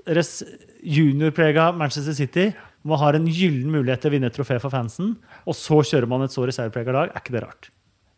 juniorprega 0.81 1.67
Manchester 1.77 2.13
City, 2.17 2.47
man 2.87 2.99
har 3.01 3.17
en 3.17 3.25
gyllen 3.27 3.71
mulighet 3.73 4.01
til 4.01 4.11
å 4.11 4.13
vinne 4.13 4.29
et 4.31 4.35
trofé 4.37 4.59
for 4.61 4.71
fansen, 4.71 5.17
og 5.45 5.55
så 5.57 5.81
kjører 5.83 6.07
man 6.07 6.23
et 6.23 6.31
så 6.31 6.45
reserveprega 6.47 6.93
lag, 6.95 7.09
er 7.11 7.19
ikke 7.23 7.35
det 7.35 7.43
rart? 7.43 7.69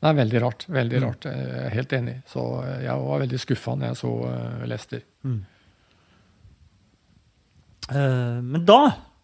Det 0.01 0.09
er 0.09 0.17
veldig 0.17 0.41
rart. 0.41 0.65
Veldig 0.69 0.97
Mm. 0.99 1.03
rart. 1.07 1.25
Jeg 1.29 1.65
er 1.65 1.73
helt 1.75 1.91
enig. 1.93 2.15
Så 2.25 2.41
eh, 2.65 2.83
jeg 2.87 3.01
var 3.05 3.19
veldig 3.21 3.39
skuffa 3.39 3.75
når 3.77 3.87
jeg 3.91 3.97
så 3.99 4.11
eh, 4.31 4.67
Leicester. 4.69 5.01
Eh, 7.91 8.39
men 8.41 8.65
da 8.65 8.79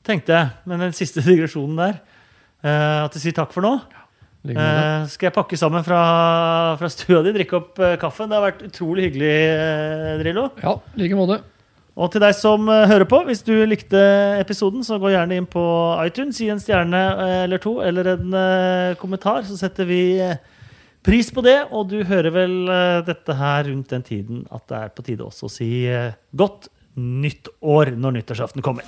tenkte 0.07 0.33
jeg, 0.35 0.49
med 0.69 0.79
den 0.85 0.93
siste 0.97 1.23
digresjonen 1.27 1.77
der, 1.81 2.01
at 2.67 3.13
jeg 3.15 3.27
sier 3.27 3.35
takk 3.37 3.53
for 3.53 3.63
nå. 3.65 3.75
Uh. 4.47 5.03
Skal 5.11 5.27
jeg 5.27 5.35
pakke 5.35 5.57
sammen 5.59 5.83
fra, 5.83 5.99
fra 6.79 6.87
stua 6.91 7.19
di, 7.25 7.33
drikke 7.35 7.57
opp 7.57 7.79
uh, 7.83 7.95
kaffen? 7.99 8.29
Det 8.31 8.37
har 8.37 8.45
vært 8.45 8.61
utrolig 8.69 9.09
hyggelig, 9.09 9.31
uh, 9.59 10.13
Drillo. 10.21 10.45
Ja, 10.63 10.73
i 10.95 11.01
like 11.01 11.17
måte. 11.19 11.41
Og 11.97 12.11
til 12.13 12.21
deg 12.21 12.35
som 12.37 12.67
eh, 12.69 12.85
hører 12.91 13.07
på, 13.09 13.23
hvis 13.25 13.41
du 13.45 13.55
likte 13.65 13.99
episoden, 14.37 14.85
så 14.85 14.99
gå 15.01 15.09
gjerne 15.15 15.39
inn 15.39 15.49
på 15.49 15.63
iTunes, 16.05 16.37
gi 16.37 16.51
en 16.53 16.61
stjerne 16.61 17.01
eh, 17.15 17.39
eller 17.47 17.61
to, 17.63 17.79
eller 17.81 18.11
en 18.13 18.37
eh, 18.37 18.93
kommentar, 19.01 19.41
så 19.47 19.57
setter 19.57 19.89
vi 19.89 20.01
pris 21.05 21.31
på 21.33 21.41
det. 21.45 21.57
Og 21.73 21.89
du 21.89 21.97
hører 22.05 22.33
vel 22.35 22.57
dette 23.07 23.37
her 23.39 23.71
rundt 23.71 23.93
den 23.95 24.05
tiden 24.05 24.45
at 24.53 24.67
det 24.69 24.81
er 24.83 24.93
på 24.93 25.07
tide 25.07 25.25
også 25.25 25.49
å 25.49 25.53
si 25.57 25.71
godt 26.37 26.69
nytt 26.97 27.49
år 27.65 27.95
når 27.97 28.19
nyttårsaften 28.19 28.65
kommer. 28.65 28.85